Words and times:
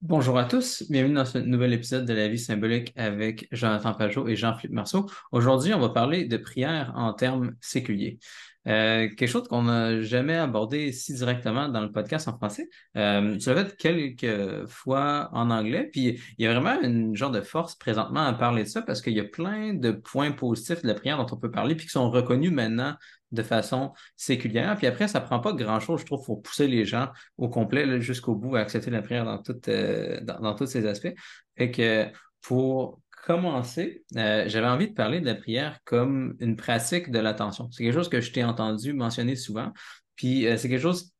Bonjour 0.00 0.38
à 0.38 0.44
tous, 0.44 0.84
bienvenue 0.90 1.14
dans 1.14 1.24
ce 1.24 1.38
nouvel 1.38 1.72
épisode 1.72 2.04
de 2.04 2.12
la 2.12 2.28
vie 2.28 2.38
symbolique 2.38 2.92
avec 2.94 3.48
Jonathan 3.50 3.94
Pajot 3.94 4.28
et 4.28 4.36
Jean-Philippe 4.36 4.72
Marceau. 4.72 5.10
Aujourd'hui, 5.32 5.74
on 5.74 5.80
va 5.80 5.88
parler 5.88 6.24
de 6.24 6.36
prière 6.36 6.92
en 6.94 7.12
termes 7.14 7.56
séculiers. 7.60 8.20
Euh, 8.68 9.08
quelque 9.08 9.26
chose 9.26 9.48
qu'on 9.48 9.62
n'a 9.62 10.02
jamais 10.02 10.36
abordé 10.36 10.92
si 10.92 11.14
directement 11.14 11.68
dans 11.68 11.80
le 11.80 11.90
podcast 11.90 12.28
en 12.28 12.36
français. 12.36 12.68
Euh, 12.96 13.38
je 13.38 13.50
l'ai 13.50 13.64
fait 13.64 13.76
quelques 13.76 14.66
fois 14.68 15.30
en 15.32 15.50
anglais, 15.50 15.88
puis 15.90 16.20
il 16.36 16.44
y 16.44 16.46
a 16.46 16.52
vraiment 16.52 16.80
une 16.82 17.16
genre 17.16 17.30
de 17.30 17.40
force 17.40 17.76
présentement 17.76 18.26
à 18.26 18.32
parler 18.34 18.64
de 18.64 18.68
ça 18.68 18.82
parce 18.82 19.00
qu'il 19.00 19.14
y 19.14 19.20
a 19.20 19.24
plein 19.24 19.72
de 19.72 19.90
points 19.92 20.32
positifs 20.32 20.82
de 20.82 20.88
la 20.88 20.94
prière 20.94 21.16
dont 21.16 21.26
on 21.32 21.38
peut 21.38 21.50
parler, 21.50 21.74
puis 21.74 21.86
qui 21.86 21.92
sont 21.92 22.10
reconnus 22.10 22.52
maintenant 22.52 22.94
de 23.32 23.42
façon 23.42 23.92
séculière. 24.16 24.76
Puis 24.76 24.86
après, 24.86 25.08
ça 25.08 25.20
prend 25.20 25.40
pas 25.40 25.52
grand-chose, 25.52 26.00
je 26.00 26.06
trouve, 26.06 26.24
pour 26.24 26.42
pousser 26.42 26.66
les 26.66 26.84
gens 26.84 27.08
au 27.36 27.48
complet 27.48 28.00
jusqu'au 28.00 28.34
bout 28.34 28.56
à 28.56 28.60
accepter 28.60 28.90
la 28.90 29.02
prière 29.02 29.24
dans, 29.24 29.42
euh, 29.68 30.54
tous 30.54 30.66
ces 30.66 30.86
aspects. 30.86 31.14
Fait 31.56 31.70
que 31.70 32.06
pour 32.42 33.00
commencer, 33.28 34.04
euh, 34.16 34.48
j'avais 34.48 34.66
envie 34.66 34.88
de 34.88 34.94
parler 34.94 35.20
de 35.20 35.26
la 35.26 35.34
prière 35.34 35.80
comme 35.84 36.34
une 36.40 36.56
pratique 36.56 37.10
de 37.10 37.18
l'attention. 37.18 37.70
C'est 37.70 37.84
quelque 37.84 37.92
chose 37.94 38.08
que 38.08 38.22
je 38.22 38.32
t'ai 38.32 38.42
entendu 38.42 38.94
mentionner 38.94 39.36
souvent. 39.36 39.70
Puis 40.16 40.46
euh, 40.46 40.56
c'est 40.56 40.70
quelque 40.70 40.80
chose 40.80 41.12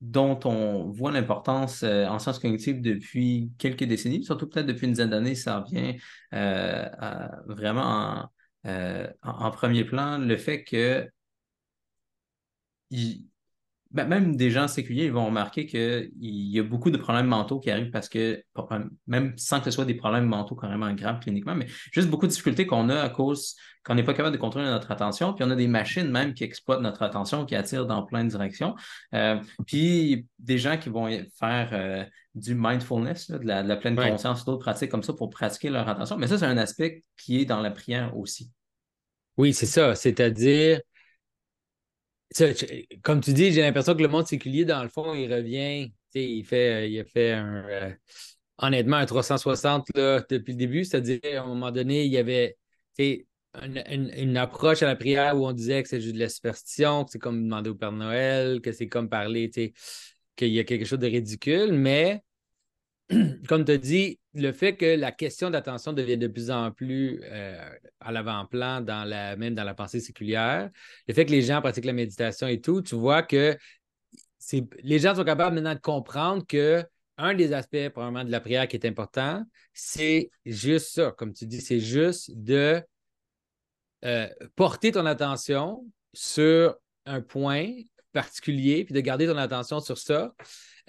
dont 0.00 0.40
on 0.46 0.88
voit 0.90 1.12
l'importance 1.12 1.84
en 1.84 2.18
sciences 2.18 2.38
cognitives 2.38 2.80
depuis 2.80 3.52
quelques 3.58 3.84
décennies, 3.84 4.24
surtout 4.24 4.48
peut-être 4.48 4.66
depuis 4.66 4.86
une 4.86 4.92
dizaine 4.92 5.10
d'années, 5.10 5.36
ça 5.36 5.60
revient 5.60 5.96
vraiment 7.46 8.28
en, 8.64 9.50
premier 9.52 9.84
plan, 9.84 10.18
le 10.18 10.36
fait 10.36 10.64
que 10.64 11.08
ben, 13.92 14.06
même 14.06 14.36
des 14.36 14.50
gens 14.50 14.68
séculiers 14.68 15.04
ils 15.04 15.12
vont 15.12 15.26
remarquer 15.26 15.66
qu'il 15.66 16.10
y 16.18 16.58
a 16.58 16.62
beaucoup 16.62 16.90
de 16.90 16.96
problèmes 16.96 17.26
mentaux 17.26 17.60
qui 17.60 17.70
arrivent 17.70 17.90
parce 17.90 18.08
que, 18.08 18.42
même 19.06 19.34
sans 19.36 19.58
que 19.58 19.66
ce 19.66 19.70
soit 19.70 19.84
des 19.84 19.94
problèmes 19.94 20.26
mentaux 20.26 20.56
carrément 20.56 20.92
graves 20.92 21.20
cliniquement, 21.20 21.54
mais 21.54 21.66
juste 21.92 22.08
beaucoup 22.08 22.26
de 22.26 22.32
difficultés 22.32 22.66
qu'on 22.66 22.88
a 22.88 23.00
à 23.00 23.08
cause 23.08 23.56
qu'on 23.84 23.94
n'est 23.94 24.04
pas 24.04 24.14
capable 24.14 24.34
de 24.34 24.40
contrôler 24.40 24.66
notre 24.66 24.90
attention. 24.90 25.32
Puis 25.32 25.44
on 25.44 25.50
a 25.50 25.56
des 25.56 25.66
machines 25.66 26.08
même 26.08 26.34
qui 26.34 26.44
exploitent 26.44 26.82
notre 26.82 27.02
attention, 27.02 27.44
qui 27.44 27.56
attirent 27.56 27.86
dans 27.86 28.02
plein 28.04 28.24
de 28.24 28.30
directions. 28.30 28.74
Euh, 29.14 29.40
puis 29.66 30.26
des 30.38 30.58
gens 30.58 30.78
qui 30.78 30.88
vont 30.88 31.08
faire 31.38 31.70
euh, 31.72 32.04
du 32.34 32.54
mindfulness, 32.54 33.30
de, 33.30 33.44
la, 33.44 33.76
pleine 33.76 33.96
conscience, 33.96 34.44
d'autres 34.44 34.62
pratiques 34.62 34.90
comme 34.90 35.02
ça 35.02 35.12
pour 35.12 35.30
pratiquer 35.30 35.68
leur 35.68 35.88
attention. 35.88 36.16
Mais 36.16 36.28
ça, 36.28 36.38
c'est 36.38 36.46
un 36.46 36.58
aspect 36.58 37.02
qui 37.16 37.40
est 37.40 37.44
dans 37.44 37.60
la 37.60 37.70
prière 37.70 38.16
aussi. 38.16 38.50
Oui, 39.36 39.52
c'est 39.52 39.66
ça. 39.66 39.94
C'est-à-dire 39.94 40.80
comme 43.02 43.20
tu 43.20 43.32
dis, 43.32 43.52
j'ai 43.52 43.62
l'impression 43.62 43.94
que 43.94 44.02
le 44.02 44.08
monde 44.08 44.26
séculier, 44.26 44.64
dans 44.64 44.82
le 44.82 44.88
fond, 44.88 45.14
il 45.14 45.32
revient. 45.32 45.92
Il 46.14 46.44
fait, 46.44 46.90
il 46.90 47.00
a 47.00 47.04
fait 47.04 47.32
un, 47.32 47.64
euh, 47.68 47.90
honnêtement 48.58 48.96
un 48.96 49.06
360 49.06 49.88
là, 49.94 50.22
depuis 50.28 50.52
le 50.52 50.58
début. 50.58 50.84
C'est-à-dire, 50.84 51.20
à 51.24 51.44
un 51.44 51.46
moment 51.46 51.70
donné, 51.70 52.04
il 52.04 52.12
y 52.12 52.18
avait 52.18 52.56
une, 52.98 54.36
approche 54.36 54.82
à 54.82 54.86
la 54.86 54.96
prière 54.96 55.36
où 55.38 55.46
on 55.46 55.52
disait 55.52 55.82
que 55.82 55.88
c'est 55.88 56.00
juste 56.00 56.14
de 56.14 56.20
la 56.20 56.28
superstition, 56.28 57.04
que 57.04 57.12
c'est 57.12 57.18
comme 57.18 57.42
demander 57.42 57.70
au 57.70 57.74
Père 57.74 57.92
Noël, 57.92 58.60
que 58.60 58.72
c'est 58.72 58.88
comme 58.88 59.08
parler, 59.08 59.50
qu'il 59.50 60.48
y 60.48 60.58
a 60.58 60.64
quelque 60.64 60.84
chose 60.84 60.98
de 60.98 61.06
ridicule. 61.06 61.72
Mais 61.72 62.22
comme 63.48 63.64
tu 63.64 63.72
as 63.72 63.78
dit, 63.78 64.18
le 64.34 64.52
fait 64.52 64.76
que 64.76 64.96
la 64.96 65.12
question 65.12 65.50
d'attention 65.50 65.92
devient 65.92 66.16
de 66.16 66.28
plus 66.28 66.50
en 66.50 66.70
plus 66.70 67.20
euh, 67.24 67.68
à 68.00 68.12
l'avant-plan, 68.12 68.80
dans 68.80 69.04
la, 69.04 69.36
même 69.36 69.54
dans 69.54 69.64
la 69.64 69.74
pensée 69.74 70.00
séculière, 70.00 70.70
le 71.06 71.14
fait 71.14 71.26
que 71.26 71.30
les 71.30 71.42
gens 71.42 71.60
pratiquent 71.60 71.84
la 71.84 71.92
méditation 71.92 72.46
et 72.46 72.60
tout, 72.60 72.82
tu 72.82 72.94
vois 72.94 73.22
que 73.22 73.56
les 74.82 74.98
gens 74.98 75.14
sont 75.14 75.24
capables 75.24 75.54
maintenant 75.54 75.74
de 75.74 75.80
comprendre 75.80 76.44
que 76.46 76.84
un 77.18 77.34
des 77.34 77.52
aspects 77.52 77.88
probablement 77.90 78.24
de 78.24 78.30
la 78.30 78.40
prière 78.40 78.66
qui 78.66 78.76
est 78.76 78.86
important, 78.86 79.44
c'est 79.72 80.30
juste 80.44 80.94
ça, 80.94 81.12
comme 81.12 81.32
tu 81.32 81.46
dis, 81.46 81.60
c'est 81.60 81.78
juste 81.78 82.30
de 82.34 82.82
euh, 84.04 84.28
porter 84.56 84.92
ton 84.92 85.06
attention 85.06 85.84
sur 86.12 86.74
un 87.06 87.20
point 87.20 87.68
particulier, 88.12 88.84
puis 88.84 88.94
de 88.94 89.00
garder 89.00 89.26
ton 89.26 89.36
attention 89.36 89.80
sur 89.80 89.98
ça. 89.98 90.34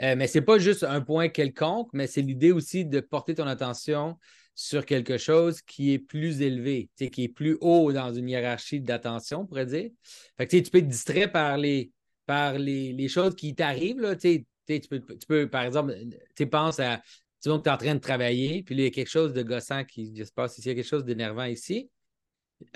Euh, 0.02 0.16
mais 0.16 0.28
ce 0.28 0.40
n'est 0.40 0.46
pas 0.46 0.58
juste 0.58 0.84
un 0.84 1.02
point 1.02 1.30
quelconque, 1.30 1.90
mais 1.94 2.08
c'est 2.08 2.22
l'idée 2.22 2.52
aussi 2.52 2.86
de 2.86 3.00
porter 3.00 3.36
ton 3.36 3.48
attention 3.48 4.18
sur 4.56 4.86
quelque 4.86 5.18
chose 5.18 5.62
qui 5.62 5.94
est 5.94 6.00
plus 6.00 6.42
élevé, 6.42 6.90
qui 6.98 7.24
est 7.24 7.34
plus 7.34 7.58
haut 7.62 7.92
dans 7.92 8.14
une 8.14 8.30
hiérarchie 8.30 8.82
d'attention, 8.82 9.42
on 9.42 9.46
pourrait 9.46 9.66
dire. 9.66 9.90
Fait 10.38 10.48
que, 10.48 10.58
tu 10.58 10.70
peux 10.70 10.78
être 10.80 10.88
distrait 10.88 11.32
par 11.32 11.58
les, 11.58 11.92
par 12.26 12.58
les, 12.60 13.08
choses 13.08 13.36
qui 13.36 13.56
t'arrivent. 13.56 14.16
Tu, 14.20 14.46
peux, 14.90 15.02
tu 15.02 15.48
par 15.48 15.64
exemple, 15.64 15.96
tu 16.36 16.48
penses 16.48 16.80
à 16.80 17.02
tu 17.44 17.50
es 17.50 17.52
en 17.52 17.60
train 17.60 17.96
de 17.96 18.00
travailler, 18.00 18.64
puis 18.64 18.76
il 18.76 18.82
y 18.82 18.86
a 18.86 18.90
quelque 18.90 19.10
chose 19.10 19.34
de 19.34 19.44
gossant 19.44 19.84
qui 19.84 20.16
se 20.16 20.32
passe 20.32 20.58
ici, 20.58 20.70
il 20.70 20.72
y 20.72 20.72
a 20.72 20.76
quelque 20.76 20.90
chose 20.90 21.04
d'énervant 21.04 21.44
ici. 21.44 21.90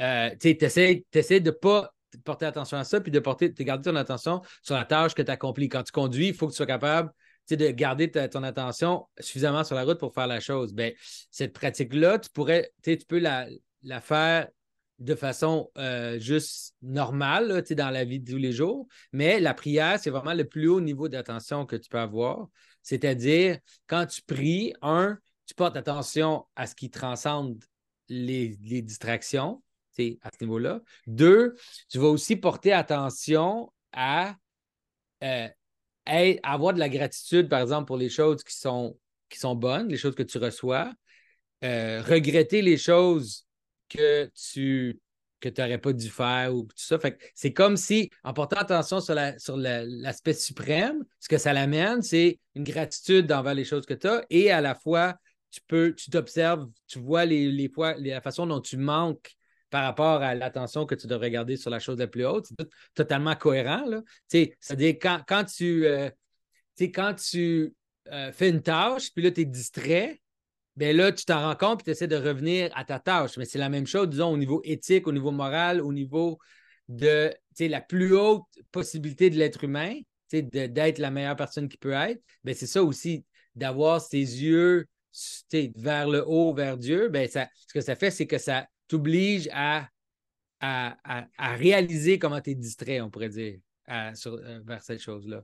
Euh, 0.01 0.29
tu 0.39 0.49
essaies, 0.49 1.05
de 1.13 1.39
ne 1.39 1.51
pas 1.51 1.93
porter 2.23 2.45
attention 2.45 2.77
à 2.77 2.83
ça, 2.83 3.01
puis 3.01 3.11
de, 3.11 3.19
porter, 3.19 3.49
de 3.49 3.63
garder 3.63 3.89
ton 3.89 3.95
attention 3.95 4.41
sur 4.61 4.75
la 4.75 4.85
tâche 4.85 5.13
que 5.13 5.21
tu 5.21 5.31
accomplis. 5.31 5.69
Quand 5.69 5.83
tu 5.83 5.91
conduis, 5.91 6.29
il 6.29 6.33
faut 6.33 6.47
que 6.47 6.51
tu 6.51 6.57
sois 6.57 6.65
capable 6.65 7.11
de 7.55 7.71
garder 7.71 8.11
ton 8.11 8.43
attention 8.43 9.07
suffisamment 9.19 9.63
sur 9.63 9.75
la 9.75 9.83
route 9.83 9.99
pour 9.99 10.13
faire 10.13 10.27
la 10.27 10.39
chose. 10.39 10.73
Bien, 10.73 10.91
cette 11.31 11.53
pratique-là, 11.53 12.19
tu 12.19 12.29
pourrais, 12.31 12.71
tu 12.83 12.97
peux 13.07 13.19
la, 13.19 13.47
la, 13.83 14.01
faire 14.01 14.49
de 14.99 15.15
façon 15.15 15.71
euh, 15.77 16.19
juste 16.19 16.73
normale 16.81 17.63
dans 17.69 17.89
la 17.89 18.03
vie 18.03 18.19
de 18.19 18.31
tous 18.31 18.37
les 18.37 18.51
jours, 18.51 18.87
mais 19.13 19.39
la 19.39 19.53
prière, 19.53 19.99
c'est 19.99 20.09
vraiment 20.09 20.33
le 20.33 20.45
plus 20.45 20.67
haut 20.67 20.81
niveau 20.81 21.07
d'attention 21.07 21.65
que 21.65 21.75
tu 21.75 21.87
peux 21.87 21.99
avoir. 21.99 22.47
C'est-à-dire, 22.81 23.59
quand 23.85 24.05
tu 24.07 24.21
pries, 24.23 24.73
un, 24.81 25.17
tu 25.45 25.53
portes 25.53 25.77
attention 25.77 26.45
à 26.55 26.67
ce 26.67 26.75
qui 26.75 26.89
transcende 26.89 27.63
les 28.09 28.55
distractions 28.81 29.61
à 30.21 30.29
ce 30.31 30.43
niveau-là. 30.43 30.81
Deux, 31.05 31.55
tu 31.89 31.97
vas 31.97 32.07
aussi 32.07 32.35
porter 32.35 32.73
attention 32.73 33.71
à 33.93 34.35
euh, 35.23 35.47
avoir 36.43 36.73
de 36.73 36.79
la 36.79 36.89
gratitude, 36.89 37.49
par 37.49 37.61
exemple, 37.61 37.87
pour 37.87 37.97
les 37.97 38.09
choses 38.09 38.43
qui 38.43 38.55
sont, 38.55 38.97
qui 39.29 39.39
sont 39.39 39.55
bonnes, 39.55 39.89
les 39.89 39.97
choses 39.97 40.15
que 40.15 40.23
tu 40.23 40.37
reçois. 40.37 40.93
Euh, 41.63 42.03
regretter 42.03 42.61
les 42.61 42.77
choses 42.77 43.47
que 43.89 44.29
tu 44.35 44.99
que 45.39 45.49
n'aurais 45.49 45.77
pas 45.77 45.93
dû 45.93 46.09
faire 46.09 46.53
ou 46.53 46.63
tout 46.63 46.73
ça. 46.75 46.97
c'est 47.35 47.53
comme 47.53 47.77
si, 47.77 48.09
en 48.23 48.33
portant 48.33 48.57
attention 48.57 48.99
sur, 48.99 49.13
la, 49.13 49.37
sur 49.37 49.55
l'aspect 49.57 50.33
suprême, 50.33 51.03
ce 51.19 51.29
que 51.29 51.37
ça 51.37 51.53
l'amène, 51.53 52.01
c'est 52.01 52.39
une 52.55 52.63
gratitude 52.63 53.31
envers 53.31 53.53
les 53.53 53.63
choses 53.63 53.85
que 53.85 53.93
tu 53.93 54.07
as 54.07 54.25
et 54.29 54.51
à 54.51 54.61
la 54.61 54.73
fois, 54.73 55.15
tu 55.51 55.61
peux, 55.67 55.93
tu 55.95 56.09
t'observes, 56.09 56.67
tu 56.87 56.99
vois 56.99 57.25
les, 57.25 57.51
les 57.51 57.71
la 57.99 58.21
façon 58.21 58.47
dont 58.47 58.61
tu 58.61 58.77
manques 58.77 59.35
par 59.69 59.83
rapport 59.83 60.21
à 60.21 60.35
l'attention 60.35 60.85
que 60.85 60.95
tu 60.95 61.07
devrais 61.07 61.31
garder 61.31 61.57
sur 61.57 61.69
la 61.69 61.79
chose 61.79 61.97
la 61.97 62.07
plus 62.07 62.25
haute. 62.25 62.47
C'est 62.47 62.67
totalement 62.93 63.35
cohérent. 63.35 63.83
C'est-à-dire 64.27 64.95
quand, 65.01 65.21
quand 65.27 65.43
tu, 65.43 65.85
euh, 65.85 66.09
quand 66.79 67.13
tu 67.15 67.73
euh, 68.11 68.31
fais 68.31 68.49
une 68.49 68.61
tâche, 68.61 69.13
puis 69.13 69.23
là, 69.23 69.31
tu 69.31 69.41
es 69.41 69.45
distrait, 69.45 70.21
bien 70.75 70.93
là, 70.93 71.11
tu 71.11 71.25
t'en 71.25 71.41
rends 71.41 71.55
compte, 71.55 71.79
puis 71.79 71.85
tu 71.85 71.91
essaies 71.91 72.07
de 72.07 72.15
revenir 72.15 72.71
à 72.75 72.85
ta 72.85 72.99
tâche. 72.99 73.37
Mais 73.37 73.45
c'est 73.45 73.57
la 73.57 73.69
même 73.69 73.87
chose, 73.87 74.09
disons, 74.09 74.31
au 74.31 74.37
niveau 74.37 74.61
éthique, 74.63 75.07
au 75.07 75.11
niveau 75.11 75.31
moral, 75.31 75.81
au 75.81 75.91
niveau 75.91 76.37
de 76.87 77.33
la 77.59 77.81
plus 77.81 78.13
haute 78.15 78.45
possibilité 78.71 79.29
de 79.29 79.37
l'être 79.37 79.63
humain, 79.63 79.95
d'être 80.31 80.99
la 80.99 81.11
meilleure 81.11 81.35
personne 81.35 81.67
qui 81.67 81.77
peut 81.77 81.91
être. 81.91 82.21
Bien, 82.43 82.53
c'est 82.53 82.67
ça 82.67 82.83
aussi, 82.83 83.25
d'avoir 83.55 84.01
ses 84.01 84.17
yeux 84.17 84.87
vers 85.75 86.07
le 86.07 86.23
haut, 86.25 86.53
vers 86.53 86.77
Dieu. 86.77 87.09
Bien, 87.09 87.27
ça, 87.27 87.47
ce 87.67 87.73
que 87.73 87.81
ça 87.81 87.95
fait, 87.95 88.11
c'est 88.11 88.27
que 88.27 88.37
ça 88.37 88.67
t'oblige 88.87 89.49
à, 89.51 89.87
à, 90.59 91.27
à, 91.37 91.55
réaliser 91.55 92.19
comment 92.19 92.41
tu 92.41 92.51
es 92.51 92.55
distrait, 92.55 93.01
on 93.01 93.09
pourrait 93.09 93.29
dire, 93.29 93.59
sur, 94.15 94.33
euh, 94.33 94.59
vers 94.65 94.81
cette 94.81 95.01
chose-là. 95.01 95.43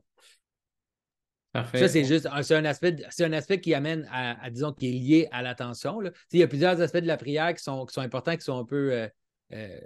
Parfait. 1.52 1.80
Ça, 1.80 1.88
c'est 1.88 2.04
juste 2.04 2.28
c'est 2.42 2.56
un, 2.56 2.66
aspect, 2.66 2.96
c'est 3.12 3.24
un 3.24 3.34
aspect 3.34 3.62
qui 3.62 3.76
amène 3.76 4.10
à, 4.12 4.50
disons, 4.50 4.74
qui 4.74 4.88
est 4.88 4.92
lié 4.92 5.28
à 5.32 5.44
l'attention. 5.44 6.00
Il 6.32 6.40
y 6.40 6.44
a 6.44 6.48
plusieurs 6.48 6.82
aspects 6.82 6.98
de 6.98 7.06
la 7.06 7.18
prière 7.18 7.54
qui 7.54 7.62
sont, 7.62 7.86
qui 7.86 7.94
sont 7.94 8.02
importants, 8.02 8.36
qui 8.36 8.42
sont 8.42 8.58
un 8.58 8.66
peu, 8.66 8.92
euh, 8.92 9.08
euh, 9.54 9.80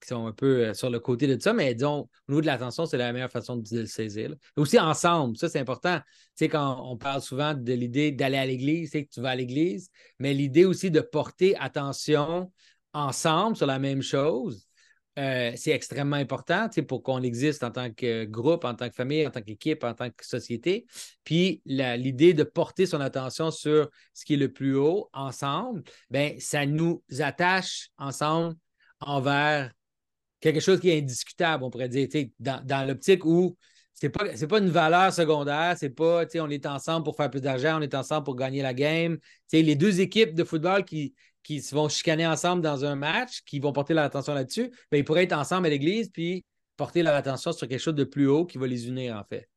qui 0.00 0.08
sont 0.08 0.26
un 0.26 0.32
peu 0.32 0.74
sur 0.74 0.90
le 0.90 0.98
côté 0.98 1.28
de 1.28 1.40
ça, 1.40 1.52
mais 1.52 1.74
disons, 1.74 2.08
au 2.28 2.32
niveau 2.32 2.40
de 2.40 2.46
l'attention, 2.46 2.86
c'est 2.86 2.96
la 2.96 3.12
meilleure 3.12 3.30
façon 3.30 3.56
de, 3.56 3.68
le 3.72 3.86
saisir. 3.86 4.34
Aussi 4.56 4.80
ensemble, 4.80 5.36
ça, 5.36 5.48
c'est 5.48 5.60
important. 5.60 5.98
Tu 6.00 6.04
sais, 6.34 6.48
quand 6.48 6.90
on 6.90 6.96
parle 6.96 7.22
souvent 7.22 7.54
de 7.54 7.72
l'idée 7.72 8.10
d'aller 8.10 8.38
à 8.38 8.46
l'église, 8.46 8.90
c'est 8.90 9.04
que 9.04 9.10
tu 9.10 9.20
vas 9.20 9.30
à 9.30 9.36
l'église, 9.36 9.90
mais 10.18 10.34
l'idée 10.34 10.64
aussi 10.64 10.90
de 10.90 11.00
porter 11.00 11.56
attention 11.60 12.50
ensemble 12.92 13.56
sur 13.56 13.66
la 13.66 13.78
même 13.78 14.02
chose, 14.02 14.66
euh, 15.18 15.52
c'est 15.56 15.72
extrêmement 15.72 16.16
important 16.16 16.68
pour 16.88 17.02
qu'on 17.02 17.22
existe 17.22 17.62
en 17.64 17.70
tant 17.70 17.92
que 17.92 18.24
groupe, 18.24 18.64
en 18.64 18.74
tant 18.74 18.88
que 18.88 18.94
famille, 18.94 19.26
en 19.26 19.30
tant 19.30 19.42
qu'équipe, 19.42 19.84
en 19.84 19.92
tant 19.92 20.08
que 20.08 20.24
société. 20.24 20.86
Puis 21.22 21.60
l'idée 21.66 22.32
de 22.32 22.44
porter 22.44 22.86
son 22.86 23.00
attention 23.00 23.50
sur 23.50 23.90
ce 24.14 24.24
qui 24.24 24.34
est 24.34 24.38
le 24.38 24.50
plus 24.50 24.74
haut 24.74 25.10
ensemble, 25.12 25.82
ben, 26.10 26.38
ça 26.40 26.64
nous 26.64 27.02
attache 27.20 27.90
ensemble 27.98 28.56
envers 29.00 29.70
quelque 30.40 30.60
chose 30.60 30.80
qui 30.80 30.88
est 30.88 30.98
indiscutable, 30.98 31.62
on 31.64 31.70
pourrait 31.70 31.90
dire, 31.90 32.08
dans, 32.40 32.64
dans 32.64 32.88
l'optique 32.88 33.24
où 33.26 33.56
c'est 33.92 34.08
pas, 34.08 34.24
pas 34.24 34.58
une 34.58 34.70
valeur 34.70 35.12
secondaire. 35.12 35.76
C'est 35.78 35.90
pas, 35.90 36.24
on 36.36 36.50
est 36.50 36.66
ensemble 36.66 37.04
pour 37.04 37.16
faire 37.16 37.30
plus 37.30 37.40
d'argent, 37.40 37.78
on 37.78 37.82
est 37.82 37.94
ensemble 37.94 38.24
pour 38.24 38.34
gagner 38.34 38.62
la 38.62 38.74
game. 38.74 39.18
les 39.52 39.76
deux 39.76 40.00
équipes 40.00 40.34
de 40.34 40.42
football 40.42 40.84
qui, 40.84 41.14
qui 41.42 41.60
vont 41.72 41.88
chicaner 41.88 42.26
ensemble 42.26 42.62
dans 42.62 42.84
un 42.84 42.94
match, 42.94 43.42
qui 43.42 43.58
vont 43.58 43.72
porter 43.72 43.94
leur 43.94 44.04
attention 44.04 44.34
là-dessus, 44.34 44.70
ben, 44.90 44.98
ils 44.98 45.04
pourraient 45.04 45.24
être 45.24 45.32
ensemble 45.32 45.66
à 45.66 45.70
l'église 45.70 46.10
puis 46.10 46.44
porter 46.76 47.02
leur 47.02 47.14
attention 47.14 47.52
sur 47.52 47.68
quelque 47.68 47.80
chose 47.80 47.94
de 47.94 48.04
plus 48.04 48.26
haut 48.26 48.46
qui 48.46 48.58
va 48.58 48.66
les 48.66 48.88
unir, 48.88 49.16
en 49.16 49.24
fait. 49.24 49.48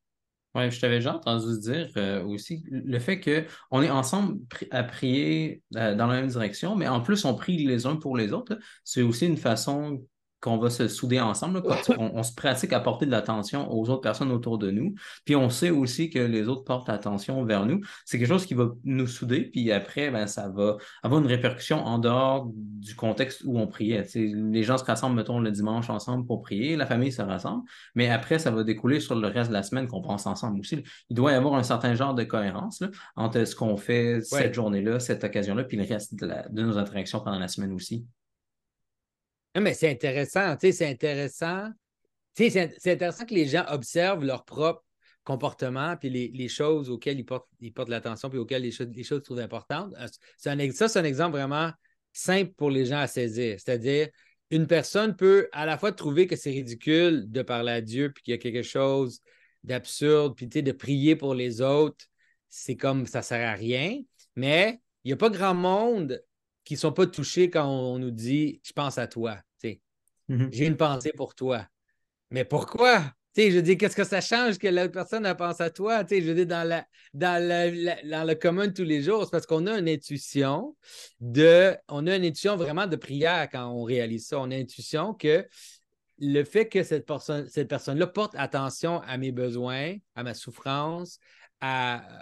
Oui, 0.55 0.71
je 0.71 0.79
t'avais 0.79 0.95
déjà 0.95 1.15
entendu 1.15 1.59
dire 1.59 1.89
euh, 1.97 2.23
aussi 2.23 2.63
le 2.69 2.97
fait 2.99 3.19
qu'on 3.19 3.81
est 3.81 3.89
ensemble 3.89 4.39
à 4.71 4.83
prier 4.83 5.61
euh, 5.75 5.95
dans 5.95 6.07
la 6.07 6.21
même 6.21 6.29
direction, 6.29 6.75
mais 6.75 6.87
en 6.87 7.01
plus, 7.01 7.25
on 7.25 7.35
prie 7.35 7.57
les 7.57 7.85
uns 7.85 7.97
pour 7.97 8.15
les 8.15 8.31
autres. 8.31 8.57
C'est 8.85 9.01
aussi 9.01 9.25
une 9.25 9.35
façon 9.35 10.05
qu'on 10.45 10.57
va 10.57 10.69
se 10.69 10.87
souder 10.87 11.19
ensemble, 11.19 11.63
on, 11.97 12.21
se 12.21 12.33
pratique 12.33 12.71
à 12.71 12.79
porter 12.79 13.07
de 13.07 13.11
l'attention 13.11 13.71
aux 13.73 13.89
autres 13.89 14.01
personnes 14.01 14.31
autour 14.31 14.59
de 14.59 14.69
nous, 14.69 14.93
puis 15.25 15.35
on 15.35 15.49
sait 15.49 15.71
aussi 15.71 16.11
que 16.11 16.19
les 16.19 16.47
autres 16.47 16.63
portent 16.63 16.89
attention 16.89 17.43
vers 17.43 17.65
nous. 17.65 17.81
C'est 18.05 18.19
quelque 18.19 18.27
chose 18.27 18.45
qui 18.45 18.53
va 18.53 18.69
nous 18.83 19.07
souder, 19.07 19.41
puis 19.41 19.71
après, 19.71 20.11
ben, 20.11 20.27
ça 20.27 20.47
va 20.49 20.77
avoir 21.01 21.19
une 21.19 21.27
répercussion 21.27 21.83
en 21.83 21.97
dehors 21.97 22.47
du 22.53 22.95
contexte 22.95 23.41
où 23.45 23.57
on 23.57 23.65
priait. 23.65 24.05
les 24.13 24.63
gens 24.63 24.77
se 24.77 24.83
rassemblent, 24.83 25.15
mettons, 25.15 25.39
le 25.39 25.49
dimanche 25.49 25.89
ensemble 25.89 26.27
pour 26.27 26.43
prier, 26.43 26.75
la 26.75 26.85
famille 26.85 27.11
se 27.11 27.23
rassemble, 27.23 27.63
mais 27.95 28.09
après, 28.09 28.37
ça 28.37 28.51
va 28.51 28.63
découler 28.63 28.99
sur 28.99 29.15
le 29.15 29.27
reste 29.27 29.49
de 29.49 29.53
la 29.53 29.63
semaine 29.63 29.87
qu'on 29.87 30.01
pense 30.01 30.27
ensemble 30.27 30.59
aussi. 30.59 30.83
Il 31.09 31.15
doit 31.15 31.31
y 31.31 31.35
avoir 31.35 31.55
un 31.55 31.63
certain 31.63 31.95
genre 31.95 32.13
de 32.13 32.23
cohérence 32.23 32.83
entre 33.15 33.43
ce 33.45 33.55
qu'on 33.55 33.77
fait 33.77 34.21
cette 34.21 34.53
journée-là, 34.53 34.99
cette 34.99 35.23
occasion-là, 35.23 35.63
puis 35.63 35.77
le 35.77 35.85
reste 35.85 36.13
de 36.13 36.61
nos 36.61 36.77
interactions 36.77 37.19
pendant 37.19 37.39
la 37.39 37.47
semaine 37.47 37.73
aussi 37.73 38.05
mais 39.61 39.73
c'est 39.73 39.89
intéressant, 39.89 40.55
tu 40.57 40.67
sais, 40.67 40.71
c'est 40.71 40.89
intéressant. 40.89 41.69
c'est 42.35 42.91
intéressant 42.91 43.25
que 43.25 43.33
les 43.33 43.47
gens 43.47 43.65
observent 43.69 44.23
leur 44.23 44.45
propre 44.45 44.83
comportement 45.23 45.97
puis 45.97 46.09
les, 46.09 46.47
choses 46.47 46.89
auxquelles 46.89 47.19
ils 47.19 47.25
portent, 47.25 47.47
ils 47.59 47.73
portent 47.73 47.89
l'attention 47.89 48.29
puis 48.29 48.37
auxquelles 48.37 48.61
les 48.61 48.71
choses, 48.71 48.89
les 48.93 49.03
choses 49.03 49.23
trouvent 49.23 49.39
importantes. 49.39 49.93
Euh, 49.99 50.07
ça, 50.37 50.87
c'est 50.87 50.99
un 50.99 51.03
exemple 51.03 51.37
vraiment 51.37 51.71
simple 52.13 52.53
pour 52.55 52.69
les 52.69 52.85
gens 52.85 52.99
à 52.99 53.07
saisir. 53.07 53.59
C'est-à-dire, 53.59 54.07
une 54.51 54.67
personne 54.67 55.15
peut 55.15 55.49
à 55.51 55.65
la 55.65 55.77
fois 55.77 55.91
trouver 55.91 56.27
que 56.27 56.35
c'est 56.35 56.51
ridicule 56.51 57.25
de 57.29 57.41
parler 57.41 57.71
à 57.71 57.81
Dieu 57.81 58.11
puis 58.13 58.23
qu'il 58.23 58.31
y 58.31 58.35
a 58.35 58.37
quelque 58.37 58.61
chose 58.61 59.21
d'absurde, 59.63 60.35
puis 60.35 60.47
de 60.47 60.71
prier 60.71 61.15
pour 61.15 61.33
les 61.33 61.61
autres, 61.61 62.05
c'est 62.49 62.75
comme 62.75 63.07
ça 63.07 63.19
ne 63.19 63.23
sert 63.23 63.49
à 63.49 63.53
rien. 63.53 63.99
Mais 64.35 64.79
il 65.03 65.09
n'y 65.09 65.13
a 65.13 65.17
pas 65.17 65.29
grand 65.29 65.55
monde 65.55 66.21
qui 66.65 66.73
ne 66.73 66.79
sont 66.79 66.91
pas 66.91 67.07
touchés 67.07 67.49
quand 67.49 67.65
on, 67.65 67.99
nous 67.99 68.11
dit 68.11 68.59
Je 68.63 68.73
pense 68.73 68.97
à 68.97 69.07
toi. 69.07 69.37
Mm-hmm. 70.29 70.49
J'ai 70.51 70.65
une 70.65 70.77
pensée 70.77 71.13
pour 71.15 71.35
toi. 71.35 71.67
Mais 72.31 72.43
pourquoi? 72.43 73.03
je 73.37 73.59
dis, 73.59 73.77
qu'est-ce 73.77 73.95
que 73.95 74.03
ça 74.03 74.21
change 74.21 74.57
que 74.57 74.67
l'autre 74.67 74.93
personne 74.93 75.31
pense 75.37 75.61
à 75.61 75.69
toi? 75.69 76.03
je 76.09 76.31
dis, 76.31 76.45
dans, 76.45 76.67
la, 76.67 76.87
dans, 77.13 77.39
dans 78.09 78.27
le 78.27 78.33
commun 78.33 78.67
de 78.67 78.73
tous 78.73 78.83
les 78.83 79.01
jours, 79.01 79.25
c'est 79.25 79.31
parce 79.31 79.45
qu'on 79.45 79.67
a 79.67 79.77
une 79.77 79.89
intuition 79.89 80.75
de, 81.19 81.75
on 81.89 82.07
a 82.07 82.15
une 82.15 82.23
intuition 82.23 82.55
vraiment 82.55 82.87
de 82.87 82.95
prière 82.95 83.49
quand 83.51 83.69
on 83.69 83.83
réalise 83.83 84.27
ça. 84.27 84.39
On 84.39 84.51
a 84.51 84.55
une 84.55 84.63
intuition 84.63 85.13
que 85.13 85.45
le 86.17 86.43
fait 86.43 86.69
que 86.69 86.81
cette 86.83 87.05
personne, 87.05 87.47
cette 87.49 87.67
personne-là 87.67 88.07
porte 88.07 88.33
attention 88.37 89.01
à 89.01 89.17
mes 89.17 89.31
besoins, 89.31 89.95
à 90.15 90.23
ma 90.23 90.33
souffrance, 90.33 91.19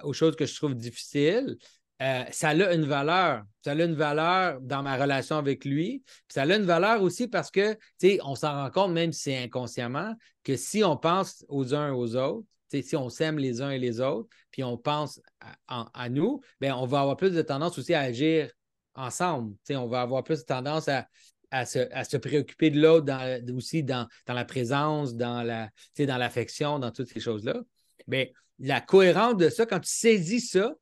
aux 0.03 0.13
choses 0.13 0.35
que 0.35 0.45
je 0.45 0.55
trouve 0.55 0.75
difficiles, 0.75 1.57
euh, 2.01 2.23
ça 2.31 2.49
a 2.49 2.73
une 2.73 2.85
valeur. 2.85 3.43
Ça 3.63 3.71
a 3.71 3.75
une 3.75 3.95
valeur 3.95 4.59
dans 4.61 4.83
ma 4.83 4.97
relation 4.97 5.37
avec 5.37 5.63
lui. 5.63 6.03
ça 6.27 6.43
a 6.43 6.55
une 6.55 6.65
valeur 6.65 7.01
aussi 7.01 7.27
parce 7.27 7.49
que, 7.51 7.73
tu 7.73 7.79
sais, 7.99 8.19
on 8.23 8.35
s'en 8.35 8.53
rend 8.53 8.71
compte, 8.71 8.91
même 8.91 9.13
si 9.13 9.21
c'est 9.21 9.43
inconsciemment, 9.43 10.13
que 10.43 10.55
si 10.55 10.83
on 10.83 10.97
pense 10.97 11.45
aux 11.47 11.73
uns 11.73 11.89
et 11.89 11.91
aux 11.91 12.15
autres, 12.15 12.45
si 12.69 12.95
on 12.95 13.09
s'aime 13.09 13.37
les 13.37 13.61
uns 13.61 13.69
et 13.69 13.77
les 13.77 14.01
autres, 14.01 14.27
puis 14.51 14.63
on 14.63 14.77
pense 14.77 15.21
à, 15.67 16.09
nous, 16.09 16.41
bien, 16.59 16.75
on 16.75 16.85
va 16.85 17.01
avoir 17.01 17.17
plus 17.17 17.31
de 17.31 17.41
tendance 17.41 17.77
aussi 17.77 17.93
à 17.93 18.01
agir 18.01 18.51
ensemble. 18.95 19.55
on 19.69 19.87
va 19.87 20.01
avoir 20.01 20.23
plus 20.23 20.39
de 20.39 20.45
tendance 20.45 20.87
à, 20.87 21.65
se, 21.65 22.17
préoccuper 22.17 22.71
de 22.71 22.81
l'autre 22.81 23.13
aussi 23.55 23.83
dans, 23.83 24.07
la 24.27 24.45
présence, 24.45 25.15
dans 25.15 25.43
la, 25.43 25.69
dans 25.99 26.17
l'affection, 26.17 26.79
dans 26.79 26.91
toutes 26.91 27.09
ces 27.09 27.19
choses-là. 27.19 27.61
Bien, 28.07 28.25
la 28.59 28.81
cohérence 28.81 29.37
de 29.37 29.49
ça, 29.49 29.65
quand 29.65 29.79
tu 29.79 29.91
saisis 29.91 30.41
ça, 30.41 30.73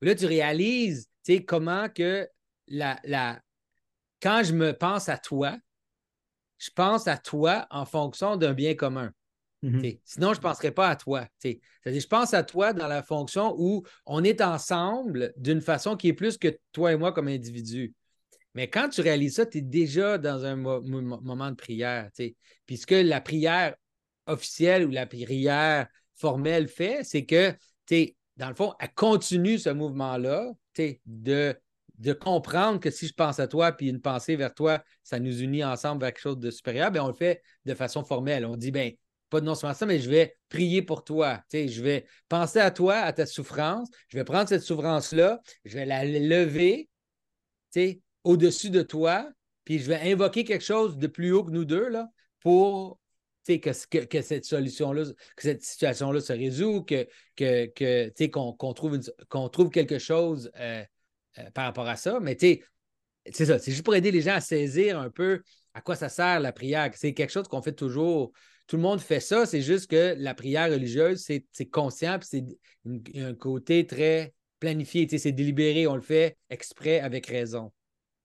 Là, 0.00 0.14
tu 0.14 0.26
réalises 0.26 1.08
comment 1.46 1.88
que 1.88 2.28
la, 2.66 2.98
la, 3.04 3.40
quand 4.20 4.42
je 4.42 4.52
me 4.52 4.72
pense 4.72 5.08
à 5.08 5.18
toi, 5.18 5.56
je 6.58 6.70
pense 6.74 7.06
à 7.06 7.16
toi 7.16 7.66
en 7.70 7.84
fonction 7.84 8.36
d'un 8.36 8.52
bien 8.52 8.74
commun. 8.74 9.12
Mm-hmm. 9.62 10.00
Sinon, 10.04 10.32
je 10.32 10.38
ne 10.38 10.42
penserais 10.42 10.72
pas 10.72 10.88
à 10.88 10.96
toi. 10.96 11.26
C'est-à-dire, 11.38 12.00
je 12.00 12.06
pense 12.06 12.34
à 12.34 12.42
toi 12.42 12.72
dans 12.72 12.88
la 12.88 13.02
fonction 13.02 13.54
où 13.58 13.84
on 14.06 14.24
est 14.24 14.40
ensemble 14.40 15.32
d'une 15.36 15.60
façon 15.60 15.96
qui 15.96 16.08
est 16.08 16.14
plus 16.14 16.38
que 16.38 16.48
toi 16.72 16.92
et 16.92 16.96
moi 16.96 17.12
comme 17.12 17.28
individu. 17.28 17.94
Mais 18.54 18.68
quand 18.68 18.88
tu 18.88 19.00
réalises 19.00 19.36
ça, 19.36 19.46
tu 19.46 19.58
es 19.58 19.62
déjà 19.62 20.18
dans 20.18 20.44
un 20.44 20.56
moment 20.56 21.50
de 21.50 21.56
prière. 21.56 22.10
Puisque 22.66 22.90
la 22.90 23.20
prière 23.20 23.76
officielle 24.26 24.86
ou 24.86 24.90
la 24.90 25.06
prière 25.06 25.86
formelle 26.16 26.68
fait, 26.68 27.04
c'est 27.04 27.24
que 27.24 27.54
tu 27.86 28.14
dans 28.40 28.48
le 28.48 28.54
fond, 28.54 28.72
elle 28.80 28.92
continue 28.94 29.58
ce 29.58 29.68
mouvement-là, 29.68 30.50
de, 31.04 31.54
de 31.98 32.12
comprendre 32.14 32.80
que 32.80 32.90
si 32.90 33.06
je 33.06 33.12
pense 33.12 33.38
à 33.38 33.46
toi, 33.46 33.70
puis 33.72 33.90
une 33.90 34.00
pensée 34.00 34.34
vers 34.34 34.54
toi, 34.54 34.82
ça 35.02 35.20
nous 35.20 35.42
unit 35.42 35.62
ensemble 35.62 36.00
vers 36.00 36.14
quelque 36.14 36.22
chose 36.22 36.38
de 36.38 36.50
supérieur, 36.50 36.90
bien, 36.90 37.04
on 37.04 37.08
le 37.08 37.12
fait 37.12 37.42
de 37.66 37.74
façon 37.74 38.02
formelle. 38.02 38.46
On 38.46 38.56
dit, 38.56 38.70
bien, 38.70 38.92
pas 39.28 39.42
non 39.42 39.54
seulement 39.54 39.74
ça, 39.74 39.84
mais 39.84 39.98
je 39.98 40.08
vais 40.08 40.38
prier 40.48 40.80
pour 40.80 41.04
toi. 41.04 41.42
je 41.52 41.82
vais 41.82 42.06
penser 42.30 42.60
à 42.60 42.70
toi, 42.70 42.96
à 42.96 43.12
ta 43.12 43.26
souffrance. 43.26 43.90
Je 44.08 44.16
vais 44.16 44.24
prendre 44.24 44.48
cette 44.48 44.62
souffrance-là, 44.62 45.42
je 45.66 45.74
vais 45.76 45.84
la 45.84 46.06
lever 46.06 46.88
au-dessus 48.24 48.70
de 48.70 48.80
toi, 48.80 49.30
puis 49.64 49.80
je 49.80 49.86
vais 49.86 50.10
invoquer 50.10 50.44
quelque 50.44 50.64
chose 50.64 50.96
de 50.96 51.06
plus 51.08 51.30
haut 51.32 51.44
que 51.44 51.52
nous 51.52 51.66
deux 51.66 51.90
là, 51.90 52.08
pour 52.40 52.99
que, 53.58 54.04
que, 54.04 54.22
cette 54.22 54.44
solution-là, 54.44 55.04
que 55.04 55.42
cette 55.42 55.62
situation-là 55.62 56.20
se 56.20 56.32
résout, 56.32 56.84
que, 56.84 57.08
que, 57.36 58.26
qu'on, 58.28 58.74
trouve, 58.74 59.00
qu'on 59.28 59.48
trouve 59.48 59.70
quelque 59.70 59.98
chose 59.98 60.50
euh, 60.60 60.84
euh, 61.38 61.50
par 61.50 61.64
rapport 61.64 61.88
à 61.88 61.96
ça. 61.96 62.20
Mais 62.20 62.36
c'est 62.38 63.44
ça, 63.44 63.58
c'est 63.58 63.72
juste 63.72 63.84
pour 63.84 63.94
aider 63.94 64.10
les 64.10 64.22
gens 64.22 64.34
à 64.34 64.40
saisir 64.40 64.98
un 64.98 65.10
peu 65.10 65.42
à 65.74 65.80
quoi 65.80 65.96
ça 65.96 66.08
sert 66.08 66.40
la 66.40 66.52
prière. 66.52 66.90
C'est 66.94 67.14
quelque 67.14 67.32
chose 67.32 67.48
qu'on 67.48 67.62
fait 67.62 67.72
toujours. 67.72 68.32
Tout 68.66 68.76
le 68.76 68.82
monde 68.82 69.00
fait 69.00 69.20
ça, 69.20 69.46
c'est 69.46 69.62
juste 69.62 69.90
que 69.90 70.14
la 70.16 70.34
prière 70.34 70.70
religieuse, 70.70 71.24
c'est, 71.24 71.66
conscient, 71.66 72.18
puis 72.18 72.28
c'est 72.30 73.20
un 73.20 73.34
côté 73.34 73.84
très 73.84 74.32
planifié, 74.60 75.08
c'est 75.18 75.32
délibéré, 75.32 75.86
on 75.88 75.96
le 75.96 76.02
fait 76.02 76.36
exprès 76.50 77.00
avec 77.00 77.26
raison. 77.26 77.72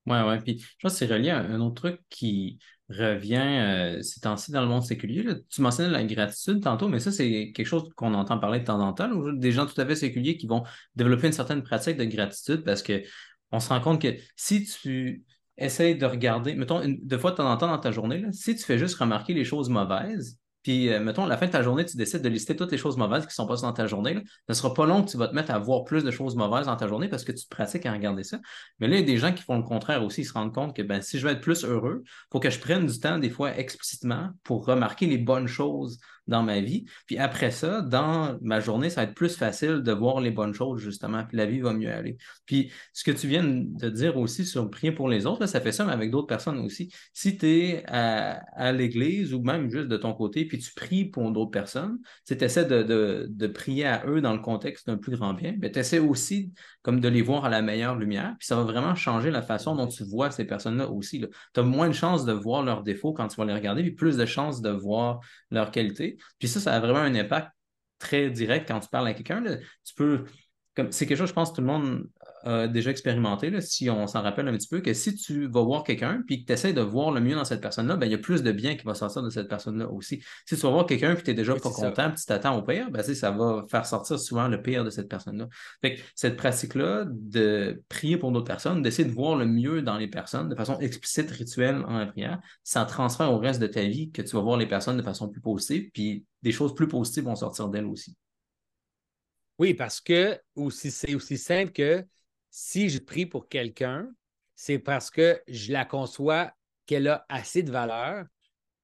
Oui, 0.05 0.17
oui. 0.27 0.39
Puis 0.43 0.59
je 0.59 0.75
pense 0.81 0.93
que 0.93 0.99
c'est 0.99 1.11
relié 1.11 1.31
à 1.31 1.39
un 1.39 1.59
autre 1.61 1.89
truc 1.89 2.01
qui 2.09 2.59
revient 2.89 3.37
euh, 3.37 4.01
ces 4.01 4.19
temps-ci 4.19 4.51
dans 4.51 4.61
le 4.61 4.67
monde 4.67 4.83
séculier. 4.83 5.25
Tu 5.49 5.61
mentionnais 5.61 5.89
la 5.89 6.03
gratitude 6.03 6.61
tantôt, 6.61 6.87
mais 6.87 6.99
ça, 6.99 7.11
c'est 7.11 7.51
quelque 7.53 7.65
chose 7.65 7.89
qu'on 7.95 8.13
entend 8.13 8.37
parler 8.37 8.59
de 8.59 8.65
temps 8.65 8.79
en 8.79 8.93
temps. 8.93 9.09
Des 9.33 9.51
gens 9.51 9.65
tout 9.65 9.79
à 9.79 9.85
fait 9.85 9.95
séculiers 9.95 10.37
qui 10.37 10.47
vont 10.47 10.63
développer 10.95 11.27
une 11.27 11.33
certaine 11.33 11.63
pratique 11.63 11.97
de 11.97 12.05
gratitude 12.05 12.63
parce 12.63 12.83
qu'on 12.83 13.59
se 13.59 13.69
rend 13.69 13.81
compte 13.81 14.01
que 14.01 14.15
si 14.35 14.65
tu 14.65 15.23
essayes 15.57 15.97
de 15.97 16.05
regarder, 16.05 16.53
mettons, 16.53 16.81
une, 16.81 16.99
deux 17.01 17.17
fois 17.17 17.31
de 17.31 17.37
temps 17.37 17.49
en 17.49 17.57
temps 17.57 17.67
dans 17.67 17.79
ta 17.79 17.91
journée, 17.91 18.23
si 18.31 18.55
tu 18.55 18.63
fais 18.63 18.77
juste 18.77 18.95
remarquer 18.95 19.33
les 19.33 19.45
choses 19.45 19.69
mauvaises, 19.69 20.39
puis, 20.65 20.91
euh, 20.91 20.99
mettons, 20.99 21.25
à 21.25 21.27
la 21.27 21.37
fin 21.37 21.45
de 21.45 21.51
ta 21.51 21.61
journée, 21.61 21.85
tu 21.85 21.95
décides 21.95 22.23
de 22.23 22.27
lister 22.27 22.55
toutes 22.55 22.71
les 22.71 22.79
choses 22.79 22.97
mauvaises 22.97 23.27
qui 23.27 23.35
sont 23.35 23.45
passées 23.45 23.67
dans 23.67 23.73
ta 23.73 23.85
journée. 23.85 24.15
Là. 24.15 24.21
Ce 24.25 24.31
ne 24.49 24.53
sera 24.55 24.73
pas 24.73 24.87
long 24.87 25.03
que 25.03 25.11
tu 25.11 25.15
vas 25.15 25.27
te 25.27 25.35
mettre 25.35 25.51
à 25.51 25.59
voir 25.59 25.83
plus 25.83 26.03
de 26.03 26.09
choses 26.09 26.35
mauvaises 26.35 26.65
dans 26.65 26.75
ta 26.75 26.87
journée 26.87 27.07
parce 27.07 27.23
que 27.23 27.31
tu 27.31 27.43
te 27.43 27.49
pratiques 27.49 27.85
à 27.85 27.91
regarder 27.91 28.23
ça. 28.23 28.39
Mais 28.79 28.87
là, 28.87 28.95
il 28.95 29.01
y 29.01 29.03
a 29.03 29.05
des 29.05 29.19
gens 29.19 29.31
qui 29.31 29.43
font 29.43 29.57
le 29.57 29.63
contraire 29.63 30.03
aussi. 30.03 30.21
Ils 30.21 30.25
se 30.25 30.33
rendent 30.33 30.55
compte 30.55 30.75
que 30.75 30.81
ben, 30.81 31.03
si 31.03 31.19
je 31.19 31.27
veux 31.27 31.33
être 31.33 31.41
plus 31.41 31.65
heureux, 31.65 32.01
il 32.03 32.09
faut 32.31 32.39
que 32.39 32.49
je 32.49 32.59
prenne 32.59 32.87
du 32.87 32.99
temps, 32.99 33.19
des 33.19 33.29
fois 33.29 33.55
explicitement, 33.55 34.31
pour 34.43 34.65
remarquer 34.65 35.05
les 35.05 35.19
bonnes 35.19 35.45
choses 35.45 35.99
dans 36.27 36.43
ma 36.43 36.59
vie. 36.59 36.85
Puis 37.05 37.17
après 37.17 37.51
ça, 37.51 37.81
dans 37.81 38.37
ma 38.41 38.59
journée, 38.59 38.89
ça 38.89 39.01
va 39.01 39.09
être 39.09 39.15
plus 39.15 39.35
facile 39.35 39.81
de 39.81 39.91
voir 39.91 40.21
les 40.21 40.31
bonnes 40.31 40.53
choses, 40.53 40.81
justement, 40.81 41.23
puis 41.23 41.37
la 41.37 41.45
vie 41.45 41.59
va 41.59 41.73
mieux 41.73 41.91
aller. 41.91 42.17
Puis 42.45 42.71
ce 42.93 43.03
que 43.03 43.11
tu 43.11 43.27
viens 43.27 43.43
de 43.43 43.89
dire 43.89 44.17
aussi 44.17 44.45
sur 44.45 44.69
prier 44.69 44.91
pour 44.91 45.09
les 45.09 45.25
autres, 45.25 45.45
ça 45.45 45.61
fait 45.61 45.71
ça, 45.71 45.85
mais 45.85 45.93
avec 45.93 46.11
d'autres 46.11 46.27
personnes 46.27 46.59
aussi. 46.59 46.91
Si 47.13 47.37
tu 47.37 47.47
es 47.47 47.83
à, 47.87 48.71
l'église 48.71 49.33
ou 49.33 49.41
même 49.41 49.69
juste 49.69 49.87
de 49.87 49.97
ton 49.97 50.13
côté, 50.13 50.45
puis 50.45 50.57
tu 50.57 50.73
pries 50.73 51.05
pour 51.05 51.31
d'autres 51.31 51.51
personnes, 51.51 51.99
tu 52.25 52.33
essaies 52.33 52.65
de, 52.65 53.27
de, 53.29 53.47
prier 53.47 53.85
à 53.85 54.05
eux 54.07 54.21
dans 54.21 54.33
le 54.33 54.39
contexte 54.39 54.87
d'un 54.87 54.97
plus 54.97 55.15
grand 55.15 55.33
bien, 55.33 55.55
mais 55.59 55.71
tu 55.71 55.79
essaies 55.79 55.99
aussi 55.99 56.51
comme 56.81 56.99
de 56.99 57.07
les 57.07 57.21
voir 57.21 57.45
à 57.45 57.49
la 57.49 57.61
meilleure 57.61 57.95
lumière, 57.95 58.35
puis 58.37 58.47
ça 58.47 58.55
va 58.55 58.63
vraiment 58.63 58.95
changer 58.95 59.31
la 59.31 59.41
façon 59.41 59.75
dont 59.75 59.87
tu 59.87 60.03
vois 60.03 60.31
ces 60.31 60.45
personnes-là 60.45 60.89
aussi. 60.89 61.23
Tu 61.53 61.59
as 61.59 61.63
moins 61.63 61.87
de 61.87 61.93
chances 61.93 62.25
de 62.25 62.33
voir 62.33 62.63
leurs 62.63 62.83
défauts 62.83 63.13
quand 63.13 63.27
tu 63.27 63.37
vas 63.37 63.45
les 63.45 63.53
regarder, 63.53 63.81
puis 63.81 63.93
plus 63.93 64.17
de 64.17 64.25
chances 64.25 64.61
de 64.61 64.69
voir 64.69 65.19
leurs 65.51 65.71
qualités. 65.71 66.14
Puis 66.39 66.47
ça, 66.47 66.59
ça 66.59 66.73
a 66.73 66.79
vraiment 66.79 66.99
un 66.99 67.15
impact 67.15 67.51
très 67.99 68.29
direct 68.29 68.67
quand 68.67 68.79
tu 68.79 68.89
parles 68.89 69.07
à 69.07 69.13
quelqu'un. 69.13 69.43
Tu 69.43 69.93
peux 69.95 70.25
c'est 70.91 71.05
quelque 71.05 71.17
chose, 71.17 71.29
je 71.29 71.33
pense, 71.33 71.51
que 71.51 71.55
tout 71.55 71.61
le 71.61 71.67
monde 71.67 72.09
déjà 72.45 72.91
expérimenté, 72.91 73.49
là, 73.49 73.59
si 73.61 73.89
on 73.89 74.05
s'en 74.07 74.21
rappelle 74.21 74.47
un 74.47 74.53
petit 74.53 74.67
peu, 74.67 74.79
que 74.79 74.93
si 74.93 75.15
tu 75.15 75.47
vas 75.47 75.63
voir 75.63 75.83
quelqu'un 75.83 76.23
puis 76.27 76.41
que 76.41 76.47
tu 76.47 76.53
essaies 76.53 76.73
de 76.73 76.81
voir 76.81 77.11
le 77.11 77.19
mieux 77.21 77.35
dans 77.35 77.45
cette 77.45 77.61
personne-là, 77.61 77.95
ben, 77.97 78.05
il 78.05 78.11
y 78.11 78.15
a 78.15 78.19
plus 78.19 78.43
de 78.43 78.51
bien 78.51 78.75
qui 78.75 78.85
va 78.85 78.93
sortir 78.93 79.23
de 79.23 79.29
cette 79.29 79.47
personne-là 79.47 79.89
aussi. 79.89 80.23
Si 80.45 80.55
tu 80.55 80.61
vas 80.61 80.69
voir 80.69 80.85
quelqu'un 80.85 81.15
puis 81.15 81.23
tu 81.23 81.31
n'es 81.31 81.35
déjà 81.35 81.55
pas 81.55 81.69
content, 81.71 82.09
puis 82.09 82.19
tu 82.19 82.25
t'attends 82.25 82.57
au 82.57 82.61
pire, 82.61 82.91
ben, 82.91 83.01
ça 83.01 83.31
va 83.31 83.65
faire 83.69 83.85
sortir 83.85 84.19
souvent 84.19 84.47
le 84.47 84.61
pire 84.61 84.83
de 84.83 84.89
cette 84.89 85.09
personne-là. 85.09 85.47
Fait 85.81 85.95
que 85.95 86.01
cette 86.13 86.37
pratique-là 86.37 87.05
de 87.07 87.81
prier 87.89 88.17
pour 88.17 88.31
d'autres 88.31 88.47
personnes, 88.47 88.81
d'essayer 88.81 89.07
de 89.07 89.13
voir 89.13 89.35
le 89.35 89.45
mieux 89.45 89.81
dans 89.81 89.97
les 89.97 90.07
personnes 90.07 90.49
de 90.49 90.55
façon 90.55 90.77
explicite, 90.79 91.31
rituelle 91.31 91.83
en 91.87 91.97
la 91.97 92.05
prière, 92.05 92.39
ça 92.63 92.85
transfère 92.85 93.31
au 93.31 93.39
reste 93.39 93.59
de 93.59 93.67
ta 93.67 93.81
vie 93.81 94.11
que 94.11 94.21
tu 94.21 94.35
vas 94.35 94.41
voir 94.41 94.57
les 94.57 94.67
personnes 94.67 94.97
de 94.97 95.01
façon 95.03 95.29
plus 95.29 95.41
positive, 95.41 95.89
puis 95.93 96.25
des 96.43 96.51
choses 96.51 96.75
plus 96.75 96.87
positives 96.87 97.23
vont 97.23 97.35
sortir 97.35 97.69
d'elles 97.69 97.85
aussi. 97.85 98.15
Oui, 99.57 99.73
parce 99.73 100.01
que 100.01 100.37
c'est 100.69 101.15
aussi 101.15 101.37
simple 101.37 101.71
que 101.71 102.05
si 102.57 102.87
je 102.87 102.99
prie 102.99 103.25
pour 103.25 103.49
quelqu'un, 103.49 104.09
c'est 104.55 104.79
parce 104.79 105.11
que 105.11 105.41
je 105.49 105.73
la 105.73 105.83
conçois 105.83 106.53
qu'elle 106.85 107.09
a 107.09 107.25
assez 107.27 107.63
de 107.63 107.69
valeur 107.69 108.23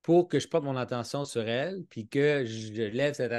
pour 0.01 0.27
que 0.27 0.41
je 0.41 0.47
porte 0.49 0.65
mon 0.65 0.75
attention 0.75 1.23
sur 1.23 1.47
elle, 1.47 1.85
puis 1.89 2.05
que 2.05 2.43
je 2.43 2.83
lève 2.83 3.13
cette 3.13 3.31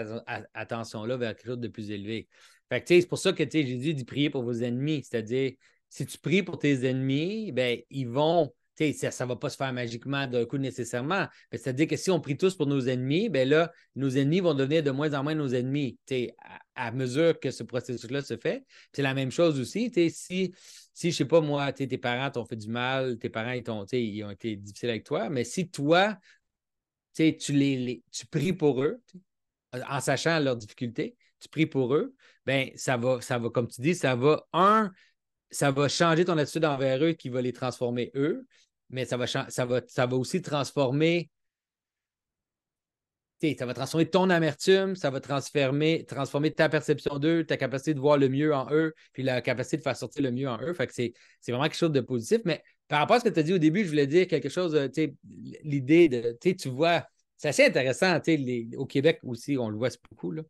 attention-là 0.54 1.18
vers 1.18 1.36
quelque 1.36 1.48
chose 1.48 1.58
de 1.58 1.68
plus 1.68 1.90
élevé. 1.90 2.28
Fait 2.70 2.82
c'est 2.88 3.06
pour 3.06 3.18
ça 3.18 3.34
que 3.34 3.44
j'ai 3.46 3.76
dit 3.76 3.94
de 3.94 4.04
prier 4.04 4.30
pour 4.30 4.42
vos 4.42 4.54
ennemis. 4.54 5.04
C'est-à-dire, 5.04 5.52
si 5.90 6.06
tu 6.06 6.16
pries 6.16 6.42
pour 6.42 6.58
tes 6.58 6.86
ennemis, 6.88 7.52
ben, 7.52 7.82
ils 7.90 8.08
vont 8.08 8.54
ça 8.76 9.24
ne 9.24 9.28
va 9.28 9.36
pas 9.36 9.50
se 9.50 9.56
faire 9.56 9.72
magiquement 9.72 10.26
d'un 10.26 10.44
coup 10.44 10.58
nécessairement. 10.58 11.26
C'est-à-dire 11.50 11.86
que 11.86 11.96
si 11.96 12.10
on 12.10 12.20
prie 12.20 12.36
tous 12.36 12.54
pour 12.56 12.66
nos 12.66 12.80
ennemis, 12.80 13.28
ben 13.28 13.48
là, 13.48 13.72
nos 13.96 14.10
ennemis 14.10 14.40
vont 14.40 14.54
devenir 14.54 14.82
de 14.82 14.90
moins 14.90 15.12
en 15.14 15.22
moins 15.22 15.34
nos 15.34 15.48
ennemis 15.48 15.98
à, 16.74 16.86
à 16.86 16.92
mesure 16.92 17.38
que 17.38 17.50
ce 17.50 17.62
processus-là 17.62 18.22
se 18.22 18.36
fait. 18.36 18.64
C'est 18.92 19.02
la 19.02 19.14
même 19.14 19.30
chose 19.30 19.60
aussi. 19.60 19.90
Si, 20.10 20.10
si, 20.10 20.54
je 21.02 21.06
ne 21.08 21.12
sais 21.12 21.24
pas, 21.24 21.40
moi, 21.40 21.72
tes 21.72 21.86
parents 21.98 22.30
t'ont 22.30 22.44
fait 22.44 22.56
du 22.56 22.68
mal, 22.68 23.18
tes 23.18 23.28
parents 23.28 23.52
ils 23.52 23.70
ont, 23.70 23.84
ils 23.92 24.24
ont 24.24 24.30
été 24.30 24.56
difficiles 24.56 24.90
avec 24.90 25.04
toi, 25.04 25.28
mais 25.28 25.44
si 25.44 25.68
toi, 25.68 26.18
tu, 27.14 27.52
les, 27.52 28.02
tu 28.10 28.26
pries 28.26 28.52
pour 28.52 28.82
eux, 28.82 29.00
en 29.88 30.00
sachant 30.00 30.38
leurs 30.38 30.56
difficultés, 30.56 31.16
tu 31.40 31.48
pries 31.48 31.66
pour 31.66 31.94
eux, 31.94 32.14
ben 32.46 32.70
ça 32.76 32.96
va, 32.96 33.20
ça 33.20 33.38
va, 33.38 33.50
comme 33.50 33.68
tu 33.68 33.80
dis, 33.80 33.94
ça 33.94 34.14
va, 34.14 34.46
un, 34.52 34.92
ça 35.52 35.70
va 35.70 35.88
changer 35.88 36.24
ton 36.24 36.38
attitude 36.38 36.64
envers 36.64 37.04
eux 37.04 37.12
qui 37.12 37.28
va 37.28 37.42
les 37.42 37.52
transformer 37.52 38.10
eux, 38.14 38.46
mais 38.90 39.04
ça 39.04 39.16
va, 39.16 39.26
ça 39.26 39.64
va, 39.64 39.80
ça 39.86 40.06
va 40.06 40.16
aussi 40.16 40.42
transformer. 40.42 41.30
Ça 43.58 43.66
va 43.66 43.74
transformer 43.74 44.08
ton 44.08 44.30
amertume, 44.30 44.94
ça 44.94 45.10
va 45.10 45.18
transformer, 45.20 46.04
transformer 46.04 46.52
ta 46.52 46.68
perception 46.68 47.18
d'eux, 47.18 47.44
ta 47.44 47.56
capacité 47.56 47.92
de 47.92 47.98
voir 47.98 48.16
le 48.16 48.28
mieux 48.28 48.54
en 48.54 48.70
eux, 48.70 48.94
puis 49.12 49.24
la 49.24 49.40
capacité 49.40 49.78
de 49.78 49.82
faire 49.82 49.96
sortir 49.96 50.22
le 50.22 50.30
mieux 50.30 50.48
en 50.48 50.62
eux. 50.62 50.72
Fait 50.74 50.86
que 50.86 50.92
c'est, 50.92 51.12
vraiment 51.48 51.64
quelque 51.64 51.76
chose 51.76 51.90
de 51.90 52.00
positif. 52.00 52.42
Mais 52.44 52.62
par 52.86 53.00
rapport 53.00 53.16
à 53.16 53.18
ce 53.18 53.24
que 53.24 53.30
tu 53.30 53.40
as 53.40 53.42
dit 53.42 53.52
au 53.52 53.58
début, 53.58 53.82
je 53.82 53.88
voulais 53.88 54.06
dire 54.06 54.28
quelque 54.28 54.48
chose, 54.48 54.76
euh, 54.76 54.86
l'idée 55.64 56.08
de, 56.08 56.38
tu 56.40 56.68
vois, 56.68 57.04
c'est 57.36 57.48
assez 57.48 57.64
intéressant, 57.64 58.20
les, 58.28 58.68
au 58.76 58.86
Québec 58.86 59.18
aussi, 59.24 59.58
on 59.58 59.70
le 59.70 59.76
voit 59.76 59.90
beaucoup, 60.08 60.30
là 60.30 60.42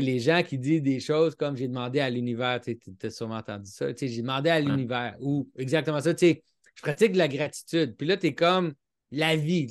les 0.00 0.18
gens 0.18 0.42
qui 0.42 0.58
disent 0.58 0.82
des 0.82 1.00
choses 1.00 1.34
comme 1.34 1.56
j'ai 1.56 1.68
demandé 1.68 2.00
à 2.00 2.08
l'univers, 2.10 2.60
tu 2.60 2.78
as 3.02 3.10
sûrement 3.10 3.36
entendu 3.36 3.70
ça, 3.70 3.86
j'ai 3.94 4.22
demandé 4.22 4.50
à 4.50 4.60
l'univers, 4.60 5.16
ou 5.20 5.48
exactement 5.56 6.00
ça, 6.00 6.12
je 6.18 6.36
pratique 6.80 7.12
de 7.12 7.18
la 7.18 7.28
gratitude. 7.28 7.96
Puis 7.96 8.06
là, 8.06 8.16
tu 8.16 8.28
es 8.28 8.34
comme 8.34 8.72
la 9.10 9.36
vie. 9.36 9.68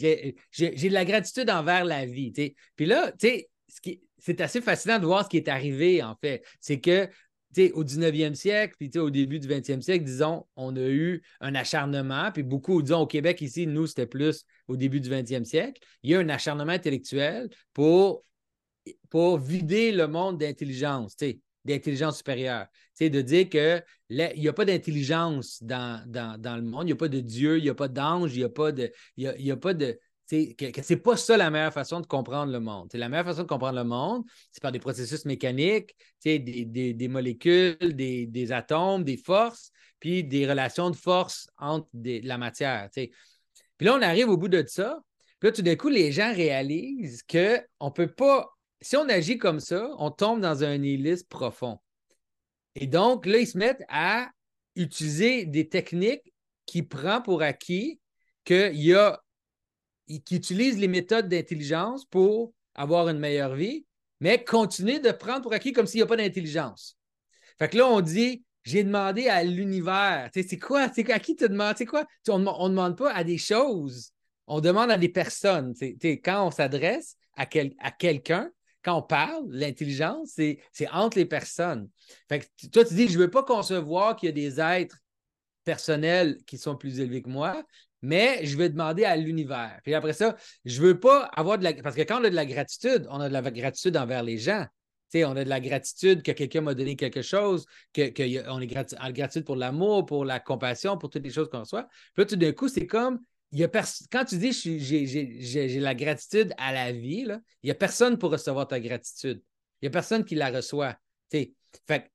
J'ai 0.51 0.89
de 0.89 0.93
la 0.93 1.05
gratitude 1.05 1.49
envers 1.49 1.83
la 1.83 2.05
vie. 2.05 2.31
Puis 2.75 2.85
là, 2.85 3.11
c'est 3.17 4.41
assez 4.41 4.61
fascinant 4.61 4.99
de 4.99 5.05
voir 5.05 5.23
ce 5.25 5.29
qui 5.29 5.37
est 5.37 5.47
arrivé, 5.47 6.03
en 6.03 6.15
fait. 6.15 6.45
C'est 6.59 6.79
que 6.79 7.09
au 7.73 7.83
19e 7.83 8.33
siècle, 8.33 8.75
puis 8.79 8.89
au 8.97 9.09
début 9.09 9.39
du 9.39 9.47
20e 9.47 9.81
siècle, 9.81 10.05
disons, 10.05 10.45
on 10.55 10.75
a 10.77 10.87
eu 10.87 11.21
un 11.41 11.53
acharnement, 11.55 12.31
puis 12.31 12.43
beaucoup, 12.43 12.81
disons, 12.81 12.99
au 12.99 13.07
Québec, 13.07 13.41
ici, 13.41 13.67
nous, 13.67 13.87
c'était 13.87 14.05
plus 14.05 14.45
au 14.67 14.77
début 14.77 15.01
du 15.01 15.09
20e 15.09 15.43
siècle, 15.43 15.81
il 16.03 16.11
y 16.11 16.15
a 16.15 16.19
un 16.19 16.29
acharnement 16.29 16.71
intellectuel 16.71 17.49
pour 17.73 18.23
pour 19.09 19.38
vider 19.38 19.91
le 19.91 20.07
monde 20.07 20.38
d'intelligence, 20.38 21.15
d'intelligence 21.65 22.17
supérieure. 22.17 22.67
de 23.00 23.21
dire 23.21 23.50
qu'il 23.50 23.83
n'y 24.09 24.47
a 24.47 24.53
pas 24.53 24.65
d'intelligence 24.65 25.61
dans, 25.61 26.03
le 26.07 26.61
monde, 26.61 26.83
il 26.83 26.88
n'y 26.88 26.91
a 26.93 26.97
pas 26.97 27.07
de 27.07 27.19
Dieu, 27.19 27.57
il 27.57 27.63
n'y 27.63 27.69
a 27.69 27.75
pas 27.75 27.88
d'ange, 27.88 28.33
il 28.33 28.39
n'y 28.39 28.43
a 28.43 28.50
pas 28.50 28.71
de. 28.71 28.91
Y 29.17 29.51
a, 29.51 29.57
pas 29.57 29.73
de 29.73 30.00
que, 30.31 30.81
c'est 30.81 30.97
pas 30.97 31.17
ça 31.17 31.38
la 31.38 31.50
meilleure 31.50 31.73
façon 31.73 32.00
de 32.00 32.05
comprendre 32.05 32.51
le 32.51 32.59
monde. 32.59 32.89
la 32.93 33.09
meilleure 33.09 33.25
façon 33.25 33.43
de 33.43 33.47
comprendre 33.47 33.77
le 33.77 33.83
monde, 33.83 34.23
c'est 34.51 34.61
par 34.61 34.71
des 34.71 34.79
processus 34.79 35.25
mécaniques, 35.25 35.95
des, 36.23 36.39
des, 36.39 37.07
molécules, 37.07 37.77
des, 37.79 38.51
atomes, 38.51 39.03
des 39.03 39.17
forces, 39.17 39.71
puis 40.00 40.23
des 40.23 40.47
relations 40.47 40.89
de 40.89 40.95
force 40.95 41.50
entre 41.57 41.88
la 41.93 42.38
matière. 42.38 42.89
Puis 42.93 43.11
là, 43.79 43.95
on 43.95 44.01
arrive 44.01 44.29
au 44.29 44.38
bout 44.38 44.47
de 44.47 44.63
ça. 44.65 45.00
Puis 45.39 45.50
là, 45.50 45.51
tout 45.53 45.63
d'un 45.63 45.75
coup, 45.75 45.89
les 45.89 46.11
gens 46.11 46.33
réalisent 46.33 47.23
qu'on 47.23 47.88
ne 47.88 47.89
peut 47.89 48.11
pas 48.11 48.50
si 48.81 48.97
on 48.97 49.07
agit 49.09 49.38
comme 49.38 49.59
ça, 49.59 49.89
on 49.97 50.11
tombe 50.11 50.41
dans 50.41 50.63
un 50.63 50.77
nihilisme 50.77 51.27
profond. 51.27 51.79
Et 52.75 52.88
donc, 52.88 53.25
là, 53.25 53.38
ils 53.38 53.47
se 53.47 53.57
mettent 53.57 53.83
à 53.89 54.29
utiliser 54.75 55.45
des 55.45 55.69
techniques 55.69 56.33
qui 56.65 56.83
prend 56.83 57.21
pour 57.21 57.41
acquis 57.41 58.00
qu'il 58.43 58.75
y 58.75 58.93
a, 58.93 59.21
qui 60.07 60.35
utilisent 60.35 60.79
les 60.79 60.88
méthodes 60.88 61.27
d'intelligence 61.27 62.05
pour 62.05 62.53
avoir 62.75 63.09
une 63.09 63.19
meilleure 63.19 63.55
vie, 63.55 63.85
mais 64.19 64.43
continuer 64.43 65.00
de 65.00 65.11
prendre 65.11 65.41
pour 65.41 65.53
acquis 65.53 65.73
comme 65.73 65.85
s'il 65.85 66.00
n'y 66.00 66.03
a 66.03 66.07
pas 66.07 66.17
d'intelligence. 66.17 66.97
Fait 67.59 67.69
que 67.69 67.77
là, 67.77 67.88
on 67.88 68.01
dit, 68.01 68.43
j'ai 68.63 68.83
demandé 68.83 69.27
à 69.27 69.43
l'univers. 69.43 70.29
C'est 70.33 70.59
quoi? 70.59 70.83
À 70.83 71.19
qui 71.19 71.35
tu 71.35 71.47
demandes? 71.47 71.75
C'est 71.77 71.85
quoi? 71.85 72.05
On 72.29 72.39
ne 72.39 72.69
demande 72.69 72.97
pas 72.97 73.11
à 73.11 73.23
des 73.23 73.38
choses. 73.38 74.11
On 74.47 74.61
demande 74.61 74.91
à 74.91 74.97
des 74.97 75.09
personnes. 75.09 75.73
quand 76.23 76.47
on 76.47 76.51
s'adresse 76.51 77.17
à 77.35 77.45
quelqu'un, 77.45 78.51
quand 78.83 78.97
on 78.97 79.01
parle, 79.01 79.45
l'intelligence, 79.50 80.31
c'est, 80.35 80.59
entre 80.91 81.17
les 81.17 81.25
personnes. 81.25 81.89
Fait 82.27 82.50
toi, 82.71 82.83
tu 82.85 82.93
dis, 82.95 83.07
je 83.07 83.17
ne 83.17 83.23
veux 83.23 83.29
pas 83.29 83.43
concevoir 83.43 84.15
qu'il 84.15 84.27
y 84.27 84.29
a 84.29 84.33
des 84.33 84.59
êtres 84.59 84.97
personnels 85.63 86.38
qui 86.47 86.57
sont 86.57 86.75
plus 86.75 87.00
élevés 87.00 87.21
que 87.21 87.29
moi, 87.29 87.63
mais 88.01 88.45
je 88.45 88.57
vais 88.57 88.69
demander 88.69 89.05
à 89.05 89.15
l'univers. 89.15 89.79
Puis 89.83 89.93
après 89.93 90.13
ça, 90.13 90.35
je 90.65 90.81
ne 90.81 90.88
veux 90.88 91.00
pas 91.00 91.25
avoir 91.35 91.57
de 91.57 91.63
la. 91.63 91.73
Parce 91.73 91.95
que 91.95 92.01
quand 92.01 92.21
on 92.21 92.23
a 92.23 92.29
de 92.29 92.35
la 92.35 92.45
gratitude, 92.45 93.07
on 93.09 93.19
a 93.19 93.27
de 93.29 93.33
la 93.33 93.41
gratitude 93.41 93.95
envers 93.95 94.23
les 94.23 94.38
gens. 94.38 94.65
on 95.13 95.35
a 95.35 95.43
de 95.43 95.50
la 95.50 95.59
gratitude 95.59 96.23
que 96.23 96.31
quelqu'un 96.31 96.61
m'a 96.61 96.73
donné 96.73 96.95
quelque 96.95 97.21
chose, 97.21 97.65
qu'on 97.95 98.09
que 98.09 98.23
est 98.23 99.13
gratitude 99.13 99.45
pour 99.45 99.55
l'amour, 99.55 100.05
pour 100.05 100.25
la 100.25 100.39
compassion, 100.39 100.97
pour 100.97 101.09
toutes 101.09 101.23
les 101.23 101.31
choses 101.31 101.50
qu'on 101.50 101.59
reçoit. 101.59 101.88
Puis 102.13 102.23
là, 102.23 102.25
tout 102.25 102.35
d'un 102.35 102.53
coup, 102.53 102.67
c'est 102.67 102.88
comme 102.88 103.19
quand 103.53 104.25
tu 104.25 104.38
dis 104.38 104.53
j'ai 104.53 105.79
la 105.79 105.96
gratitude 105.96 106.53
à 106.58 106.72
la 106.72 106.91
vie, 106.91 107.25
il 107.27 107.65
n'y 107.65 107.72
a 107.72 107.75
personne 107.75 108.17
pour 108.17 108.31
recevoir 108.31 108.67
ta 108.67 108.79
gratitude. 108.79 109.41
Il 109.81 109.86
n'y 109.86 109.88
a 109.88 109.91
personne 109.91 110.24
qui 110.24 110.36
la 110.36 110.50
reçoit. 110.50 110.98
Fait 111.29 112.12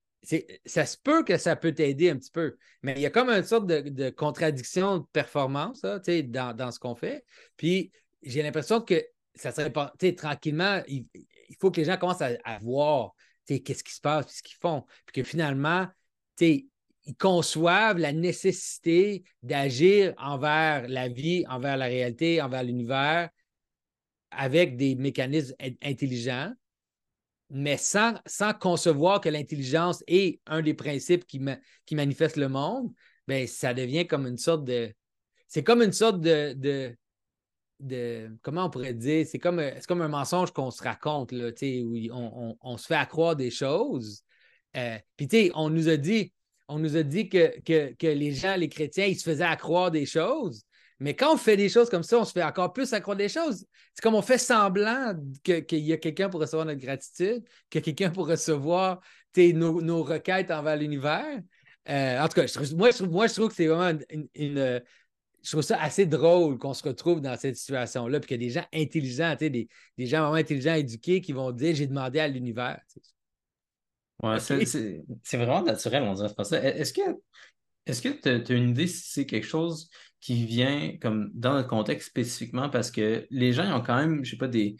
ça 0.64 0.86
se 0.86 0.96
peut 0.96 1.22
que 1.22 1.36
ça 1.36 1.54
peut 1.54 1.72
t'aider 1.72 2.10
un 2.10 2.16
petit 2.16 2.30
peu, 2.30 2.56
mais 2.82 2.94
il 2.96 3.00
y 3.00 3.06
a 3.06 3.10
comme 3.10 3.28
une 3.28 3.44
sorte 3.44 3.66
de, 3.66 4.10
contradiction 4.10 4.98
de 4.98 5.04
performance 5.12 5.82
dans, 5.82 6.56
dans, 6.56 6.72
ce 6.72 6.80
qu'on 6.80 6.96
fait. 6.96 7.24
Puis 7.56 7.92
j'ai 8.22 8.42
l'impression 8.42 8.80
que 8.80 9.04
ça 9.34 9.52
serait 9.52 9.72
pas, 9.72 9.92
tranquillement, 10.16 10.82
il, 10.88 11.06
faut 11.60 11.70
que 11.70 11.80
les 11.80 11.86
gens 11.86 11.96
commencent 11.96 12.22
à, 12.22 12.58
voir 12.60 13.14
qu'est-ce 13.46 13.84
qui 13.84 13.94
se 13.94 14.00
passe, 14.00 14.34
ce 14.34 14.42
qu'ils 14.42 14.56
font. 14.56 14.84
Puis 15.06 15.22
que 15.22 15.28
finalement, 15.28 15.86
ils 17.06 17.16
conçoivent 17.16 17.98
la 17.98 18.12
nécessité 18.12 19.24
d'agir 19.42 20.12
envers 20.18 20.88
la 20.88 21.08
vie, 21.08 21.44
envers 21.48 21.76
la 21.76 21.86
réalité, 21.86 22.42
envers 22.42 22.64
l'univers, 22.64 23.30
avec 24.30 24.76
des 24.76 24.96
mécanismes 24.96 25.54
intelligents, 25.82 26.52
mais 27.48 27.76
sans, 27.76 28.14
concevoir 28.60 29.20
que 29.20 29.28
l'intelligence 29.28 30.02
est 30.08 30.40
un 30.46 30.62
des 30.62 30.74
principes 30.74 31.26
qui, 31.26 31.40
qui 31.84 31.94
manifeste 31.94 32.36
le 32.36 32.48
monde, 32.48 32.92
bien, 33.28 33.46
ça 33.46 33.72
devient 33.72 34.06
comme 34.06 34.26
une 34.26 34.38
sorte 34.38 34.64
de. 34.64 34.92
C'est 35.46 35.62
comme 35.62 35.82
une 35.82 35.92
sorte 35.92 36.20
de, 36.20 36.96
comment 38.42 38.64
on 38.64 38.70
pourrait 38.70 38.94
dire, 38.94 39.24
c'est 39.26 39.38
comme, 39.38 39.60
un 39.60 40.08
mensonge 40.08 40.52
qu'on 40.52 40.72
se 40.72 40.82
raconte, 40.82 41.30
là, 41.30 41.50
où 41.84 41.96
on, 42.10 42.56
on, 42.60 42.76
se 42.76 42.86
fait 42.86 42.96
accroire 42.96 43.36
des 43.36 43.50
choses. 43.50 44.24
Euh, 44.76 44.98
Puis, 45.16 45.52
on 45.54 45.70
nous 45.70 45.88
a 45.88 45.96
dit, 45.96 46.32
on 46.68 46.78
nous 46.78 46.96
a 46.96 47.02
dit 47.02 47.28
que, 47.28 47.52
les 48.02 48.32
gens, 48.32 48.56
les 48.56 48.68
chrétiens, 48.68 49.06
ils 49.06 49.16
se 49.16 49.28
faisaient 49.28 49.44
accroire 49.44 49.90
des 49.90 50.06
choses. 50.06 50.64
Mais 50.98 51.14
quand 51.14 51.34
on 51.34 51.36
fait 51.36 51.56
des 51.56 51.68
choses 51.68 51.90
comme 51.90 52.02
ça, 52.02 52.18
on 52.18 52.24
se 52.24 52.32
fait 52.32 52.42
encore 52.42 52.72
plus 52.72 52.92
accroire 52.92 53.16
des 53.16 53.28
choses. 53.28 53.66
C'est 53.94 54.02
comme 54.02 54.14
on 54.14 54.22
fait 54.22 54.38
semblant 54.38 55.14
qu'il 55.44 55.78
y 55.78 55.92
a 55.92 55.98
quelqu'un 55.98 56.28
pour 56.28 56.40
recevoir 56.40 56.64
notre 56.66 56.80
gratitude, 56.80 57.44
que 57.70 57.78
quelqu'un 57.78 58.10
pour 58.10 58.26
recevoir 58.26 59.00
nos, 59.36 59.82
nos, 59.82 60.02
requêtes 60.02 60.50
envers 60.50 60.76
l'univers. 60.76 61.40
Euh, 61.88 62.20
en 62.20 62.28
tout 62.28 62.40
cas, 62.40 62.46
moi, 62.74 62.90
je 62.90 62.96
trouve, 62.96 63.10
moi, 63.10 63.28
que 63.28 63.54
c'est 63.54 63.66
vraiment 63.66 63.98
une, 64.34 64.82
Je 65.42 65.50
trouve 65.50 65.62
ça 65.62 65.80
assez 65.80 66.06
drôle 66.06 66.58
qu'on 66.58 66.74
se 66.74 66.82
retrouve 66.82 67.20
dans 67.20 67.36
cette 67.36 67.56
situation-là, 67.56 68.18
puis 68.18 68.28
qu'il 68.28 68.42
y 68.42 68.44
a 68.44 68.48
des 68.48 68.54
gens 68.54 68.66
intelligents, 68.72 69.36
des, 69.38 69.68
des 69.98 70.06
gens 70.06 70.22
vraiment 70.22 70.34
intelligents, 70.34 70.74
éduqués, 70.74 71.20
qui 71.20 71.32
vont 71.32 71.52
dire 71.52 71.74
J'ai 71.74 71.86
demandé 71.86 72.20
à 72.20 72.28
l'univers. 72.28 72.80
Ouais, 74.22 74.40
c'est 74.40 75.36
vraiment 75.36 75.62
naturel, 75.62 76.02
on 76.02 76.14
dirait 76.14 76.32
pas 76.34 76.44
ça. 76.44 76.62
Est-ce 76.62 76.92
que 76.92 77.02
est-ce 77.86 78.02
que 78.02 78.08
tu 78.08 78.52
as, 78.52 78.56
une 78.56 78.70
idée 78.70 78.88
si 78.88 79.10
c'est 79.12 79.26
quelque 79.26 79.46
chose 79.46 79.90
qui 80.20 80.44
vient 80.44 80.96
comme 81.00 81.30
dans 81.34 81.52
notre 81.54 81.68
contexte 81.68 82.08
spécifiquement 82.08 82.68
parce 82.68 82.90
que 82.90 83.26
les 83.30 83.52
gens 83.52 83.78
ont 83.78 83.82
quand 83.82 83.96
même, 83.96 84.24
je 84.24 84.32
sais 84.32 84.36
pas, 84.36 84.48
des 84.48 84.76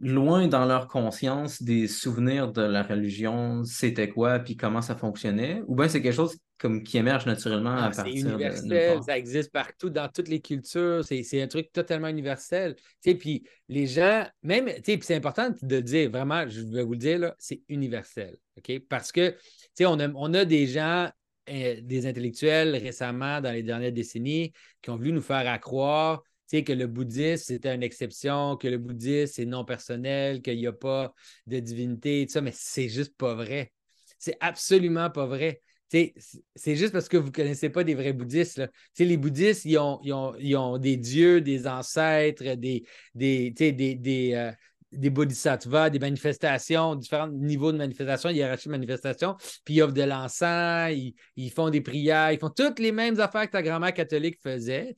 loin 0.00 0.48
dans 0.48 0.64
leur 0.64 0.88
conscience 0.88 1.62
des 1.62 1.86
souvenirs 1.86 2.50
de 2.50 2.62
la 2.62 2.82
religion, 2.82 3.64
c'était 3.64 4.08
quoi, 4.08 4.38
puis 4.38 4.56
comment 4.56 4.82
ça 4.82 4.96
fonctionnait, 4.96 5.62
ou 5.66 5.76
bien 5.76 5.88
c'est 5.88 6.02
quelque 6.02 6.14
chose 6.14 6.36
comme 6.58 6.82
qui 6.82 6.98
émerge 6.98 7.26
naturellement 7.26 7.76
à 7.76 7.86
ah, 7.86 7.90
partir 7.90 8.24
de. 8.24 8.30
universel, 8.30 9.00
ça 9.04 9.18
existe 9.18 9.52
partout, 9.52 9.90
dans 9.90 10.08
toutes 10.08 10.28
les 10.28 10.40
cultures, 10.40 11.04
c'est 11.04 11.42
un 11.42 11.46
truc 11.46 11.72
totalement 11.72 12.08
universel. 12.08 12.74
Puis 13.02 13.44
les 13.68 13.86
gens, 13.86 14.26
même, 14.42 14.68
c'est 14.82 15.14
important 15.14 15.50
de 15.62 15.80
dire, 15.80 16.10
vraiment, 16.10 16.48
je 16.48 16.62
vais 16.62 16.82
vous 16.82 16.92
le 16.92 16.98
dire, 16.98 17.32
c'est 17.38 17.62
universel. 17.68 18.36
OK? 18.56 18.80
Parce 18.88 19.12
que 19.12 19.34
on 19.80 20.00
a, 20.00 20.08
on 20.14 20.32
a 20.34 20.44
des 20.44 20.66
gens 20.66 21.10
euh, 21.50 21.76
des 21.82 22.06
intellectuels 22.06 22.74
récemment, 22.76 23.42
dans 23.42 23.52
les 23.52 23.62
dernières 23.62 23.92
décennies, 23.92 24.52
qui 24.80 24.88
ont 24.88 24.96
voulu 24.96 25.12
nous 25.12 25.20
faire 25.20 25.46
accroire 25.46 26.22
que 26.62 26.72
le 26.72 26.86
bouddhisme, 26.86 27.44
c'était 27.44 27.74
une 27.74 27.82
exception, 27.82 28.56
que 28.56 28.68
le 28.68 28.78
bouddhisme, 28.78 29.32
c'est 29.34 29.46
non 29.46 29.64
personnel, 29.64 30.42
qu'il 30.42 30.58
n'y 30.58 30.66
a 30.66 30.72
pas 30.72 31.12
de 31.46 31.58
divinité, 31.58 32.24
tout 32.26 32.32
ça, 32.32 32.40
mais 32.40 32.52
c'est 32.54 32.88
juste 32.88 33.16
pas 33.16 33.34
vrai. 33.34 33.72
C'est 34.18 34.36
absolument 34.40 35.10
pas 35.10 35.26
vrai. 35.26 35.60
C'est 35.90 36.76
juste 36.76 36.92
parce 36.92 37.08
que 37.08 37.16
vous 37.16 37.28
ne 37.28 37.32
connaissez 37.32 37.70
pas 37.70 37.84
des 37.84 37.94
vrais 37.94 38.12
bouddhistes. 38.12 38.58
Là. 38.58 38.68
Les 38.98 39.16
bouddhistes, 39.16 39.64
ils 39.64 39.78
ont, 39.78 40.00
ont, 40.02 40.78
des 40.78 40.96
dieux, 40.96 41.40
des 41.40 41.66
ancêtres, 41.66 42.42
des, 42.54 42.84
des, 43.14 43.50
des, 43.50 44.32
euh, 44.34 44.50
des 44.92 45.10
bodhisattvas, 45.10 45.90
des 45.90 45.98
manifestations, 45.98 46.96
différents 46.96 47.28
niveaux 47.28 47.72
de 47.72 47.78
manifestation, 47.78 48.30
hiérarchie 48.30 48.68
de 48.68 48.72
manifestation, 48.72 49.36
puis 49.64 49.74
ils 49.74 49.82
offrent 49.82 49.94
de 49.94 50.02
l'encens, 50.02 50.92
ils, 51.36 51.50
font 51.50 51.70
des 51.70 51.80
prières, 51.80 52.32
ils 52.32 52.38
font 52.38 52.50
toutes 52.50 52.78
les 52.78 52.92
mêmes 52.92 53.20
affaires 53.20 53.46
que 53.46 53.52
ta 53.52 53.62
grand-mère 53.62 53.94
catholique 53.94 54.40
faisait. 54.42 54.94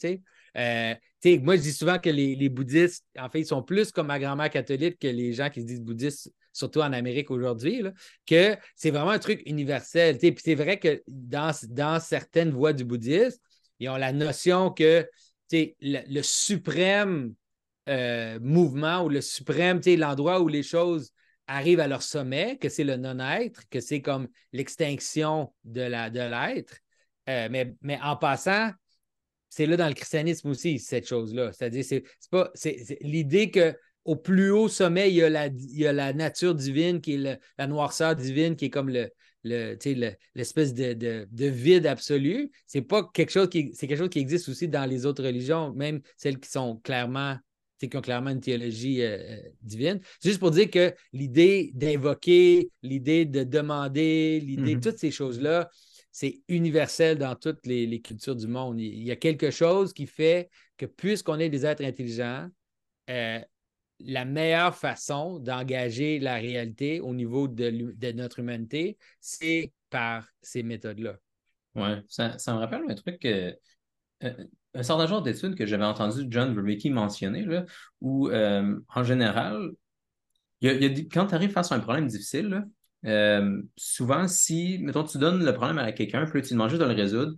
Euh, 0.56 0.94
moi, 1.42 1.56
je 1.56 1.62
dis 1.62 1.72
souvent 1.72 1.98
que 1.98 2.10
les, 2.10 2.48
bouddhistes, 2.48 3.04
en 3.18 3.28
fait, 3.28 3.40
ils 3.40 3.46
sont 3.46 3.62
plus 3.62 3.90
comme 3.92 4.08
ma 4.08 4.18
grand-mère 4.18 4.50
catholique 4.50 4.98
que 4.98 5.08
les 5.08 5.32
gens 5.32 5.50
qui 5.50 5.62
se 5.62 5.66
disent 5.66 5.80
bouddhistes, 5.80 6.32
surtout 6.52 6.80
en 6.80 6.92
Amérique 6.92 7.30
aujourd'hui, 7.30 7.82
que 8.26 8.56
c'est 8.74 8.90
vraiment 8.90 9.10
un 9.10 9.18
truc 9.18 9.42
universel. 9.46 10.18
Puis 10.18 10.34
c'est 10.42 10.54
vrai 10.54 10.78
que 10.78 11.02
dans, 11.06 11.52
dans 11.68 12.00
certaines 12.00 12.50
voies 12.50 12.72
du 12.72 12.84
bouddhisme, 12.84 13.38
ils 13.78 13.88
ont 13.88 13.96
la 13.96 14.12
notion 14.12 14.70
que 14.70 15.08
le, 15.52 15.68
le 15.80 16.22
suprême 16.22 17.34
euh, 17.88 18.40
mouvement 18.40 19.04
ou 19.04 19.08
le 19.08 19.20
suprême, 19.20 19.80
l'endroit 19.86 20.40
où 20.40 20.48
les 20.48 20.64
choses 20.64 21.12
arrivent 21.46 21.78
à 21.78 21.86
leur 21.86 22.02
sommet, 22.02 22.58
que 22.58 22.68
c'est 22.68 22.82
le 22.82 22.96
non-être, 22.96 23.68
que 23.68 23.80
c'est 23.80 24.02
comme 24.02 24.26
l'extinction 24.52 25.52
de 25.62 25.82
l'être. 25.82 26.12
De 26.12 27.30
euh, 27.30 27.48
mais, 27.50 27.74
mais 27.82 27.98
en 28.02 28.16
passant, 28.16 28.70
c'est 29.48 29.66
là 29.66 29.76
dans 29.76 29.88
le 29.88 29.94
christianisme 29.94 30.48
aussi, 30.48 30.78
cette 30.78 31.06
chose-là. 31.06 31.52
C'est-à-dire, 31.52 31.84
c'est 31.84 32.04
pas 32.30 32.52
l'idée 33.00 33.50
qu'au 33.50 34.16
plus 34.16 34.50
haut 34.50 34.68
sommet, 34.68 35.10
il 35.10 35.16
y 35.16 35.22
a 35.22 35.30
la, 35.30 35.46
il 35.46 35.78
y 35.78 35.86
a 35.86 35.92
la 35.92 36.12
nature 36.12 36.54
divine, 36.54 37.00
qui 37.00 37.14
est 37.14 37.38
la 37.58 37.66
noirceur 37.66 38.16
divine, 38.16 38.56
qui 38.56 38.66
est 38.66 38.70
comme 38.70 38.90
le, 38.90 39.10
l'espèce 40.34 40.74
de, 40.74 40.92
de, 41.30 41.46
vide 41.46 41.86
absolu. 41.86 42.50
C'est 42.66 42.82
pas 42.82 43.08
quelque 43.12 43.30
chose 43.30 43.48
qui 43.48 43.72
c'est 43.74 43.86
quelque 43.86 43.98
chose 43.98 44.10
qui 44.10 44.18
existe 44.18 44.48
aussi 44.48 44.68
dans 44.68 44.84
les 44.84 45.06
autres 45.06 45.24
religions, 45.24 45.72
même 45.72 46.00
celles 46.16 46.38
qui 46.38 46.50
sont 46.50 46.76
clairement 46.82 47.36
qui 47.78 47.94
ont 47.94 48.00
clairement 48.00 48.30
une 48.30 48.40
théologie 48.40 49.02
euh, 49.02 49.18
euh, 49.18 49.42
divine. 49.62 50.00
C'est 50.20 50.30
juste 50.30 50.40
pour 50.40 50.50
dire 50.50 50.70
que 50.70 50.94
l'idée 51.12 51.72
d'invoquer, 51.74 52.70
l'idée 52.82 53.26
de 53.26 53.44
demander, 53.44 54.40
l'idée, 54.40 54.76
mm-hmm. 54.76 54.80
toutes 54.80 54.98
ces 54.98 55.10
choses-là, 55.10 55.68
c'est 56.16 56.40
universel 56.48 57.18
dans 57.18 57.36
toutes 57.36 57.66
les, 57.66 58.00
cultures 58.00 58.36
du 58.36 58.46
monde. 58.46 58.80
Il 58.80 59.02
y 59.02 59.10
a 59.10 59.16
quelque 59.16 59.50
chose 59.50 59.92
qui 59.92 60.06
fait 60.06 60.48
que 60.78 60.86
puisqu'on 60.86 61.38
est 61.38 61.50
des 61.50 61.66
êtres 61.66 61.84
intelligents, 61.84 62.48
euh, 63.10 63.38
la 64.00 64.24
meilleure 64.24 64.74
façon 64.74 65.38
d'engager 65.40 66.18
la 66.18 66.36
réalité 66.36 67.00
au 67.00 67.12
niveau 67.12 67.48
de, 67.48 68.12
notre 68.12 68.38
humanité, 68.38 68.96
c'est 69.20 69.74
par 69.90 70.26
ces 70.40 70.62
méthodes-là. 70.62 71.18
Oui, 71.74 71.90
ça, 72.08 72.30
me 72.30 72.60
rappelle 72.60 72.84
un 72.88 72.94
truc 72.94 73.18
que 73.18 73.54
un 74.22 74.82
certain 74.82 75.06
genre 75.06 75.20
d'études 75.20 75.54
que 75.54 75.66
j'avais 75.66 75.84
entendu 75.84 76.24
John 76.30 76.54
Verwicki 76.54 76.88
mentionner, 76.88 77.44
là, 77.44 77.66
où 78.00 78.30
euh, 78.30 78.80
en 78.88 79.04
général, 79.04 79.70
quand 80.62 81.26
tu 81.26 81.34
arrives 81.34 81.52
face 81.52 81.72
à 81.72 81.74
un 81.74 81.80
problème 81.80 82.06
difficile, 82.06 82.66
euh, 83.04 83.62
souvent, 83.76 84.26
si, 84.28 84.78
mettons, 84.80 85.04
tu 85.04 85.18
donnes 85.18 85.44
le 85.44 85.52
problème 85.52 85.78
à 85.78 85.92
quelqu'un, 85.92 86.24
puis 86.26 86.42
tu 86.42 86.54
demandes 86.54 86.70
juste 86.70 86.82
de 86.82 86.88
le 86.88 86.94
résoudre, 86.94 87.34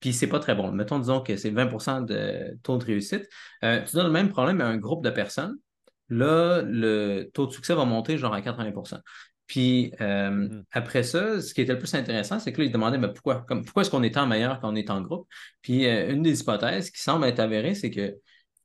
puis 0.00 0.12
c'est 0.12 0.26
pas 0.28 0.38
très 0.38 0.54
bon. 0.54 0.72
Mettons, 0.72 0.98
disons 0.98 1.20
que 1.20 1.36
c'est 1.36 1.50
20% 1.50 2.04
de 2.04 2.58
taux 2.62 2.78
de 2.78 2.84
réussite. 2.84 3.28
Euh, 3.64 3.82
tu 3.84 3.96
donnes 3.96 4.06
le 4.06 4.12
même 4.12 4.30
problème 4.30 4.60
à 4.60 4.66
un 4.66 4.76
groupe 4.76 5.04
de 5.04 5.10
personnes, 5.10 5.56
là, 6.08 6.62
le 6.62 7.30
taux 7.32 7.46
de 7.46 7.52
succès 7.52 7.74
va 7.74 7.84
monter 7.84 8.18
genre 8.18 8.34
à 8.34 8.40
80% 8.40 9.00
puis 9.50 9.92
euh, 10.00 10.30
mm-hmm. 10.30 10.64
après 10.70 11.02
ça, 11.02 11.40
ce 11.40 11.52
qui 11.52 11.60
était 11.60 11.72
le 11.72 11.80
plus 11.80 11.92
intéressant, 11.96 12.38
c'est 12.38 12.52
que 12.52 12.60
là, 12.60 12.66
il 12.66 12.70
demandait 12.70 12.98
mais 12.98 13.12
pourquoi, 13.12 13.44
comme, 13.48 13.64
pourquoi 13.64 13.82
est-ce 13.82 13.90
qu'on 13.90 14.04
est 14.04 14.16
en 14.16 14.28
meilleur 14.28 14.60
quand 14.60 14.72
on 14.72 14.76
est 14.76 14.90
en 14.90 15.00
groupe? 15.00 15.26
Puis 15.60 15.86
euh, 15.86 16.12
une 16.12 16.22
des 16.22 16.40
hypothèses 16.40 16.92
qui 16.92 17.02
semble 17.02 17.26
être 17.26 17.40
avérée, 17.40 17.74
c'est 17.74 17.90
que 17.90 18.14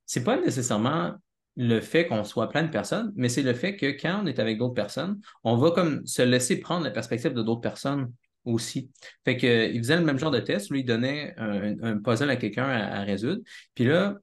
c'est 0.06 0.24
pas 0.24 0.38
nécessairement 0.40 1.16
le 1.58 1.80
fait 1.80 2.06
qu'on 2.08 2.24
soit 2.24 2.50
plein 2.50 2.64
de 2.64 2.70
personnes, 2.70 3.14
mais 3.16 3.30
c'est 3.30 3.42
le 3.42 3.54
fait 3.54 3.76
que 3.76 3.86
quand 3.88 4.22
on 4.24 4.26
est 4.26 4.40
avec 4.40 4.58
d'autres 4.58 4.74
personnes, 4.74 5.20
on 5.44 5.56
va 5.56 5.72
comme 5.72 6.06
se 6.06 6.22
laisser 6.22 6.60
prendre 6.60 6.84
la 6.84 6.92
perspective 6.92 7.34
de 7.34 7.42
d'autres 7.42 7.62
personnes 7.62 8.12
aussi. 8.44 8.92
Fait 9.24 9.38
que, 9.38 9.72
il 9.72 9.78
faisait 9.80 9.98
le 9.98 10.04
même 10.04 10.20
genre 10.20 10.32
de 10.32 10.40
test, 10.40 10.70
lui, 10.70 10.82
il 10.82 10.86
donnait 10.86 11.34
un, 11.38 11.98
puzzle 11.98 12.30
à 12.30 12.36
quelqu'un 12.36 12.68
à, 12.68 13.02
résoudre, 13.02 13.42
puis 13.74 13.86
là, 13.86 14.16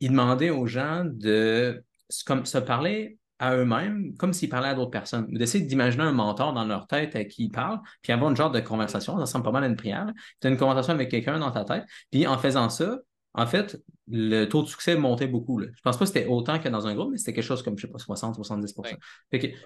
il 0.00 0.10
demandait 0.10 0.50
aux 0.50 0.66
gens 0.66 1.04
de 1.04 1.82
comme, 2.26 2.44
se 2.44 2.58
parler 2.58 3.18
à 3.38 3.56
eux-mêmes, 3.56 4.14
comme 4.16 4.32
s'ils 4.32 4.48
parlaient 4.48 4.68
à 4.68 4.74
d'autres 4.74 4.90
personnes, 4.90 5.26
d'essayer 5.32 5.64
d'imaginer 5.64 6.04
un 6.04 6.12
mentor 6.12 6.52
dans 6.52 6.64
leur 6.64 6.86
tête 6.86 7.16
à 7.16 7.24
qui 7.24 7.44
ils 7.44 7.50
parlent, 7.50 7.80
puis 8.02 8.12
avoir 8.12 8.30
une 8.30 8.36
genre 8.36 8.50
de 8.50 8.60
conversation, 8.60 9.14
ça 9.14 9.20
ressemble 9.20 9.44
pas 9.44 9.50
mal 9.52 9.64
à 9.64 9.66
une 9.66 9.76
prière. 9.76 10.06
Tu 10.40 10.46
as 10.46 10.50
une 10.50 10.56
conversation 10.56 10.92
avec 10.92 11.10
quelqu'un 11.10 11.38
dans 11.38 11.50
ta 11.50 11.64
tête, 11.64 11.84
puis 12.10 12.26
en 12.26 12.38
faisant 12.38 12.68
ça, 12.68 12.98
en 13.34 13.46
fait, 13.46 13.80
le 14.08 14.44
taux 14.44 14.62
de 14.62 14.68
succès 14.68 14.96
montait 14.96 15.26
beaucoup. 15.26 15.58
Là. 15.58 15.68
Je 15.74 15.80
pense 15.82 15.96
pas 15.96 16.04
que 16.04 16.12
c'était 16.12 16.26
autant 16.26 16.58
que 16.58 16.68
dans 16.68 16.86
un 16.86 16.94
groupe, 16.94 17.12
mais 17.12 17.18
c'était 17.18 17.32
quelque 17.32 17.44
chose 17.44 17.62
comme, 17.62 17.78
je 17.78 17.86
sais 17.86 17.92
pas, 17.92 17.98
60-70% 17.98 18.96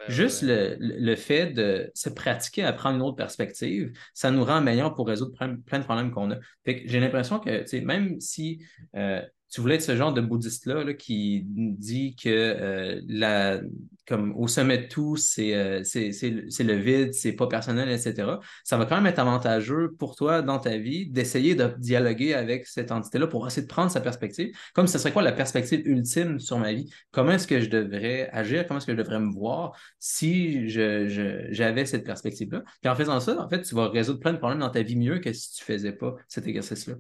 Juste 0.09 0.43
Le, 0.43 1.15
fait 1.17 1.47
de 1.53 1.91
se 1.95 2.09
pratiquer 2.09 2.63
à 2.63 2.73
prendre 2.73 2.97
une 2.97 3.03
autre 3.03 3.17
perspective, 3.17 3.93
ça 4.15 4.31
nous 4.31 4.45
rend 4.45 4.61
meilleur 4.61 4.95
pour 4.95 5.09
résoudre 5.09 5.33
plein, 5.37 5.79
de 5.79 5.85
problèmes 5.85 6.11
qu'on 6.13 6.31
a. 6.31 6.37
j'ai 6.65 7.01
l'impression 7.01 7.41
que, 7.41 7.79
même 7.81 8.21
si 8.21 8.65
euh, 8.95 9.23
tu 9.51 9.61
voulais 9.61 9.77
être 9.77 9.83
ce 9.83 9.97
genre 9.97 10.13
de 10.13 10.21
bouddhiste-là 10.21 10.95
qui 10.95 11.45
dit 11.47 12.17
que 12.17 12.29
euh, 12.29 13.01
la, 13.07 13.61
comme 14.07 14.35
au 14.37 14.49
sommet 14.49 14.79
de 14.79 14.89
tout, 14.89 15.17
c'est 15.17 15.55
euh, 15.55 15.83
le 15.83 16.75
vide, 16.75 17.13
c'est 17.15 17.33
pas 17.33 17.47
personnel, 17.47 17.89
etc. 17.91 18.39
Ça 18.65 18.77
va 18.77 18.87
quand 18.87 18.97
même 18.97 19.07
être 19.07 19.19
avantageux 19.19 19.95
pour 19.99 20.17
toi 20.17 20.43
dans 20.43 20.59
ta 20.59 20.77
vie 20.77 21.09
d'essayer 21.09 21.55
de 21.55 21.75
dialoguer 21.79 22.35
avec 22.35 22.67
cette 22.67 22.93
entité-là 22.93 23.27
pour 23.27 23.47
essayer 23.47 23.63
de 23.63 23.69
prendre 23.69 23.91
sa 23.91 24.01
perspective. 24.01 24.57
Comme 24.75 24.87
ce 24.87 24.99
serait 24.99 25.13
quoi 25.13 25.23
la 25.23 25.33
perspective 25.33 25.83
ultime 25.87 26.39
sur 26.39 26.59
ma 26.59 26.73
vie? 26.73 26.91
Comment 27.11 27.33
est-ce 27.33 27.47
que 27.47 27.61
je 27.61 27.69
devrais 27.69 28.29
agir? 28.33 28.67
Comment 28.67 28.79
est-ce 28.79 28.87
que 28.87 28.93
je 28.93 28.99
devrais 28.99 29.21
me 29.21 29.33
voir 29.33 29.77
si 29.99 30.69
j'avais 30.69 31.85
je, 31.85 31.85
cette 31.85 32.05
perspective-là? 32.05 32.63
Puis 32.81 32.91
en 32.91 32.95
faisant 32.95 33.21
ça, 33.21 33.41
en 33.41 33.49
fait, 33.49 33.63
tu 33.63 33.75
vas 33.75 33.89
résoudre 33.89 34.21
plein 34.21 34.33
de 34.33 34.39
problèmes 34.39 34.61
dans 34.61 34.71
ta 34.71 34.83
vie 34.83 34.97
mieux 34.97 35.19
que 35.19 35.33
si 35.33 35.53
tu 35.55 35.65
faisais 35.65 35.93
pas 35.93 36.15
cet 36.29 36.47
exercice-là 36.47 36.97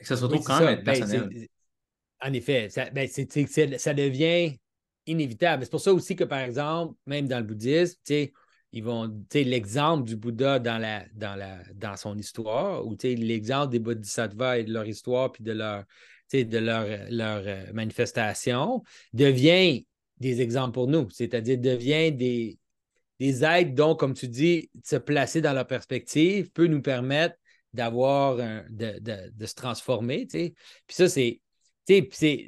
ça 0.00 0.16
se 0.16 0.24
retrouve 0.24 0.44
quand 0.44 0.60
même 0.60 0.82
ben, 0.82 1.48
en 2.20 2.32
effet, 2.32 2.68
ça, 2.70 2.90
ben, 2.90 3.06
ça 3.08 3.94
devient 3.94 4.56
inévitable. 5.06 5.64
C'est 5.64 5.70
pour 5.70 5.80
ça 5.80 5.92
aussi 5.92 6.16
que, 6.16 6.24
par 6.24 6.40
exemple, 6.40 6.94
même 7.06 7.28
dans 7.28 7.38
le 7.38 7.44
bouddhisme, 7.44 8.00
ils 8.72 8.82
vont, 8.82 9.14
l'exemple 9.32 10.04
du 10.04 10.16
Bouddha 10.16 10.58
dans, 10.58 10.78
la, 10.78 11.04
dans, 11.14 11.36
la, 11.36 11.58
dans 11.74 11.96
son 11.96 12.16
histoire, 12.16 12.84
ou 12.86 12.96
l'exemple 13.02 13.70
des 13.70 13.78
bodhisattvas 13.78 14.58
et 14.58 14.64
de 14.64 14.72
leur 14.72 14.86
histoire, 14.86 15.30
puis 15.30 15.44
de 15.44 15.52
leur, 15.52 15.84
de 16.32 16.58
leur, 16.58 16.86
leur 17.10 17.42
euh, 17.46 17.72
manifestation, 17.72 18.82
devient 19.12 19.86
des 20.18 20.40
exemples 20.40 20.72
pour 20.72 20.88
nous, 20.88 21.08
c'est-à-dire 21.10 21.58
devient 21.58 22.10
des, 22.10 22.58
des 23.20 23.44
aides, 23.44 23.74
donc, 23.74 24.00
comme 24.00 24.14
tu 24.14 24.28
dis, 24.28 24.70
se 24.82 24.96
placer 24.96 25.40
dans 25.40 25.52
leur 25.52 25.66
perspective 25.66 26.50
peut 26.50 26.66
nous 26.66 26.82
permettre 26.82 27.36
d'avoir 27.74 28.36
de, 28.36 28.98
de, 29.00 29.46
se 29.46 29.54
transformer. 29.54 30.26
Puis 30.26 30.54
ça, 30.88 31.08
c'est. 31.08 31.40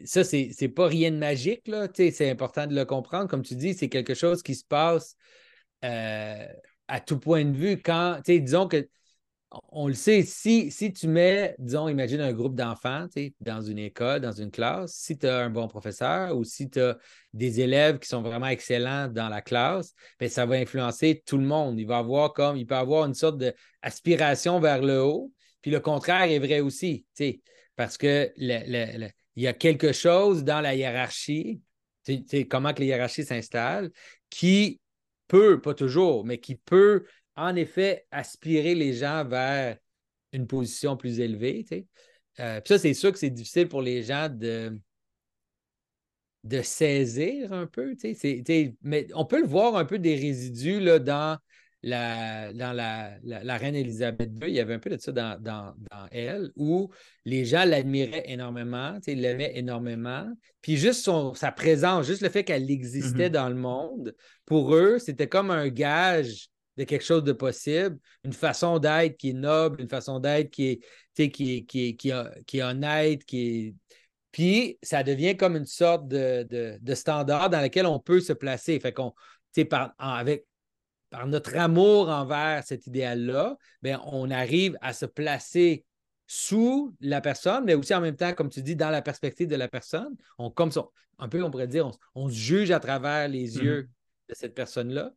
Ça, 0.07 0.25
c'est 0.25 0.73
pas 0.75 0.87
rien 0.87 1.11
de 1.11 1.19
magique, 1.19 1.69
là. 1.69 1.89
C'est 1.95 2.31
important 2.31 2.67
de 2.67 2.75
le 2.75 2.87
comprendre. 2.87 3.29
Comme 3.29 3.43
tu 3.43 3.55
dis, 3.55 3.75
c'est 3.75 3.91
quelque 3.91 4.15
chose 4.15 4.43
qui 4.43 4.55
se 4.55 4.65
passe 4.65 5.15
euh, 5.85 6.47
à 6.89 7.01
tout 7.01 7.19
point 7.19 7.45
de 7.45 7.55
vue 7.55 7.83
quand, 7.83 8.21
disons 8.25 8.67
que 8.67 8.89
on 9.51 9.87
le 9.87 9.95
sait, 9.95 10.23
si, 10.23 10.93
tu 10.93 11.09
mets, 11.09 11.55
disons, 11.59 11.89
imagine 11.89 12.21
un 12.21 12.33
groupe 12.33 12.55
d'enfants 12.55 13.07
dans 13.41 13.61
une 13.61 13.79
école, 13.79 14.21
dans 14.21 14.33
une 14.33 14.51
classe, 14.51 14.95
si 14.95 15.17
tu 15.17 15.27
as 15.27 15.39
un 15.39 15.51
bon 15.51 15.69
professeur 15.69 16.37
ou 16.37 16.45
si 16.45 16.69
tu 16.69 16.81
as 16.81 16.99
des 17.33 17.61
élèves 17.61 17.99
qui 17.99 18.09
sont 18.09 18.23
vraiment 18.23 18.49
excellents 18.49 19.09
dans 19.09 19.29
la 19.29 19.43
classe, 19.43 19.95
bien, 20.19 20.29
ça 20.29 20.47
va 20.47 20.57
influencer 20.57 21.23
tout 21.25 21.39
le 21.39 21.45
monde. 21.45 21.79
Il 21.79 21.87
va 21.87 21.99
avoir 21.99 22.33
comme, 22.33 22.57
il 22.57 22.67
peut 22.67 22.75
avoir 22.75 23.07
une 23.07 23.15
sorte 23.15 23.39
d'aspiration 23.39 24.59
vers 24.59 24.83
le 24.83 25.03
haut, 25.03 25.33
puis 25.63 25.71
le 25.71 25.81
contraire 25.81 26.25
est 26.25 26.39
vrai 26.39 26.61
aussi, 26.61 27.07
parce 27.77 27.97
que 27.97 28.33
il 28.37 29.13
y 29.43 29.47
a 29.47 29.53
quelque 29.53 29.93
chose 29.93 30.45
dans 30.45 30.61
la 30.61 30.75
hiérarchie, 30.75 31.61
comment 32.51 32.73
que 32.73 32.81
la 32.81 32.87
hiérarchie 32.87 33.25
s'installe, 33.25 33.91
qui 34.29 34.81
peut, 35.29 35.61
pas 35.61 35.75
toujours, 35.75 36.25
mais 36.25 36.39
qui 36.39 36.57
peut 36.57 37.05
en 37.37 37.55
effet 37.55 38.07
aspirer 38.11 38.75
les 38.75 38.93
gens 38.93 39.25
vers 39.25 39.77
une 40.33 40.47
position 40.47 40.97
plus 40.97 41.21
élevée. 41.21 41.65
Euh, 42.41 42.61
ça, 42.65 42.79
c'est 42.79 42.95
sûr 42.95 43.13
que 43.13 43.19
c'est 43.19 43.31
difficile 43.31 43.69
pour 43.69 43.83
les 43.83 44.03
gens 44.03 44.29
de, 44.29 44.79
de 46.45 46.63
saisir 46.63 47.53
un 47.53 47.67
peu. 47.67 47.95
mais 48.83 49.07
on 49.15 49.25
peut 49.25 49.41
le 49.41 49.47
voir 49.47 49.77
un 49.77 49.85
peu 49.85 49.99
des 49.99 50.15
résidus 50.15 50.81
là, 50.81 50.99
dans, 50.99 51.39
la, 51.83 52.53
dans 52.53 52.73
la, 52.73 53.13
la, 53.23 53.57
reine 53.57 53.75
Elisabeth 53.75 54.31
II. 54.41 54.49
Il 54.49 54.55
y 54.55 54.61
avait 54.61 54.75
un 54.75 54.79
peu 54.79 54.91
de 54.91 54.99
ça 54.99 55.13
dans, 55.13 55.41
dans, 55.41 55.75
elle, 56.11 56.51
où 56.57 56.91
les 57.25 57.45
gens 57.45 57.65
l'admiraient 57.65 58.25
énormément, 58.27 58.99
l'aimaient 59.07 59.53
énormément. 59.57 60.27
Puis 60.63 60.77
juste 60.77 61.05
son, 61.05 61.35
sa 61.35 61.53
présence, 61.53 62.07
juste 62.07 62.23
le 62.23 62.29
fait 62.29 62.45
qu'elle 62.45 62.71
existait 62.71 63.29
mm-hmm. 63.29 63.33
dans 63.33 63.49
le 63.49 63.55
monde, 63.55 64.15
pour 64.45 64.75
eux, 64.75 64.99
c'était 64.99 65.29
comme 65.29 65.51
un 65.51 65.69
gage 65.69 66.49
de 66.77 66.85
quelque 66.85 67.05
chose 67.05 67.25
de 67.25 67.33
possible, 67.33 67.99
une 68.25 68.33
façon 68.33 68.79
d'être 68.79 69.17
qui 69.17 69.31
est 69.31 69.35
noble, 69.35 69.81
une 69.81 69.89
façon 69.89 70.21
d'être 70.21 70.51
qui 70.51 70.69
est, 70.69 71.31
qui, 71.31 71.31
qui, 71.65 71.97
qui, 71.97 72.13
qui 72.47 72.59
est 72.59 72.63
honnête, 72.63 73.25
qui 73.25 73.41
est. 73.47 73.75
Puis 74.33 74.79
ça 74.83 75.03
devient 75.03 75.37
comme 75.37 75.57
une 75.57 75.67
sorte 75.67 76.09
de, 76.09 76.79
standard 76.95 77.49
dans 77.49 77.63
lequel 77.63 77.87
on 77.87 77.99
peut 77.99 78.21
se 78.21 78.35
placer. 78.35 78.79
Fait 78.79 78.93
qu'on, 78.93 79.15
par, 79.71 79.95
avec, 79.99 80.47
par 81.09 81.27
notre 81.27 81.57
amour 81.57 82.11
envers 82.11 82.63
cet 82.65 82.87
idéal-là, 82.87 83.57
ben, 83.81 83.99
on 84.05 84.31
arrive 84.31 84.77
à 84.83 84.93
se 84.93 85.07
placer 85.07 85.87
sous 86.27 86.95
la 87.01 87.21
personne, 87.21 87.65
mais 87.65 87.75
aussi 87.75 87.95
en 87.95 88.01
même 88.01 88.17
temps, 88.17 88.35
comme 88.35 88.51
tu 88.51 88.63
dis, 88.63 88.77
dans 88.77 88.91
la 88.91 89.01
perspective 89.01 89.49
de 89.49 89.57
la 89.57 89.69
personne. 89.69 90.15
On, 90.39 90.51
comme 90.51 90.71
un 91.19 91.29
peu, 91.29 91.43
on 91.43 91.51
pourrait 91.51 91.69
dire, 91.69 91.91
on, 92.15 92.29
se 92.29 92.35
juge 92.35 92.71
à 92.71 92.81
travers 92.81 93.29
les 93.29 93.53
mm-hmm. 93.53 93.63
yeux 93.63 93.91
de 94.29 94.35
cette 94.35 94.55
personne-là. 94.55 95.13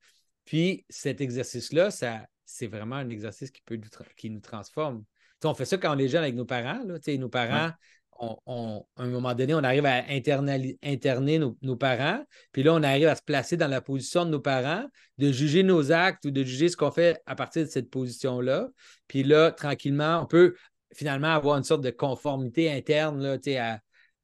Puis 0.49 0.83
cet 0.89 1.21
exercice-là, 1.21 1.91
ça, 1.91 2.25
c'est 2.43 2.65
vraiment 2.65 2.95
un 2.95 3.09
exercice 3.11 3.51
qui, 3.51 3.61
peut 3.61 3.75
nous, 3.75 3.87
qui 4.17 4.31
nous 4.31 4.39
transforme. 4.39 5.03
on 5.43 5.53
fait 5.53 5.65
ça 5.65 5.77
quand 5.77 5.95
on 5.95 5.99
est 5.99 6.07
jeune 6.07 6.23
avec 6.23 6.33
nos 6.33 6.45
parents. 6.45 6.83
Là, 6.87 6.97
nos 7.19 7.29
parents, 7.29 7.69
on, 8.17 8.83
à 8.97 9.03
un 9.03 9.09
moment 9.09 9.35
donné, 9.35 9.53
on 9.53 9.63
arrive 9.63 9.85
à 9.85 10.03
interner 10.09 11.37
nos, 11.37 11.75
parents. 11.75 12.25
Puis 12.51 12.63
là, 12.63 12.73
on 12.73 12.81
arrive 12.81 13.07
à 13.07 13.15
se 13.15 13.21
placer 13.21 13.57
dans 13.57 13.67
la 13.67 13.79
position 13.79 14.25
de 14.25 14.31
nos 14.31 14.39
parents, 14.39 14.87
de 15.19 15.31
juger 15.31 15.61
nos 15.61 15.91
actes 15.91 16.25
ou 16.25 16.31
de 16.31 16.43
juger 16.43 16.67
ce 16.67 16.75
qu'on 16.75 16.89
fait 16.89 17.21
à 17.27 17.35
partir 17.35 17.61
de 17.61 17.69
cette 17.69 17.91
position-là. 17.91 18.69
Puis 19.07 19.21
là, 19.21 19.51
tranquillement, 19.51 20.19
on 20.23 20.25
peut 20.25 20.55
finalement 20.95 21.31
avoir 21.31 21.57
une 21.57 21.63
sorte 21.63 21.83
de 21.83 21.91
conformité 21.91 22.71
interne 22.71 23.21
là, 23.21 23.37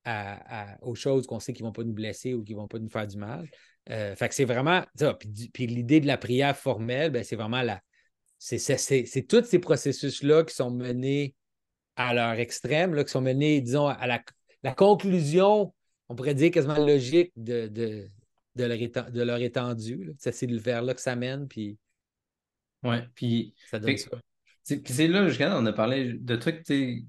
à, 0.06 0.78
aux 0.82 0.96
choses 0.96 1.28
qu'on 1.28 1.40
sait 1.40 1.54
qui 1.54 1.62
ne 1.62 1.68
vont 1.68 1.72
pas 1.72 1.84
nous 1.84 1.94
blesser 1.94 2.34
ou 2.34 2.44
qui 2.44 2.56
ne 2.56 2.62
vont 2.62 2.68
pas 2.68 2.80
nous 2.80 2.90
faire 2.90 3.06
du 3.06 3.18
mal. 3.18 3.48
Euh, 3.92 4.16
fait 4.16 4.30
que 4.30 4.36
c'est 4.36 4.46
vraiment. 4.46 4.84
Puis, 5.54 5.68
l'idée 5.68 6.00
de 6.00 6.08
la 6.08 6.18
prière 6.18 6.58
formelle, 6.58 7.12
ben, 7.12 7.24
c'est 7.24 7.36
vraiment 7.36 7.62
la. 7.62 7.82
C'est 8.38 9.28
tous 9.28 9.44
ces 9.46 9.60
processus-là 9.60 10.44
qui 10.44 10.56
sont 10.56 10.72
menés 10.72 11.36
à 11.96 12.14
leur 12.14 12.34
extrême, 12.34 12.94
là, 12.94 13.04
qui 13.04 13.12
sont 13.12 13.22
menés, 13.22 13.62
disons, 13.62 13.88
à 13.88 14.06
la, 14.06 14.22
la 14.64 14.74
conclusion, 14.74 15.74
on 16.10 16.16
pourrait 16.16 16.36
dire 16.36 16.52
quasiment 16.52 16.78
logique 16.78 17.32
de, 17.38 17.68
de, 17.68 18.10
de, 18.56 18.64
leur, 18.66 19.12
de 19.12 19.22
leur 19.22 19.38
étendue. 19.38 20.14
C'est 20.18 20.52
vers 20.52 20.82
là 20.82 20.94
que 20.94 21.02
ça 21.02 21.16
mène, 21.16 21.48
puis. 21.48 21.78
Ouais, 22.84 23.08
puis. 23.16 23.56
Ça 23.70 23.80
donne 23.80 23.98
ça. 23.98 24.10
C'est 24.68 25.08
là, 25.08 25.28
jusqu'à 25.28 25.56
on 25.60 25.66
a 25.68 25.74
parlé 25.74 26.14
de 26.14 26.36
trucs 26.36 26.64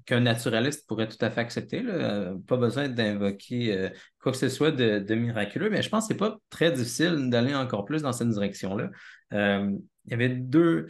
qu'un 0.05 0.19
naturaliste 0.19 0.87
pourrait 0.87 1.07
tout 1.07 1.17
à 1.21 1.31
fait 1.31 1.41
accepter. 1.41 1.81
Là. 1.81 2.35
Pas 2.45 2.55
besoin 2.55 2.87
d'invoquer 2.87 3.75
euh, 3.75 3.89
quoi 4.21 4.31
que 4.31 4.37
ce 4.37 4.47
soit 4.47 4.69
de, 4.69 5.15
miraculeux, 5.15 5.71
mais 5.71 5.81
je 5.81 5.89
pense 5.89 6.07
que 6.07 6.13
c'est 6.13 6.19
pas 6.19 6.37
très 6.51 6.71
difficile 6.71 7.31
d'aller 7.31 7.55
encore 7.55 7.83
plus 7.83 8.03
dans 8.03 8.13
cette 8.13 8.29
direction-là. 8.29 8.91
Euh, 9.33 9.71
il 10.05 10.11
y 10.11 10.13
avait 10.13 10.29
deux, 10.29 10.87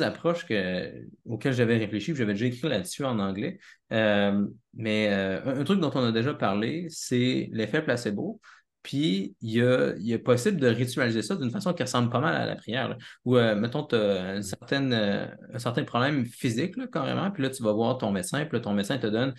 approches 0.00 0.46
que, 0.46 0.90
auxquelles 1.26 1.52
j'avais 1.52 1.76
réfléchi, 1.76 2.14
j'avais 2.14 2.32
déjà 2.32 2.46
écrit 2.46 2.70
là-dessus 2.70 3.04
en 3.04 3.18
anglais. 3.18 3.58
Euh, 3.92 4.42
mais 4.72 5.08
un, 5.08 5.64
truc 5.64 5.80
dont 5.80 5.92
on 5.94 6.02
a 6.02 6.12
déjà 6.12 6.32
parlé, 6.32 6.86
c'est 6.88 7.50
l'effet 7.52 7.82
placebo. 7.82 8.40
Puis, 8.86 9.34
il 9.40 9.50
y 9.50 10.14
a, 10.14 10.18
possible 10.20 10.60
de 10.60 10.68
ritualiser 10.68 11.20
ça 11.20 11.34
d'une 11.34 11.50
façon 11.50 11.72
qui 11.74 11.82
ressemble 11.82 12.08
pas 12.08 12.20
mal 12.20 12.36
à 12.36 12.46
la 12.46 12.54
prière. 12.54 12.96
Ou, 13.24 13.36
euh, 13.36 13.56
mettons, 13.56 13.82
tu 13.82 13.96
as 13.96 13.98
euh, 13.98 15.26
un 15.52 15.58
certain 15.58 15.82
problème 15.82 16.24
physique, 16.24 16.76
carrément, 16.92 17.32
puis 17.32 17.42
là, 17.42 17.50
tu 17.50 17.64
vas 17.64 17.72
voir 17.72 17.98
ton 17.98 18.12
médecin, 18.12 18.44
puis 18.44 18.58
là, 18.58 18.60
ton 18.60 18.74
médecin 18.74 18.96
te 18.98 19.08
donne 19.08 19.34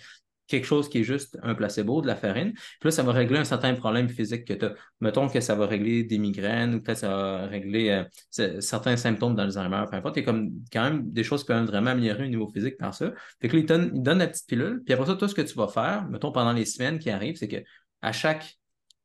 quelque 0.48 0.66
chose 0.66 0.90
qui 0.90 0.98
est 0.98 1.02
juste 1.02 1.38
un 1.42 1.54
placebo, 1.54 2.02
de 2.02 2.06
la 2.06 2.14
farine. 2.14 2.52
Puis 2.52 2.88
là, 2.88 2.90
ça 2.90 3.02
va 3.02 3.12
régler 3.12 3.38
un 3.38 3.44
certain 3.44 3.74
problème 3.74 4.10
physique 4.10 4.44
que 4.44 4.52
tu 4.52 4.66
as. 4.66 4.74
Mettons 5.00 5.28
que 5.28 5.40
ça 5.40 5.54
va 5.54 5.66
régler 5.66 6.04
des 6.04 6.18
migraines 6.18 6.74
ou 6.74 6.82
peut-être 6.82 6.98
ça 6.98 7.08
va 7.08 7.46
régler 7.46 8.04
euh, 8.38 8.60
certains 8.60 8.98
symptômes 8.98 9.34
d'Alzheimer, 9.34 9.84
peu 9.90 9.96
importe. 9.96 10.18
Il 10.18 10.20
y 10.20 10.22
a 10.24 10.26
comme 10.26 10.50
quand 10.70 10.84
même 10.84 11.10
des 11.10 11.24
choses 11.24 11.40
qui 11.40 11.46
peuvent 11.46 11.64
vraiment 11.64 11.92
améliorer 11.92 12.24
au 12.24 12.28
niveau 12.28 12.48
physique 12.48 12.76
par 12.76 12.94
ça. 12.94 13.12
Fait 13.40 13.48
que 13.48 13.56
là, 13.56 13.60
il 13.60 13.66
donne, 13.66 14.02
donne 14.02 14.18
la 14.18 14.26
petite 14.26 14.46
pilule. 14.46 14.82
Puis 14.84 14.92
après 14.92 15.06
ça, 15.06 15.14
tout 15.14 15.26
ce 15.26 15.34
que 15.34 15.42
tu 15.42 15.54
vas 15.54 15.68
faire, 15.68 16.06
mettons, 16.10 16.32
pendant 16.32 16.52
les 16.52 16.66
semaines 16.66 16.98
qui 16.98 17.08
arrivent, 17.08 17.36
c'est 17.36 17.48
que 17.48 17.62
à 18.02 18.12
chaque 18.12 18.57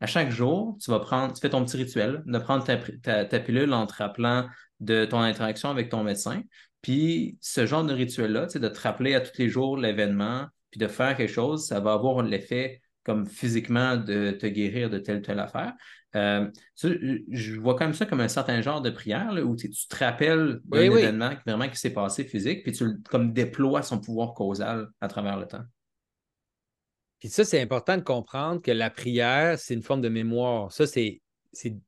à 0.03 0.05
chaque 0.05 0.31
jour, 0.31 0.77
tu 0.83 0.91
vas 0.91 0.99
prendre, 0.99 1.33
tu 1.33 1.39
fais 1.39 1.49
ton 1.49 1.63
petit 1.63 1.77
rituel 1.77 2.23
de 2.25 2.37
prendre 2.37 2.65
ta, 2.65 3.39
pilule 3.39 3.71
en 3.71 3.87
te 3.87 3.93
rappelant 3.93 4.49
de 4.81 5.05
ton 5.05 5.19
interaction 5.19 5.69
avec 5.69 5.87
ton 5.87 6.03
médecin. 6.03 6.41
Puis 6.81 7.37
ce 7.39 7.65
genre 7.65 7.85
de 7.85 7.93
rituel-là, 7.93 8.47
de 8.47 8.67
te 8.67 8.79
rappeler 8.81 9.15
à 9.15 9.21
tous 9.21 9.37
les 9.37 9.47
jours 9.47 9.77
l'événement, 9.77 10.47
puis 10.71 10.79
de 10.81 10.87
faire 10.87 11.15
quelque 11.15 11.31
chose, 11.31 11.65
ça 11.65 11.79
va 11.79 11.93
avoir 11.93 12.21
l'effet 12.21 12.81
comme 13.05 13.25
physiquement 13.25 13.95
de 13.95 14.31
te 14.31 14.45
guérir 14.45 14.89
de 14.89 14.97
telle 14.97 15.19
ou 15.19 15.21
telle 15.21 15.39
affaire. 15.39 15.73
Euh, 16.17 16.51
je 16.81 17.57
vois 17.57 17.75
comme 17.75 17.93
ça 17.93 18.05
comme 18.05 18.19
un 18.19 18.27
certain 18.27 18.59
genre 18.61 18.81
de 18.81 18.89
prière 18.89 19.33
où 19.45 19.55
tu, 19.55 19.69
te 19.69 19.95
rappelles 19.95 20.59
d'un 20.65 20.81
événement 20.81 21.31
vraiment 21.45 21.69
qui 21.69 21.77
s'est 21.77 21.93
passé 21.93 22.25
physique, 22.25 22.63
puis 22.63 22.73
tu 22.73 23.01
comme 23.09 23.31
déploies 23.31 23.83
son 23.83 24.01
pouvoir 24.01 24.33
causal 24.33 24.89
à 24.99 25.07
travers 25.07 25.37
le 25.37 25.45
temps. 25.45 25.63
Puis 27.23 27.29
ça, 27.29 27.45
c'est 27.45 27.61
important 27.61 27.95
de 27.95 28.01
comprendre 28.01 28.61
que 28.61 28.69
la 28.69 28.89
prière, 28.89 29.57
c'est 29.57 29.73
une 29.73 29.81
forme 29.81 30.01
de 30.01 30.09
mémoire. 30.09 30.73
Ça, 30.73 30.85
c'est, 30.85 31.21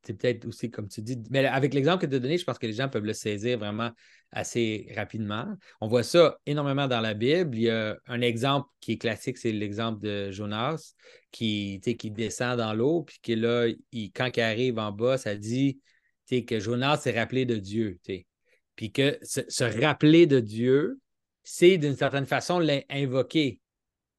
peut-être 0.01 0.45
aussi, 0.45 0.71
comme 0.71 0.87
tu 0.87 1.01
dis, 1.01 1.21
mais 1.29 1.45
avec 1.45 1.73
l'exemple 1.73 2.05
que 2.05 2.09
tu 2.09 2.15
as 2.15 2.19
donné, 2.19 2.37
je 2.37 2.45
pense 2.45 2.57
que 2.57 2.65
les 2.65 2.71
gens 2.71 2.87
peuvent 2.87 3.03
le 3.03 3.11
saisir 3.11 3.59
vraiment 3.59 3.91
assez 4.31 4.87
rapidement. 4.95 5.45
On 5.81 5.89
voit 5.89 6.03
ça 6.03 6.37
énormément 6.45 6.87
dans 6.87 7.01
la 7.01 7.13
Bible. 7.13 7.53
Il 7.53 7.63
y 7.63 7.69
a 7.69 7.97
un 8.07 8.21
exemple 8.21 8.69
qui 8.79 8.93
est 8.93 8.97
classique, 8.97 9.37
c'est 9.37 9.51
l'exemple 9.51 10.01
de 10.01 10.31
Jonas 10.31 10.93
qui, 11.33 11.81
qui 11.81 12.11
descend 12.11 12.57
dans 12.57 12.73
l'eau, 12.73 13.03
puis 13.03 13.19
que 13.21 13.33
là, 13.33 13.67
quand 14.15 14.31
il 14.37 14.41
arrive 14.41 14.79
en 14.79 14.93
bas, 14.93 15.17
ça 15.17 15.35
dit 15.35 15.81
que 16.29 16.61
Jonas 16.61 16.99
s'est 16.99 17.19
rappelé 17.19 17.43
de 17.43 17.57
Dieu. 17.57 17.99
Puis 18.77 18.93
que 18.93 19.19
se 19.21 19.81
rappeler 19.83 20.27
de 20.27 20.39
Dieu, 20.39 20.97
c'est 21.43 21.77
d'une 21.77 21.97
certaine 21.97 22.25
façon 22.25 22.57
l'invoquer. 22.57 23.59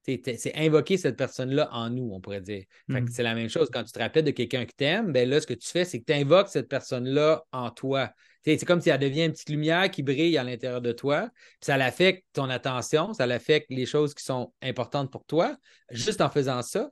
C'est 0.06 0.54
invoquer 0.54 0.96
cette 0.96 1.16
personne-là 1.16 1.68
en 1.72 1.90
nous, 1.90 2.10
on 2.12 2.20
pourrait 2.20 2.40
dire. 2.40 2.64
Hmm. 2.88 3.06
C'est 3.10 3.22
la 3.22 3.34
même 3.34 3.48
chose. 3.48 3.68
Quand 3.72 3.82
tu 3.82 3.92
te 3.92 3.98
rappelles 3.98 4.24
de 4.24 4.30
quelqu'un 4.30 4.64
que 4.64 4.72
tu 4.76 4.84
aimes, 4.84 5.12
ben 5.12 5.28
là, 5.28 5.40
ce 5.40 5.46
que 5.46 5.54
tu 5.54 5.68
fais, 5.68 5.84
c'est 5.84 6.00
que 6.00 6.04
tu 6.04 6.12
invoques 6.12 6.48
cette 6.48 6.68
personne-là 6.68 7.44
en 7.52 7.70
toi. 7.70 8.12
C'est 8.44 8.64
comme 8.64 8.80
si 8.80 8.90
elle 8.90 9.00
devient 9.00 9.24
une 9.24 9.32
petite 9.32 9.48
lumière 9.48 9.90
qui 9.90 10.04
brille 10.04 10.38
à 10.38 10.44
l'intérieur 10.44 10.80
de 10.80 10.92
toi. 10.92 11.30
ça 11.60 11.76
l'affecte 11.76 12.24
ton 12.32 12.48
attention, 12.48 13.12
ça 13.12 13.26
l'affecte 13.26 13.66
les 13.70 13.86
choses 13.86 14.14
qui 14.14 14.22
sont 14.22 14.52
importantes 14.62 15.10
pour 15.10 15.24
toi, 15.24 15.56
juste 15.90 16.20
en 16.20 16.30
faisant 16.30 16.62
ça. 16.62 16.88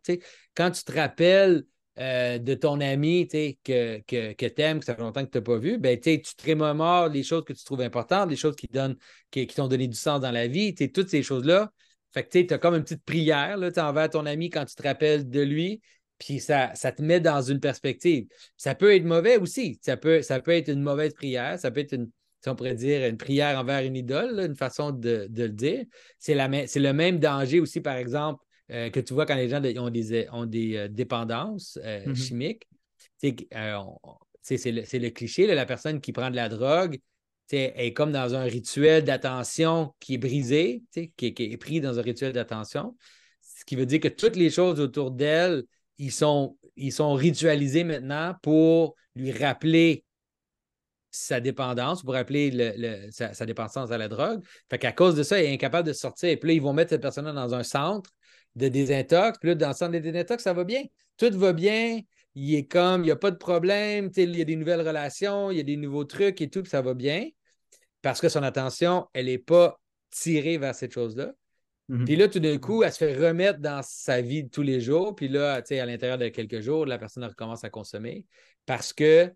Quand 0.56 0.72
tu 0.72 0.82
te 0.82 0.92
rappelles 0.92 1.62
euh, 2.00 2.38
de 2.38 2.54
ton 2.54 2.80
ami 2.80 3.28
que, 3.28 3.52
que, 4.00 4.32
que 4.32 4.46
tu 4.46 4.62
aimes, 4.62 4.80
que 4.80 4.84
ça 4.84 4.96
fait 4.96 5.02
longtemps 5.02 5.24
que 5.24 5.30
tu 5.30 5.38
n'as 5.38 5.44
pas 5.44 5.58
vu, 5.58 5.78
ben, 5.78 5.96
tu 6.00 6.20
te 6.20 6.44
rémemores 6.44 7.08
les 7.08 7.22
choses 7.22 7.44
que 7.44 7.52
tu 7.52 7.62
trouves 7.62 7.82
importantes, 7.82 8.30
les 8.30 8.36
choses 8.36 8.56
qui 8.56 8.66
t'ont 8.66 8.96
qui, 9.30 9.46
qui 9.46 9.54
donné 9.54 9.86
du 9.86 9.96
sens 9.96 10.20
dans 10.20 10.32
la 10.32 10.48
vie. 10.48 10.74
Toutes 10.74 11.08
ces 11.08 11.22
choses-là, 11.22 11.70
fait 12.14 12.22
que 12.22 12.38
tu 12.38 12.54
as 12.54 12.58
comme 12.58 12.74
une 12.74 12.84
petite 12.84 13.04
prière 13.04 13.56
là, 13.56 13.70
envers 13.76 14.08
ton 14.08 14.24
ami 14.24 14.48
quand 14.48 14.64
tu 14.64 14.76
te 14.76 14.82
rappelles 14.82 15.28
de 15.28 15.40
lui, 15.40 15.80
puis 16.18 16.38
ça, 16.38 16.70
ça 16.74 16.92
te 16.92 17.02
met 17.02 17.20
dans 17.20 17.42
une 17.42 17.58
perspective. 17.58 18.26
Ça 18.56 18.76
peut 18.76 18.94
être 18.94 19.04
mauvais 19.04 19.36
aussi. 19.36 19.80
Ça 19.82 19.96
peut, 19.96 20.22
ça 20.22 20.40
peut 20.40 20.52
être 20.52 20.68
une 20.68 20.80
mauvaise 20.80 21.12
prière, 21.12 21.58
ça 21.58 21.72
peut 21.72 21.80
être 21.80 21.92
une, 21.92 22.08
on 22.46 22.54
pourrait 22.54 22.76
dire, 22.76 23.04
une 23.08 23.16
prière 23.16 23.58
envers 23.58 23.80
une 23.80 23.96
idole, 23.96 24.38
une 24.38 24.54
façon 24.54 24.92
de, 24.92 25.28
le 25.34 25.48
dire. 25.48 25.84
C'est 26.20 26.34
le 26.34 26.92
même 26.92 27.18
danger 27.18 27.58
aussi, 27.58 27.80
par 27.80 27.96
exemple, 27.96 28.44
euh, 28.70 28.90
que 28.90 29.00
tu 29.00 29.12
vois 29.12 29.26
quand 29.26 29.34
les 29.34 29.48
gens 29.48 29.62
ont 29.62 29.90
des, 29.90 30.28
ont 30.30 30.46
des 30.46 30.76
euh, 30.76 30.88
dépendances 30.88 31.78
euh, 31.82 32.14
chimiques. 32.14 32.66
c'est 33.18 33.34
le, 34.70 34.98
le, 34.98 35.08
cliché, 35.10 35.52
la 35.52 35.66
personne 35.66 36.00
qui 36.00 36.12
prend 36.12 36.30
de 36.30 36.36
la 36.36 36.48
drogue, 36.48 36.98
est 37.50 37.92
comme 37.92 38.12
dans 38.12 38.34
un 38.34 38.44
rituel 38.44 39.04
d'attention 39.04 39.94
qui 40.00 40.14
est 40.14 40.18
brisé, 40.18 40.82
qui, 40.92 41.12
est 41.26 41.56
pris 41.56 41.80
dans 41.80 41.98
un 41.98 42.02
rituel 42.02 42.32
d'attention. 42.32 42.96
Ce 43.40 43.64
qui 43.64 43.76
veut 43.76 43.86
dire 43.86 44.00
que 44.00 44.08
toutes 44.08 44.36
les 44.36 44.50
choses 44.50 44.80
autour 44.80 45.10
d'elle, 45.10 45.64
ils 45.98 46.12
sont, 46.12 46.56
ils 46.76 46.92
sont 46.92 47.14
ritualisés 47.14 47.84
maintenant 47.84 48.34
pour 48.42 48.94
lui 49.14 49.32
rappeler 49.32 50.04
sa 51.10 51.38
dépendance, 51.38 52.02
pour 52.02 52.14
rappeler 52.14 52.50
le, 52.52 53.10
sa, 53.12 53.46
dépendance 53.46 53.90
à 53.90 53.98
la 53.98 54.08
drogue. 54.08 54.42
Fait 54.68 54.78
qu'à 54.78 54.92
cause 54.92 55.14
de 55.14 55.22
ça, 55.22 55.40
il 55.40 55.46
est 55.46 55.54
incapable 55.54 55.86
de 55.86 55.92
sortir. 55.92 56.36
Puis 56.40 56.48
là, 56.48 56.54
ils 56.54 56.62
vont 56.62 56.72
mettre 56.72 56.90
cette 56.90 57.02
personne-là 57.02 57.32
dans 57.32 57.54
un 57.54 57.62
centre 57.62 58.10
de 58.56 58.68
désintox. 58.68 59.38
Puis 59.38 59.50
là, 59.50 59.54
dans 59.54 59.68
le 59.68 59.74
centre 59.74 59.92
de 59.92 59.98
désintox, 59.98 60.42
ça 60.42 60.52
va 60.52 60.64
bien. 60.64 60.82
Tout 61.16 61.30
va 61.38 61.52
bien. 61.52 62.00
Il 62.34 62.54
est 62.54 62.66
comme, 62.66 63.02
il 63.02 63.06
n'y 63.06 63.10
a 63.10 63.16
pas 63.16 63.30
de 63.30 63.36
problème. 63.36 64.10
Il 64.16 64.36
y 64.36 64.42
a 64.42 64.44
des 64.44 64.56
nouvelles 64.56 64.86
relations, 64.86 65.50
il 65.50 65.56
y 65.56 65.60
a 65.60 65.64
des 65.64 65.76
nouveaux 65.76 66.04
trucs 66.04 66.40
et 66.40 66.50
tout, 66.50 66.62
puis 66.62 66.70
ça 66.70 66.82
va 66.82 66.94
bien. 66.94 67.28
Parce 68.02 68.20
que 68.20 68.28
son 68.28 68.42
attention, 68.42 69.06
elle 69.12 69.26
n'est 69.26 69.38
pas 69.38 69.80
tirée 70.10 70.58
vers 70.58 70.74
cette 70.74 70.92
chose-là. 70.92 71.32
Mhm. 71.88 72.04
Puis 72.04 72.16
là, 72.16 72.28
tout 72.28 72.40
d'un 72.40 72.58
coup, 72.58 72.82
elle 72.82 72.92
se 72.92 72.98
fait 72.98 73.14
remettre 73.14 73.60
dans 73.60 73.80
sa 73.82 74.20
vie 74.20 74.44
de 74.44 74.48
tous 74.48 74.62
les 74.62 74.80
jours. 74.80 75.14
Puis 75.14 75.28
là, 75.28 75.54
à 75.54 75.86
l'intérieur 75.86 76.18
de 76.18 76.28
quelques 76.28 76.60
jours, 76.60 76.86
la 76.86 76.98
personne 76.98 77.24
recommence 77.24 77.64
à 77.64 77.70
consommer 77.70 78.24
parce 78.66 78.92
que 78.92 79.32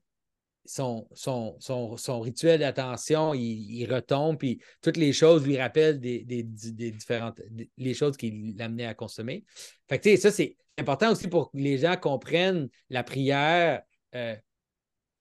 son, 0.64 1.08
son, 1.14 1.56
son, 1.58 2.20
rituel 2.20 2.60
d'attention, 2.60 3.32
il, 3.34 3.86
retombe, 3.90 4.36
puis 4.36 4.60
toutes 4.82 4.96
les 4.98 5.12
choses 5.12 5.46
lui 5.46 5.58
rappellent 5.58 5.98
des, 5.98 6.42
différentes 6.42 7.40
les 7.76 7.94
choses 7.94 8.16
qui 8.16 8.54
l'amenaient 8.56 8.86
à 8.86 8.94
consommer. 8.94 9.44
Fait 9.88 9.98
que, 9.98 10.16
ça, 10.16 10.30
c'est 10.30 10.56
important 10.76 11.12
aussi 11.12 11.28
pour 11.28 11.50
que 11.50 11.56
les 11.56 11.78
gens 11.78 11.96
comprennent 11.96 12.68
la 12.90 13.02
prière, 13.02 13.82
euh, 14.14 14.36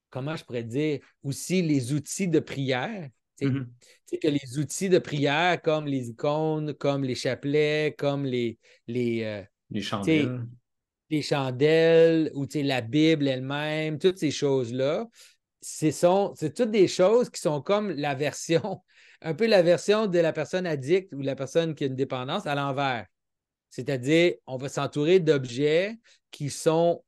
comment 0.09 0.35
je 0.35 0.43
pourrais 0.43 0.63
dire, 0.63 0.99
aussi 1.23 1.61
les 1.61 1.93
outils 1.93 2.27
de 2.27 2.39
prière. 2.39 3.09
Mm-hmm. 3.39 3.67
que 4.19 4.27
les 4.29 4.57
outils 4.57 4.89
de 4.89 4.97
prière, 4.97 5.61
comme 5.61 5.85
les 5.85 6.09
icônes, 6.09 6.73
comme 6.73 7.03
les 7.03 7.13
chapelets, 7.13 7.93
comme 7.95 8.25
les. 8.25 8.57
Les, 8.87 9.23
euh, 9.23 9.43
les 9.69 9.81
chandelles. 9.81 10.47
Les 11.09 11.21
chandelles, 11.21 12.31
ou 12.35 12.45
la 12.55 12.81
Bible 12.81 13.27
elle-même, 13.27 13.97
toutes 13.97 14.17
ces 14.17 14.31
choses-là, 14.31 15.07
c'est 15.61 15.93
toutes 16.53 16.71
des 16.71 16.87
choses 16.87 17.29
qui 17.29 17.41
sont 17.41 17.61
comme 17.61 17.91
la 17.91 18.15
version, 18.15 18.83
un 19.21 19.33
peu 19.33 19.47
la 19.47 19.61
version 19.61 20.07
de 20.07 20.19
la 20.19 20.33
personne 20.33 20.65
addicte 20.65 21.13
ou 21.13 21.21
la 21.21 21.35
personne 21.35 21.75
qui 21.75 21.83
a 21.83 21.87
une 21.87 21.95
dépendance 21.95 22.45
à 22.45 22.55
l'envers. 22.55 23.05
C'est-à-dire, 23.69 24.33
on 24.45 24.57
va 24.57 24.69
s'entourer 24.69 25.19
d'objets 25.19 25.97
qui 26.31 26.49
sont, 26.49 27.03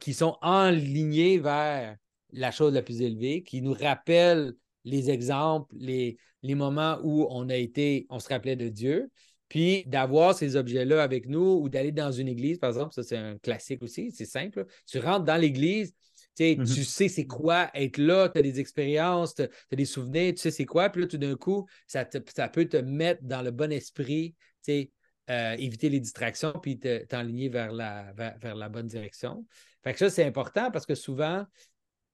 qui 0.00 0.14
sont 0.14 0.36
enlignés 0.42 1.38
vers 1.38 1.96
la 2.32 2.50
chose 2.50 2.74
la 2.74 2.82
plus 2.82 3.00
élevée, 3.00 3.42
qui 3.42 3.62
nous 3.62 3.72
rappellent 3.72 4.54
les 4.84 5.10
exemples, 5.10 5.74
les, 5.78 6.18
les 6.42 6.54
moments 6.54 6.98
où 7.02 7.26
on 7.30 7.48
a 7.48 7.56
été, 7.56 8.06
on 8.10 8.18
se 8.18 8.28
rappelait 8.28 8.56
de 8.56 8.68
Dieu. 8.68 9.10
Puis 9.54 9.84
d'avoir 9.86 10.34
ces 10.34 10.56
objets-là 10.56 11.00
avec 11.00 11.28
nous 11.28 11.60
ou 11.62 11.68
d'aller 11.68 11.92
dans 11.92 12.10
une 12.10 12.26
église, 12.26 12.58
par 12.58 12.70
exemple, 12.70 12.92
ça 12.92 13.04
c'est 13.04 13.16
un 13.16 13.38
classique 13.38 13.84
aussi, 13.84 14.10
c'est 14.10 14.24
simple. 14.24 14.66
Tu 14.84 14.98
rentres 14.98 15.24
dans 15.24 15.40
l'église, 15.40 15.94
Mm-hmm. 16.36 16.74
Tu 16.74 16.82
sais 16.82 17.06
c'est 17.06 17.28
quoi 17.28 17.70
être 17.74 17.96
là, 17.96 18.28
tu 18.28 18.40
as 18.40 18.42
des 18.42 18.58
expériences, 18.58 19.36
tu 19.36 19.42
as, 19.42 19.76
des 19.76 19.84
souvenirs, 19.84 20.34
tu 20.34 20.40
sais 20.40 20.50
c'est 20.50 20.64
quoi. 20.64 20.90
Puis 20.90 21.02
là, 21.02 21.06
tout 21.06 21.16
d'un 21.16 21.36
coup, 21.36 21.64
ça, 21.86 22.04
ça, 22.34 22.48
peut 22.48 22.64
te 22.64 22.76
mettre 22.76 23.22
dans 23.22 23.40
le 23.40 23.52
bon 23.52 23.70
esprit, 23.70 24.34
euh, 24.68 25.52
éviter 25.52 25.90
les 25.90 26.00
distractions, 26.00 26.52
puis 26.60 26.80
t'enligner 27.08 27.50
vers 27.50 27.70
la, 27.70 28.12
vers, 28.14 28.56
la 28.56 28.68
bonne 28.68 28.88
direction. 28.88 29.46
Fait 29.84 29.92
que 29.92 30.00
ça, 30.00 30.10
c'est 30.10 30.24
important 30.24 30.72
parce 30.72 30.86
que 30.86 30.96
souvent, 30.96 31.46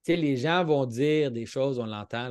les 0.07 0.37
gens 0.37 0.65
vont 0.65 0.87
dire 0.87 1.31
des 1.31 1.47
choses, 1.47 1.79
on 1.79 1.87
l'entend. 1.87 2.31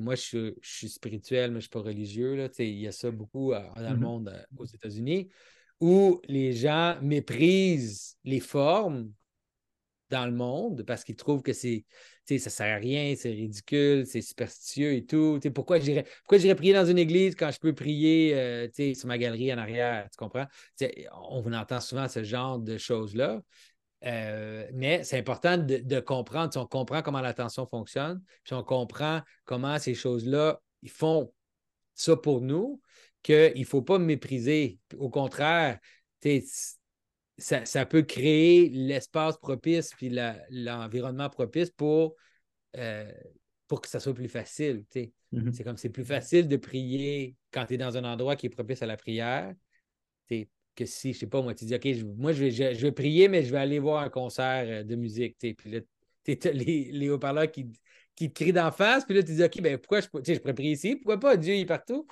Moi, 0.00 0.14
je 0.14 0.52
suis, 0.62 0.88
spirituel, 0.88 1.50
mais 1.50 1.54
je 1.54 1.56
ne 1.56 1.60
suis 1.60 1.70
pas 1.70 1.80
religieux. 1.80 2.50
Il 2.58 2.78
y 2.78 2.88
a 2.88 2.92
ça 2.92 3.10
beaucoup 3.10 3.52
euh, 3.52 3.60
dans 3.76 3.82
le 3.82 3.96
mm-hmm. 3.96 4.00
monde 4.00 4.28
euh, 4.28 4.42
aux 4.56 4.66
États-Unis 4.66 5.28
où 5.82 6.20
les 6.28 6.52
gens 6.52 6.96
méprisent 7.02 8.16
les 8.22 8.38
formes 8.38 9.10
dans 10.10 10.26
le 10.26 10.32
monde 10.32 10.84
parce 10.86 11.02
qu'ils 11.02 11.16
trouvent 11.16 11.42
que 11.42 11.52
c'est 11.52 11.84
ça 12.24 12.50
sert 12.50 12.76
à 12.76 12.78
rien, 12.78 13.14
c'est 13.16 13.30
ridicule, 13.30 14.06
c'est 14.06 14.22
superstitieux 14.22 14.92
et 14.92 15.04
tout. 15.04 15.40
pourquoi 15.52 15.80
j'irais 15.80 16.06
pourquoi 16.24 16.54
prier 16.54 16.72
dans 16.72 16.86
une 16.86 16.98
église 16.98 17.34
quand 17.34 17.50
je 17.50 17.58
peux 17.58 17.74
prier 17.74 18.32
euh, 18.34 18.94
sur 18.94 19.08
ma 19.08 19.18
galerie 19.18 19.52
en 19.52 19.58
arrière, 19.58 20.08
tu 20.10 20.16
comprends? 20.16 20.46
on 21.32 21.52
entend 21.52 21.80
souvent 21.80 22.08
ce 22.08 22.22
genre 22.22 22.60
de 22.60 22.78
choses-là. 22.78 23.42
Euh, 24.04 24.68
mais 24.72 25.04
c'est 25.04 25.18
important 25.18 25.56
de, 25.58 26.00
comprendre, 26.00 26.52
si 26.52 26.58
on 26.58 26.66
comprend 26.66 27.02
comment 27.02 27.20
l'attention 27.20 27.66
fonctionne, 27.66 28.22
puis 28.44 28.54
on 28.54 28.64
comprend 28.64 29.20
comment 29.44 29.78
ces 29.78 29.94
choses-là, 29.94 30.60
ils 30.82 30.90
font 30.90 31.32
ça 31.94 32.16
pour 32.16 32.40
nous, 32.40 32.80
qu'il 33.22 33.52
ne 33.56 33.64
faut 33.64 33.82
pas 33.82 33.98
mépriser. 33.98 34.80
Au 34.96 35.08
contraire, 35.08 35.78
ça, 37.38 37.86
peut 37.86 38.02
créer 38.02 38.68
l'espace 38.70 39.36
propice 39.36 39.90
puis 39.96 40.10
l'environnement 40.50 41.30
propice 41.30 41.70
pour, 41.70 42.16
euh, 42.76 43.12
pour 43.68 43.80
que 43.80 43.88
ça 43.88 44.00
soit 44.00 44.14
plus 44.14 44.28
facile. 44.28 44.84
Mm-hmm. 44.94 45.52
C'est 45.52 45.64
comme 45.64 45.76
c'est 45.76 45.90
plus 45.90 46.04
facile 46.04 46.48
de 46.48 46.56
prier 46.56 47.36
quand 47.52 47.66
tu 47.66 47.74
es 47.74 47.78
dans 47.78 47.96
un 47.96 48.04
endroit 48.04 48.34
qui 48.34 48.46
est 48.46 48.50
propice 48.50 48.82
à 48.82 48.86
la 48.86 48.96
prière 48.96 49.54
que 50.74 50.84
si, 50.86 51.12
je 51.12 51.20
sais 51.20 51.26
pas, 51.26 51.42
moi, 51.42 51.54
tu 51.54 51.64
dis, 51.64 51.74
OK, 51.74 51.86
moi, 52.16 52.32
je 52.32 52.44
vais, 52.44 52.50
je, 52.50 52.80
vais, 52.80 52.92
prier, 52.92 53.28
mais 53.28 53.42
je 53.42 53.52
vais 53.52 53.58
aller 53.58 53.78
voir 53.78 54.02
un 54.02 54.08
concert 54.08 54.64
euh, 54.66 54.82
de 54.82 54.96
musique. 54.96 55.36
Puis 55.38 55.70
là, 55.70 55.80
tu 56.24 56.50
les, 56.52 56.90
les 56.92 57.10
haut-parleurs 57.10 57.50
qui, 57.50 57.70
qui 58.14 58.30
te 58.30 58.34
crient 58.34 58.52
d'en 58.52 58.70
face, 58.70 59.04
puis 59.04 59.14
là, 59.14 59.22
tu 59.22 59.34
dis, 59.34 59.42
OK, 59.42 59.60
ben 59.60 59.78
pourquoi 59.78 60.00
je, 60.00 60.06
je 60.06 60.38
pourrais 60.38 60.54
prier 60.54 60.72
ici? 60.72 60.96
Pourquoi 60.96 61.18
pas? 61.18 61.36
Dieu 61.36 61.54
est 61.54 61.64
partout. 61.66 62.06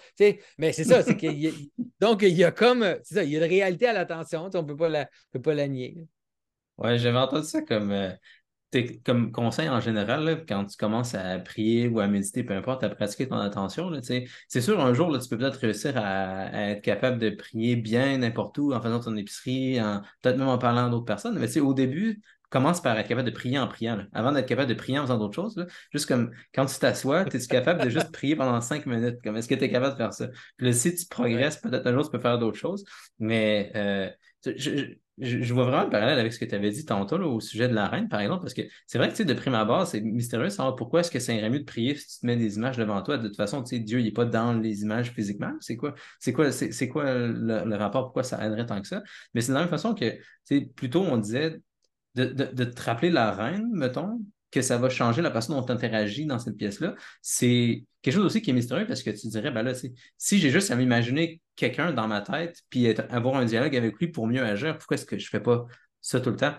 mais 0.58 0.72
c'est 0.72 0.84
ça, 0.84 1.02
c'est 1.02 1.16
donc 2.00 2.22
il 2.22 2.36
y 2.36 2.44
a 2.44 2.50
comme, 2.50 2.96
c'est 3.02 3.14
ça, 3.14 3.24
il 3.24 3.30
y 3.30 3.36
a 3.36 3.38
une 3.38 3.48
réalité 3.48 3.86
à 3.86 3.92
l'attention, 3.92 4.48
on 4.52 4.62
ne 4.62 4.66
peut 4.66 4.76
pas 4.76 4.88
la, 4.88 5.08
peut 5.30 5.42
pas 5.42 5.54
la 5.54 5.68
nier. 5.68 5.96
Ouais, 6.78 6.98
j'avais 6.98 7.18
entendu 7.18 7.46
ça 7.46 7.60
comme, 7.62 7.90
euh, 7.90 8.10
comme 9.04 9.32
conseil 9.32 9.68
en 9.68 9.80
général, 9.80 10.44
quand 10.48 10.64
tu 10.66 10.76
commences 10.76 11.14
à 11.14 11.38
prier 11.38 11.88
ou 11.88 12.00
à 12.00 12.06
méditer, 12.06 12.44
peu 12.44 12.54
importe, 12.54 12.84
à 12.84 12.88
pratiquer 12.88 13.28
ton 13.28 13.36
attention, 13.36 13.90
c'est 14.02 14.60
sûr, 14.60 14.80
un 14.80 14.94
jour, 14.94 15.10
là, 15.10 15.18
tu 15.18 15.28
peux 15.28 15.38
peut-être 15.38 15.56
réussir 15.56 15.94
à, 15.96 16.70
être 16.70 16.82
capable 16.82 17.18
de 17.18 17.30
prier 17.30 17.76
bien 17.76 18.18
n'importe 18.18 18.58
où, 18.58 18.72
en 18.72 18.80
faisant 18.80 19.00
ton 19.00 19.16
épicerie, 19.16 19.78
peut-être 20.22 20.38
même 20.38 20.48
en 20.48 20.58
parlant 20.58 20.86
à 20.86 20.90
d'autres 20.90 21.04
personnes. 21.04 21.38
Mais 21.38 21.58
au 21.58 21.74
début, 21.74 22.20
commence 22.50 22.82
par 22.82 22.98
être 22.98 23.08
capable 23.08 23.30
de 23.30 23.34
prier 23.34 23.58
en 23.58 23.68
priant. 23.68 24.02
Avant 24.12 24.32
d'être 24.32 24.46
capable 24.46 24.68
de 24.68 24.74
prier 24.74 24.98
en 24.98 25.02
faisant 25.02 25.18
d'autres 25.18 25.34
choses, 25.34 25.66
juste 25.92 26.06
comme 26.06 26.32
quand 26.52 26.66
tu 26.66 26.78
t'assois, 26.78 27.22
es-tu 27.22 27.46
capable 27.46 27.84
de 27.84 27.88
juste 27.88 28.10
prier 28.12 28.36
pendant 28.36 28.60
cinq 28.60 28.86
minutes? 28.86 29.18
Comme 29.22 29.36
est-ce 29.36 29.48
que 29.48 29.54
tu 29.54 29.64
es 29.64 29.70
capable 29.70 29.94
de 29.94 29.98
faire 29.98 30.12
ça? 30.12 30.28
Puis 30.56 30.66
là, 30.66 30.72
si 30.72 30.94
tu 30.94 31.06
progresses, 31.06 31.58
peut-être 31.58 31.86
un 31.86 31.92
jour 31.92 32.04
tu 32.04 32.10
peux 32.10 32.18
faire 32.18 32.38
d'autres 32.38 32.58
choses. 32.58 32.84
Mais 33.20 33.70
euh, 33.76 34.10
je, 34.44 34.94
vois 35.52 35.64
vraiment 35.64 35.84
le 35.84 35.90
parallèle 35.90 36.18
avec 36.18 36.32
ce 36.32 36.38
que 36.38 36.44
tu 36.44 36.54
avais 36.54 36.70
dit 36.70 36.84
tantôt 36.84 37.16
au 37.16 37.40
sujet 37.40 37.68
de 37.68 37.74
la 37.74 37.88
reine, 37.88 38.08
par 38.08 38.20
exemple, 38.20 38.42
parce 38.42 38.54
que 38.54 38.62
c'est 38.86 38.98
vrai 38.98 39.12
que 39.12 39.22
de 39.22 39.34
prime 39.34 39.54
abord, 39.54 39.86
c'est 39.86 40.00
mystérieux 40.00 40.46
de 40.46 40.50
savoir 40.50 40.76
pourquoi 40.76 41.00
est-ce 41.00 41.10
que 41.10 41.18
c'est 41.18 41.48
mieux 41.48 41.60
de 41.60 41.64
prier 41.64 41.94
si 41.94 42.06
tu 42.06 42.20
te 42.20 42.26
mets 42.26 42.36
des 42.36 42.56
images 42.56 42.76
devant 42.76 43.02
toi. 43.02 43.18
De 43.18 43.28
toute 43.28 43.36
façon, 43.36 43.62
Dieu, 43.62 44.00
n'est 44.00 44.10
pas 44.10 44.24
dans 44.24 44.54
les 44.54 44.82
images 44.82 45.10
physiquement. 45.12 45.52
C'est 45.60 45.76
quoi, 45.76 45.94
c'est 46.18 46.32
quoi, 46.32 46.50
quoi 46.90 47.14
le, 47.14 47.76
rapport, 47.76 48.04
pourquoi 48.04 48.22
ça 48.22 48.44
aiderait 48.44 48.66
tant 48.66 48.80
que 48.80 48.88
ça? 48.88 49.02
Mais 49.34 49.40
c'est 49.40 49.52
de 49.52 49.54
la 49.54 49.60
même 49.60 49.68
façon 49.68 49.94
que 49.94 50.18
plutôt 50.74 51.02
on 51.02 51.16
disait 51.18 51.60
de, 52.14 52.24
de, 52.24 52.64
te 52.64 52.82
rappeler 52.82 53.10
la 53.10 53.32
reine, 53.32 53.68
mettons, 53.72 54.20
que 54.50 54.62
ça 54.62 54.78
va 54.78 54.88
changer 54.88 55.22
la 55.22 55.30
façon 55.30 55.54
dont 55.54 55.64
tu 55.64 55.72
interagis 55.72 56.26
dans 56.26 56.38
cette 56.38 56.56
pièce-là, 56.56 56.94
c'est 57.22 57.84
quelque 58.02 58.14
chose 58.14 58.24
aussi 58.24 58.42
qui 58.42 58.50
est 58.50 58.54
mystérieux 58.54 58.86
parce 58.86 59.02
que 59.02 59.10
tu 59.10 59.28
dirais, 59.28 59.50
ben 59.50 59.62
là, 59.62 59.72
si 59.74 60.38
j'ai 60.38 60.50
juste 60.50 60.70
à 60.70 60.76
m'imaginer 60.76 61.40
quelqu'un 61.56 61.92
dans 61.92 62.08
ma 62.08 62.20
tête 62.20 62.60
puis 62.68 62.88
avoir 63.10 63.36
un 63.36 63.44
dialogue 63.44 63.76
avec 63.76 63.96
lui 63.98 64.08
pour 64.08 64.26
mieux 64.26 64.42
agir, 64.42 64.76
pourquoi 64.78 64.96
est-ce 64.96 65.06
que 65.06 65.18
je 65.18 65.26
ne 65.26 65.30
fais 65.30 65.40
pas 65.40 65.66
ça 66.00 66.20
tout 66.20 66.30
le 66.30 66.36
temps? 66.36 66.54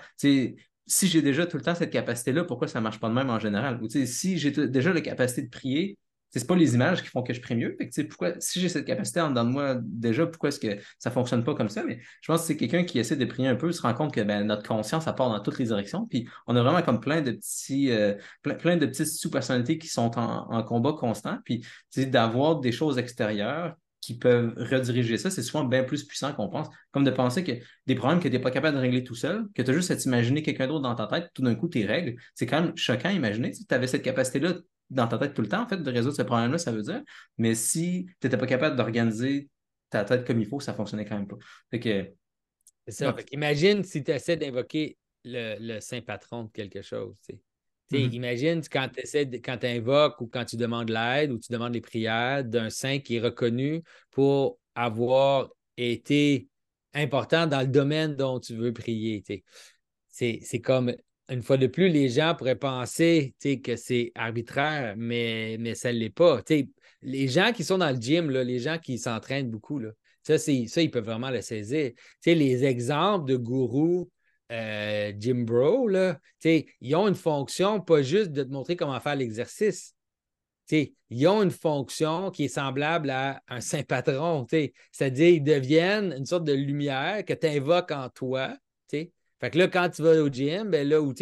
si 0.88 1.08
j'ai 1.08 1.22
déjà 1.22 1.46
tout 1.46 1.58
le 1.58 1.64
temps 1.64 1.76
cette 1.76 1.92
capacité-là, 1.92 2.44
pourquoi 2.44 2.68
ça 2.68 2.80
ne 2.80 2.84
marche 2.84 3.00
pas 3.00 3.08
de 3.08 3.14
même 3.14 3.30
en 3.30 3.40
général? 3.40 3.82
Ou 3.82 3.88
si 3.90 4.38
j'ai 4.38 4.52
déjà 4.52 4.92
la 4.92 5.02
capacité 5.02 5.44
de 5.44 5.50
prier, 5.50 5.98
c'est 6.40 6.48
pas 6.48 6.56
les 6.56 6.76
images 6.76 7.02
qui 7.04 7.10
font 7.10 7.24
que 7.24 7.34
je 7.34 7.42
prie 7.42 7.56
mieux. 7.56 7.78
pourquoi, 8.10 8.34
si 8.40 8.60
j'ai 8.60 8.70
cette 8.70 8.86
capacité 8.86 9.20
en 9.22 9.30
dedans 9.30 9.44
de 9.44 9.50
moi 9.50 9.76
déjà, 9.82 10.26
pourquoi 10.26 10.50
est-ce 10.50 10.60
que 10.60 10.78
ça 10.98 11.10
ne 11.10 11.14
fonctionne 11.14 11.44
pas 11.44 11.54
comme 11.56 11.70
ça? 11.70 11.84
Mais 11.84 12.00
je 12.22 12.32
pense 12.32 12.42
que 12.42 12.48
c'est 12.48 12.58
quelqu'un 12.58 12.84
qui 12.84 13.00
essaie 13.00 13.16
de 13.16 13.26
prier 13.26 13.48
un 13.48 13.56
peu, 13.56 13.72
se 13.72 13.82
rend 13.82 13.94
compte 13.94 14.14
que 14.14 14.22
ben, 14.22 14.46
notre 14.46 14.64
conscience, 14.68 15.06
ça 15.06 15.14
part 15.14 15.30
dans 15.30 15.40
toutes 15.40 15.60
les 15.60 15.66
directions. 15.66 16.06
Puis 16.08 16.28
on 16.48 16.56
a 16.56 16.64
vraiment 16.64 16.82
comme 16.82 17.00
plein 17.02 17.22
de 17.22 17.32
petits, 17.32 17.92
euh, 17.92 18.14
plein, 18.42 18.78
de 18.78 18.86
petites 18.86 19.08
sous-personnalités 19.08 19.78
qui 19.78 19.88
sont 19.88 20.18
en, 20.18 20.64
combat 20.64 20.94
constant. 20.94 21.38
Puis 21.44 21.66
d'avoir 21.98 22.60
des 22.60 22.72
choses 22.72 22.98
extérieures 22.98 23.76
qui 24.02 24.18
peuvent 24.18 24.54
rediriger 24.58 25.18
ça, 25.18 25.30
c'est 25.30 25.44
souvent 25.44 25.64
bien 25.64 25.84
plus 25.84 26.04
puissant 26.04 26.34
qu'on 26.34 26.50
pense. 26.50 26.68
Comme 26.92 27.04
de 27.04 27.12
penser 27.12 27.44
que 27.44 27.52
des 27.86 27.96
problèmes 27.96 28.20
que 28.20 28.28
tu 28.28 28.34
n'es 28.34 28.40
pas 28.40 28.52
capable 28.52 28.76
de 28.76 28.82
régler 28.82 29.04
tout 29.04 29.16
seul, 29.16 29.48
que 29.54 29.62
tu 29.62 29.70
as 29.70 29.74
juste 29.74 29.92
à 29.92 29.96
t'imaginer 29.96 30.42
quelqu'un 30.42 30.68
d'autre 30.68 30.82
dans 30.82 30.96
ta 30.96 31.08
tête, 31.08 31.30
tout 31.34 31.44
d'un 31.44 31.56
coup, 31.56 31.68
tes 31.68 31.86
règles. 31.86 32.20
C'est 32.34 32.48
quand 32.48 32.62
même 32.62 32.76
choquant 32.76 33.10
à 33.10 33.14
imaginer. 33.14 33.52
Tu 33.52 33.64
avais 33.70 33.88
cette 33.88 34.04
capacité-là 34.04 34.56
dans 34.90 35.08
ta 35.08 35.18
tête 35.18 35.34
tout 35.34 35.42
le 35.42 35.48
temps, 35.48 35.62
en 35.62 35.68
fait, 35.68 35.78
de 35.78 35.92
résoudre 35.92 36.16
ce 36.16 36.24
problème-là, 36.24 36.58
ça 36.58 36.72
veut 36.72 36.82
dire. 36.82 37.02
Mais 37.38 37.56
si 37.56 38.08
tu 38.20 38.28
n'étais 38.28 38.38
pas 38.38 38.48
capable 38.48 38.76
d'organiser 38.76 39.50
ta 39.90 40.04
tête 40.04 40.26
comme 40.26 40.40
il 40.40 40.48
faut, 40.48 40.60
ça 40.60 40.72
ne 40.72 40.78
fonctionnait 40.78 41.06
quand 41.06 41.18
même 41.18 41.28
pas. 41.28 41.38
c'est 41.72 42.16
ça. 42.88 43.16
Imagine 43.32 43.84
si 43.84 44.04
tu 44.04 44.12
essaies 44.12 44.38
d'invoquer 44.38 44.98
le, 45.24 45.80
saint 45.80 46.02
patron 46.02 46.46
de 46.46 46.50
quelque 46.50 46.82
chose. 46.82 47.16
Mm-hmm. 47.92 48.14
Imagine 48.14 48.62
quand 48.72 48.90
tu 48.90 49.42
quand 49.42 49.64
invoques 49.64 50.22
ou 50.22 50.28
quand 50.28 50.46
tu 50.46 50.56
demandes 50.56 50.90
l'aide 50.90 51.32
ou 51.32 51.40
tu 51.40 51.52
demandes 51.52 51.74
les 51.74 51.82
prières 51.82 52.44
d'un 52.44 52.70
saint 52.70 53.00
qui 53.00 53.18
est 53.18 53.22
reconnu 53.22 53.84
pour 54.12 54.58
avoir 54.76 55.50
été 55.78 56.48
important 56.94 57.48
dans 57.48 57.62
le 57.62 57.68
domaine 57.68 58.16
dont 58.16 58.40
tu 58.40 58.56
veux 58.56 58.74
prier. 58.74 59.24
C'est 60.10 60.60
comme, 60.60 60.94
une 61.30 61.42
fois 61.42 61.58
de 61.58 61.68
plus, 61.68 61.90
les 61.90 62.10
gens 62.10 62.36
pourraient 62.36 62.56
penser 62.56 63.34
que 63.64 63.76
c'est 63.76 64.12
arbitraire, 64.16 64.96
mais, 64.98 65.58
mais 65.60 65.76
ça 65.76 65.92
ne 65.94 65.98
l'est 65.98 66.10
pas. 66.10 66.42
les 67.02 67.28
gens 67.28 67.52
qui 67.54 67.64
sont 67.64 67.78
dans 67.78 67.90
le 67.90 68.00
gym, 68.00 68.30
là, 68.30 68.44
les 68.44 68.60
gens 68.60 68.78
qui 68.78 68.98
s'entraînent 68.98 69.50
beaucoup, 69.50 69.80
là, 69.80 69.92
ça, 70.24 70.38
ça, 70.38 70.52
ils 70.52 70.92
peuvent 70.92 71.06
vraiment 71.06 71.32
le 71.32 71.42
saisir. 71.42 71.92
les 72.26 72.64
exemples 72.64 73.30
de 73.30 73.38
gourous 73.38 74.10
euh, 74.52 75.14
Jim 75.18 75.44
Bro, 75.46 75.88
là, 75.88 76.20
ils 76.44 76.96
ont 76.96 77.08
une 77.08 77.16
fonction, 77.16 77.80
pas 77.80 78.02
juste 78.02 78.32
de 78.32 78.44
te 78.44 78.52
montrer 78.52 78.76
comment 78.76 79.00
faire 79.00 79.16
l'exercice. 79.16 79.96
Ils 81.10 81.28
ont 81.28 81.44
une 81.44 81.52
fonction 81.52 82.32
qui 82.32 82.46
est 82.46 82.50
semblable 82.50 83.10
à 83.10 83.42
un 83.50 83.62
saint 83.62 83.84
patron. 83.84 84.46
C'est-à-dire 84.50 85.30
ils 85.30 85.44
deviennent 85.44 86.14
une 86.18 86.26
sorte 86.26 86.46
de 86.46 86.54
lumière 86.54 87.26
que 87.26 87.34
tu 87.34 87.48
invoques 87.48 87.92
en 87.92 88.10
toi. 88.10 88.56
Fait 88.90 89.50
que 89.50 89.58
là, 89.58 89.68
quand 89.68 89.90
tu 89.90 90.04
vas 90.04 90.22
au 90.22 90.30
gym, 90.30 90.70
ben 90.70 90.88
là, 90.88 91.02
où, 91.02 91.16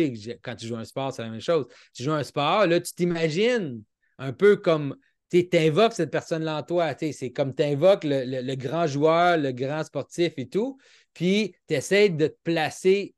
quand 0.44 0.56
tu 0.56 0.68
joues 0.68 0.76
un 0.76 0.84
sport, 0.84 1.14
c'est 1.14 1.22
la 1.22 1.30
même 1.30 1.40
chose. 1.40 1.66
Tu 1.94 2.04
joues 2.04 2.12
un 2.12 2.24
sport, 2.24 2.68
tu 2.68 2.94
t'imagines 2.94 3.82
un 4.18 4.34
peu 4.34 4.58
comme 4.58 4.98
tu 5.32 5.48
invoques 5.54 5.94
cette 5.94 6.12
personne-là 6.12 6.58
en 6.58 6.64
toi. 6.64 6.94
C'est 7.00 7.32
comme 7.32 7.56
tu 7.56 7.64
invoques 7.64 8.04
le, 8.04 8.56
grand 8.56 8.88
joueur, 8.88 9.38
le 9.38 9.54
grand 9.54 9.86
sportif 9.86 10.34
et 10.36 10.50
tout. 10.50 10.78
Puis 11.14 11.56
tu 11.68 11.76
essaies 11.76 12.10
de 12.10 12.28
te 12.28 12.38
placer 12.44 13.16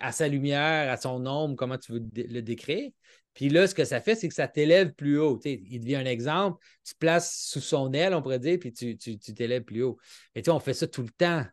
à 0.00 0.12
sa 0.12 0.28
lumière, 0.28 0.90
à 0.90 0.96
son 0.96 1.26
ombre, 1.26 1.56
comment 1.56 1.78
tu 1.78 1.92
veux 1.92 2.02
le 2.14 2.40
décrire. 2.40 2.90
Puis 3.34 3.50
là, 3.50 3.66
ce 3.66 3.74
que 3.74 3.84
ça 3.84 4.00
fait, 4.00 4.14
c'est 4.14 4.28
que 4.28 4.34
ça 4.34 4.48
t'élève 4.48 4.94
plus 4.94 5.18
haut. 5.18 5.38
il 5.44 5.80
devient 5.80 5.96
un 5.96 6.06
exemple, 6.06 6.58
tu 6.82 6.94
te 6.94 6.98
places 6.98 7.38
sous 7.46 7.60
son 7.60 7.92
aile, 7.92 8.14
on 8.14 8.22
pourrait 8.22 8.38
dire, 8.38 8.58
puis 8.58 8.72
tu 8.72 8.96
t'élèves 8.96 9.64
plus 9.64 9.82
haut. 9.82 9.98
Et 10.34 10.48
on 10.48 10.58
fait 10.58 10.72
ça 10.72 10.86
tout 10.86 11.02
le 11.02 11.10
temps. 11.10 11.44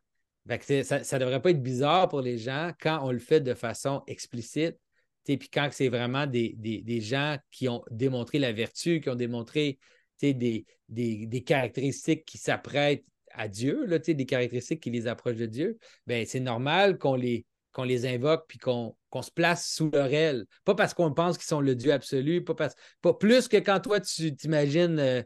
ça 0.48 0.98
ne 0.98 1.20
devrait 1.20 1.42
pas 1.42 1.50
être 1.50 1.62
bizarre 1.62 2.08
pour 2.08 2.22
les 2.22 2.38
gens 2.38 2.72
quand 2.80 3.06
on 3.06 3.12
le 3.12 3.20
fait 3.20 3.42
de 3.42 3.54
façon 3.54 4.02
explicite. 4.08 4.78
Puis 5.26 5.50
quand 5.52 5.68
c'est 5.72 5.90
vraiment 5.90 6.26
des, 6.26 7.02
gens 7.02 7.38
qui 7.52 7.68
ont 7.68 7.84
démontré 7.92 8.40
la 8.40 8.54
vertu, 8.54 9.02
qui 9.02 9.10
ont 9.10 9.16
démontré 9.16 9.78
des, 10.22 10.66
des, 10.88 11.44
caractéristiques 11.44 12.24
qui 12.24 12.38
s'apprêtent 12.38 13.04
à 13.34 13.48
Dieu, 13.48 13.86
là, 13.86 14.00
des 14.00 14.26
caractéristiques 14.26 14.82
qui 14.82 14.92
les 14.92 15.08
approchent 15.08 15.38
de 15.38 15.46
Dieu, 15.46 15.78
ben, 16.08 16.26
c'est 16.26 16.40
normal 16.40 16.98
qu'on 16.98 17.16
les, 17.16 17.46
qu'on 17.72 17.84
les 17.84 18.06
invoque 18.06 18.46
puis 18.48 18.58
qu'on 18.58 18.96
se 19.22 19.32
place 19.32 19.68
sous 19.68 19.90
leur 19.92 20.14
aile. 20.14 20.46
Pas 20.64 20.76
parce 20.76 20.94
qu'on 20.94 21.14
pense 21.14 21.38
qu'ils 21.38 21.48
sont 21.48 21.62
le 21.62 21.76
Dieu 21.76 21.92
absolu, 21.92 22.44
pas, 22.44 22.56
pas 23.02 23.14
plus 23.14 23.48
que 23.48 23.58
quand 23.58 23.80
toi, 23.80 24.00
tu 24.00 24.36
t'imagines 24.36 25.00
euh, 25.00 25.22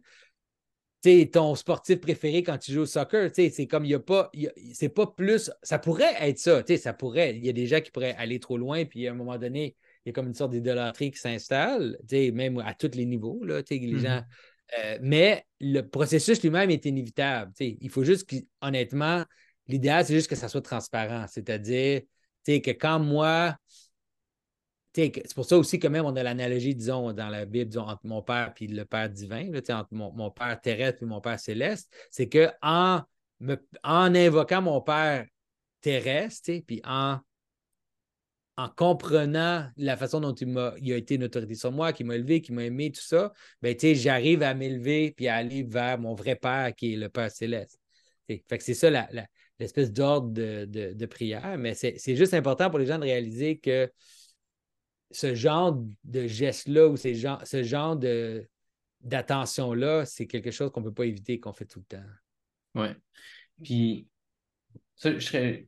ton 1.32 1.56
sportif 1.56 2.00
préféré 2.00 2.43
quand 2.43 2.58
tu 2.58 2.72
joues 2.72 2.82
au 2.82 2.86
soccer. 2.86 3.30
C'est 3.34 3.67
comme 3.67 3.86
il 3.86 3.89
n'y 3.89 3.93
a 3.93 4.00
pas. 4.00 4.32
C'est 4.74 4.89
pas 4.89 5.08
plus. 5.08 5.52
Ça 5.63 5.80
pourrait 5.80 6.15
être 6.20 6.39
ça. 6.39 6.63
Ça 6.78 6.93
pourrait. 6.93 7.38
Il 7.38 7.46
y 7.46 7.50
a 7.50 7.54
des 7.54 7.67
gens 7.67 7.82
qui 7.82 7.91
pourraient 7.91 8.15
aller 8.17 8.39
trop 8.39 8.58
loin, 8.58 8.86
puis 8.86 9.08
à 9.08 9.12
un 9.12 9.15
moment 9.15 9.38
donné, 9.38 9.76
il 10.06 10.10
y 10.10 10.12
a 10.12 10.13
comme 10.13 10.28
une 10.28 10.34
sorte 10.34 10.52
d'idolâtrie 10.52 11.12
qui 11.12 11.20
s'installe, 11.20 11.98
même 12.12 12.60
à 12.60 12.74
tous 12.74 12.91
les 12.96 13.06
niveaux. 13.06 13.43
Là, 13.43 13.62
les 13.70 13.80
mm-hmm. 13.80 13.98
gens 13.98 14.24
euh, 14.77 14.97
mais 15.01 15.45
le 15.60 15.82
processus 15.82 16.41
lui-même 16.41 16.69
est 16.69 16.86
inévitable. 16.86 17.51
Il 17.60 17.89
faut 17.89 18.03
juste 18.03 18.30
honnêtement, 18.62 19.23
l'idéal, 19.67 20.06
c'est 20.06 20.13
juste 20.13 20.30
que 20.30 20.36
ça 20.36 20.49
soit 20.49 20.62
transparent. 20.62 21.25
C'est-à-dire 21.27 22.01
que 22.45 22.71
quand 22.71 22.99
moi, 22.99 23.58
c'est 24.93 25.34
pour 25.36 25.45
ça 25.45 25.58
aussi 25.58 25.80
que 25.80 25.88
même 25.88 26.06
on 26.06 26.15
a 26.15 26.23
l'analogie, 26.23 26.75
disons, 26.75 27.13
dans 27.13 27.30
la 27.30 27.45
Bible, 27.45 27.77
entre 27.77 28.06
mon 28.06 28.21
Père 28.21 28.53
et 28.60 28.67
le 28.67 28.86
Père 28.86 29.10
divin, 29.10 29.51
entre 29.53 29.89
mon, 29.91 30.32
Père 30.32 30.60
terrestre 30.60 31.03
et 31.03 31.06
mon 31.06 31.21
Père 31.21 31.39
céleste, 31.39 31.93
c'est 32.10 32.27
que 32.27 32.49
en, 32.62 33.01
en 33.84 34.15
invoquant 34.15 34.62
mon 34.62 34.82
Père 34.82 35.25
terrestre, 35.82 36.51
puis 36.65 36.82
en 36.84 37.19
en 38.58 38.70
comprenant 38.70 39.70
la 39.78 39.96
façon 39.96 40.20
dont 40.20 40.34
il, 40.34 40.58
a, 40.58 40.98
été 40.98 41.15
une 41.15 41.24
autorité 41.24 41.54
sur 41.54 41.72
moi, 41.72 41.93
qui 41.93 42.04
m'a 42.04 42.15
élevé, 42.15 42.41
qui 42.41 42.52
m'a 42.52 42.63
aimé, 42.63 42.91
tout 42.91 43.02
ça, 43.02 43.32
ben, 43.62 43.76
j'arrive 43.80 44.41
à 44.41 44.56
m'élever 44.56 45.12
puis 45.12 45.28
à 45.28 45.36
aller 45.36 45.62
vers 45.63 46.00
mon 46.00 46.15
vrai 46.15 46.36
Père 46.36 46.74
qui 46.76 46.93
est 46.93 46.98
le 46.98 47.08
Père 47.08 47.30
céleste. 47.30 47.80
C'est 48.28 48.74
ça 48.74 48.89
l'espèce 49.60 49.91
d'ordre 49.93 50.32
de, 50.32 51.06
prière, 51.06 51.58
mais 51.60 51.76
c'est 51.76 52.15
juste 52.15 52.34
important 52.34 52.70
pour 52.72 52.80
les 52.80 52.88
gens 52.88 52.98
de 52.98 53.04
réaliser 53.04 53.60
que 53.60 53.91
ce 55.12 55.36
genre 55.36 55.80
de 56.04 56.28
geste-là 56.28 56.88
ou 56.88 56.98
ce 56.98 57.13
genre, 57.13 57.41
ce 57.46 57.63
genre 57.63 57.96
d'attention-là, 59.02 60.06
c'est 60.06 60.26
quelque 60.26 60.52
chose 60.52 60.72
qu'on 60.72 60.82
ne 60.82 60.86
peut 60.88 60.93
pas 60.93 61.06
éviter, 61.06 61.39
qu'on 61.39 61.54
fait 61.54 61.65
tout 61.65 61.80
le 61.80 61.98
temps. 61.98 62.04
Oui. 62.76 62.88
Puis, 63.63 64.08
ça, 64.96 65.13
je 65.13 65.20
serais 65.20 65.67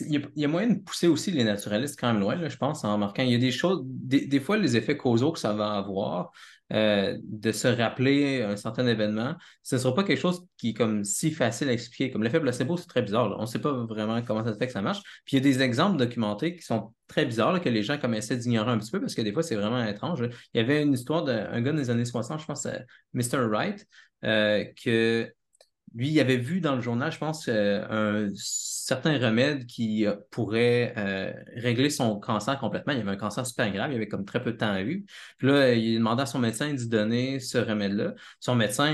il 0.00 0.30
y, 0.36 0.44
a, 0.44 0.48
moyen 0.48 0.68
de 0.68 0.80
pousser 0.80 1.06
aussi 1.06 1.30
les 1.30 1.44
naturalistes 1.44 1.98
quand 1.98 2.12
même 2.12 2.20
loin, 2.20 2.48
je 2.48 2.56
pense, 2.56 2.84
en 2.84 2.98
marquant. 2.98 3.22
Il 3.22 3.30
y 3.30 3.34
a 3.34 3.38
des 3.38 3.50
choses, 3.50 3.80
des, 3.84 4.40
fois, 4.40 4.58
les 4.58 4.76
effets 4.76 4.98
causaux 4.98 5.32
que 5.32 5.38
ça 5.38 5.54
va 5.54 5.72
avoir, 5.72 6.30
euh, 6.74 7.16
de 7.22 7.50
se 7.52 7.68
rappeler 7.68 8.42
un 8.42 8.56
certain 8.56 8.86
événement, 8.86 9.34
ce 9.62 9.76
ne 9.76 9.80
sera 9.80 9.94
pas 9.94 10.04
quelque 10.04 10.20
chose 10.20 10.46
qui 10.58 10.70
est 10.70 10.74
comme 10.74 11.04
si 11.04 11.30
facile 11.30 11.70
à 11.70 11.72
expliquer. 11.72 12.10
Comme 12.10 12.22
l'effet 12.22 12.40
placebo, 12.40 12.76
c'est 12.76 12.86
très 12.86 13.00
bizarre. 13.00 13.34
On 13.38 13.42
ne 13.42 13.46
sait 13.46 13.60
pas 13.60 13.72
vraiment 13.72 14.20
comment 14.20 14.44
ça 14.44 14.52
se 14.52 14.58
fait 14.58 14.66
que 14.66 14.72
ça 14.74 14.82
marche. 14.82 15.00
Puis 15.24 15.36
il 15.36 15.46
y 15.46 15.48
a 15.48 15.52
des 15.52 15.62
exemples 15.62 15.96
documentés 15.96 16.54
qui 16.54 16.62
sont 16.62 16.92
très 17.06 17.24
bizarres, 17.24 17.58
que 17.62 17.70
les 17.70 17.82
gens 17.82 17.96
comme 17.96 18.12
essaient 18.12 18.36
d'ignorer 18.36 18.70
un 18.70 18.78
petit 18.78 18.90
peu 18.90 19.00
parce 19.00 19.14
que 19.14 19.22
des 19.22 19.32
fois, 19.32 19.42
c'est 19.42 19.56
vraiment 19.56 19.82
étrange. 19.82 20.20
Il 20.52 20.58
y 20.58 20.60
avait 20.60 20.82
une 20.82 20.92
histoire 20.92 21.24
d'un 21.24 21.60
gars 21.62 21.72
des 21.72 21.88
années 21.88 22.04
60, 22.04 22.40
je 22.40 22.44
pense, 22.44 22.66
Mr. 23.14 23.46
Wright, 23.46 23.86
euh, 24.24 24.64
que 24.84 25.32
lui, 25.94 26.10
il 26.10 26.20
avait 26.20 26.36
vu 26.36 26.60
dans 26.60 26.74
le 26.74 26.80
journal, 26.80 27.10
je 27.12 27.18
pense, 27.18 27.48
euh, 27.48 27.84
un 27.90 28.28
certain 28.34 29.18
remède 29.18 29.66
qui 29.66 30.06
euh, 30.06 30.16
pourrait 30.30 30.94
euh, 30.96 31.32
régler 31.56 31.90
son 31.90 32.18
cancer 32.18 32.58
complètement. 32.58 32.92
Il 32.92 33.00
avait 33.00 33.10
un 33.10 33.16
cancer 33.16 33.46
super 33.46 33.70
grave, 33.72 33.92
il 33.92 33.96
avait 33.96 34.08
comme 34.08 34.24
très 34.24 34.42
peu 34.42 34.52
de 34.52 34.56
temps 34.56 34.70
à 34.70 34.82
vivre. 34.82 35.02
Puis 35.38 35.48
là, 35.48 35.72
il 35.74 35.96
demandait 35.98 36.22
à 36.22 36.26
son 36.26 36.38
médecin 36.38 36.72
d'y 36.72 36.88
donner 36.88 37.40
ce 37.40 37.58
remède-là. 37.58 38.14
Son 38.40 38.54
médecin, 38.54 38.92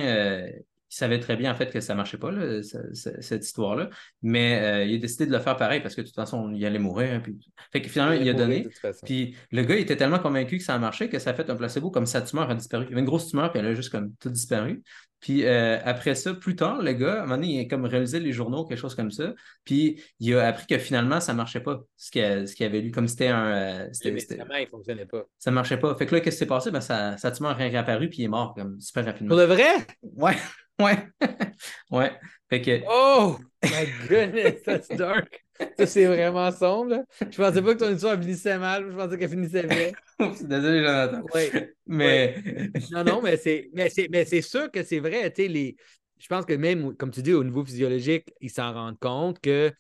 il 0.95 0.97
savait 0.97 1.19
très 1.19 1.37
bien 1.37 1.51
en 1.51 1.57
fait 1.57 1.71
que 1.73 1.81
ça 1.81 1.93
ne 1.93 1.97
marchait 1.97 2.19
pas, 2.19 2.31
cette 2.63 3.45
histoire-là. 3.45 3.91
Mais 4.23 4.61
euh, 4.63 4.85
il 4.85 4.95
a 4.95 4.99
décidé 4.99 5.27
de 5.27 5.33
le 5.33 5.41
faire 5.41 5.57
pareil 5.57 5.81
parce 5.81 5.97
que 5.97 6.03
de 6.03 6.07
toute 6.07 6.15
façon, 6.15 6.53
il 6.53 6.65
allait 6.65 6.79
mourir. 6.79 7.15
Hein, 7.15 7.21
puis... 7.21 7.37
Fait 7.73 7.83
que 7.83 7.89
finalement, 7.89 8.15
il, 8.15 8.29
a 8.29 8.33
donné. 8.33 8.69
Puis 9.05 9.37
le 9.51 9.63
gars 9.65 9.75
il 9.75 9.81
était 9.81 9.97
tellement 9.97 10.21
convaincu 10.21 10.59
que 10.59 10.63
ça 10.63 10.75
a 10.75 10.79
marché 10.79 11.09
que 11.09 11.19
ça 11.19 11.31
a 11.31 11.35
fait 11.35 11.51
un 11.51 11.57
placebo 11.57 11.91
comme 11.91 12.07
sa 12.07 12.23
tumeur 12.23 12.49
a 12.49 12.55
disparu. 12.55 12.85
Il 12.85 12.91
y 12.91 12.93
avait 12.93 13.01
une 13.01 13.07
grosse 13.07 13.29
tumeur, 13.29 13.51
puis 13.51 13.59
elle 13.59 13.67
a 13.67 13.75
juste 13.75 13.91
comme 13.91 14.13
tout 14.21 14.31
disparu. 14.31 14.83
Puis 15.19 15.47
euh, 15.47 15.79
après 15.85 16.15
ça, 16.15 16.35
plus 16.35 16.55
tard, 16.55 16.83
le 16.83 16.93
gars, 16.93 17.15
à 17.15 17.19
un 17.21 17.23
moment 17.23 17.37
donné, 17.37 17.55
il 17.55 17.61
a 17.65 17.65
comme 17.65 17.87
réalisé 17.87 18.21
les 18.21 18.33
journaux, 18.33 18.67
quelque 18.67 18.79
chose 18.79 18.95
comme 18.95 19.11
ça. 19.11 19.33
Puis 19.65 20.01
il 20.21 20.35
a 20.35 20.47
appris 20.47 20.67
que 20.67 20.77
finalement, 20.77 21.19
ça 21.19 21.33
ne 21.33 21.39
marchait 21.39 21.61
pas, 21.61 21.81
ce 21.97 22.11
qu'il 22.11 22.67
avait 22.67 22.81
lu. 22.81 22.91
Comme 22.91 23.09
c'était 23.09 23.29
un. 23.29 23.47
Euh, 23.47 23.89
il 24.05 24.13
ne 24.13 24.67
fonctionnait 24.67 25.07
pas. 25.07 25.25
Ça 25.39 25.51
ne 25.51 25.55
marchait 25.55 25.79
pas. 25.79 25.95
Fait 25.97 26.07
que 26.07 26.15
là, 26.15 26.21
qu'est-ce 26.21 26.37
qui 26.37 26.41
s'est 26.41 26.47
passé? 26.47 26.71
Ben, 26.71 26.83
sa, 26.83 27.17
sa 27.17 27.33
tumeur 27.33 27.53
a 27.53 27.55
réapparu, 27.55 28.11
puis 28.11 28.19
il 28.19 28.25
est 28.25 28.29
mort 28.29 28.55
comme 28.55 28.81
super 28.81 29.05
rapidement. 29.05 29.31
Pour 29.31 29.39
le 29.39 29.45
vrai? 29.45 29.73
Ouais. 30.03 30.37
Ouais. 30.85 31.09
ouais. 31.91 32.13
Fait 32.51 32.61
que... 32.61 32.83
Oh! 32.89 33.39
My 33.65 33.87
goodness, 34.09 34.63
that's 34.63 34.89
dark. 34.89 35.43
Ça, 35.79 35.87
c'est 35.87 36.07
vraiment 36.07 36.51
sombre. 36.51 37.05
Je 37.21 37.37
pensais 37.37 37.63
pas 37.63 37.75
que 37.75 37.79
ton 37.79 37.95
histoire 37.95 38.21
finissait 38.21 38.59
mal. 38.59 38.91
Je 38.91 38.97
pensais 38.97 39.19
qu'elle 39.19 39.31
finissait 39.31 39.67
bien. 39.67 39.93
Désolé, 40.43 40.83
Jonathan. 40.83 41.23
Oui. 41.35 41.43
Mais. 41.87 42.43
Non, 42.91 43.05
non, 43.05 43.23
mais 43.23 43.37
c'est, 43.37 43.71
mais 43.73 43.89
c'est, 43.89 44.09
mais 44.11 44.25
c'est 44.25 44.43
sûr 44.43 44.71
que 44.71 44.83
c'est 44.83 44.99
vrai. 44.99 45.33
Les... 45.39 45.77
Je 46.19 46.27
pense 46.27 46.45
que 46.45 46.55
même, 46.55 46.95
comme 46.97 47.11
tu 47.11 47.23
dis, 47.23 47.33
au 47.33 47.45
niveau 47.45 47.65
physiologique, 47.65 48.33
ils 48.41 48.51
s'en 48.51 48.73
rendent 48.73 48.99
compte 48.99 49.41
que. 49.41 49.73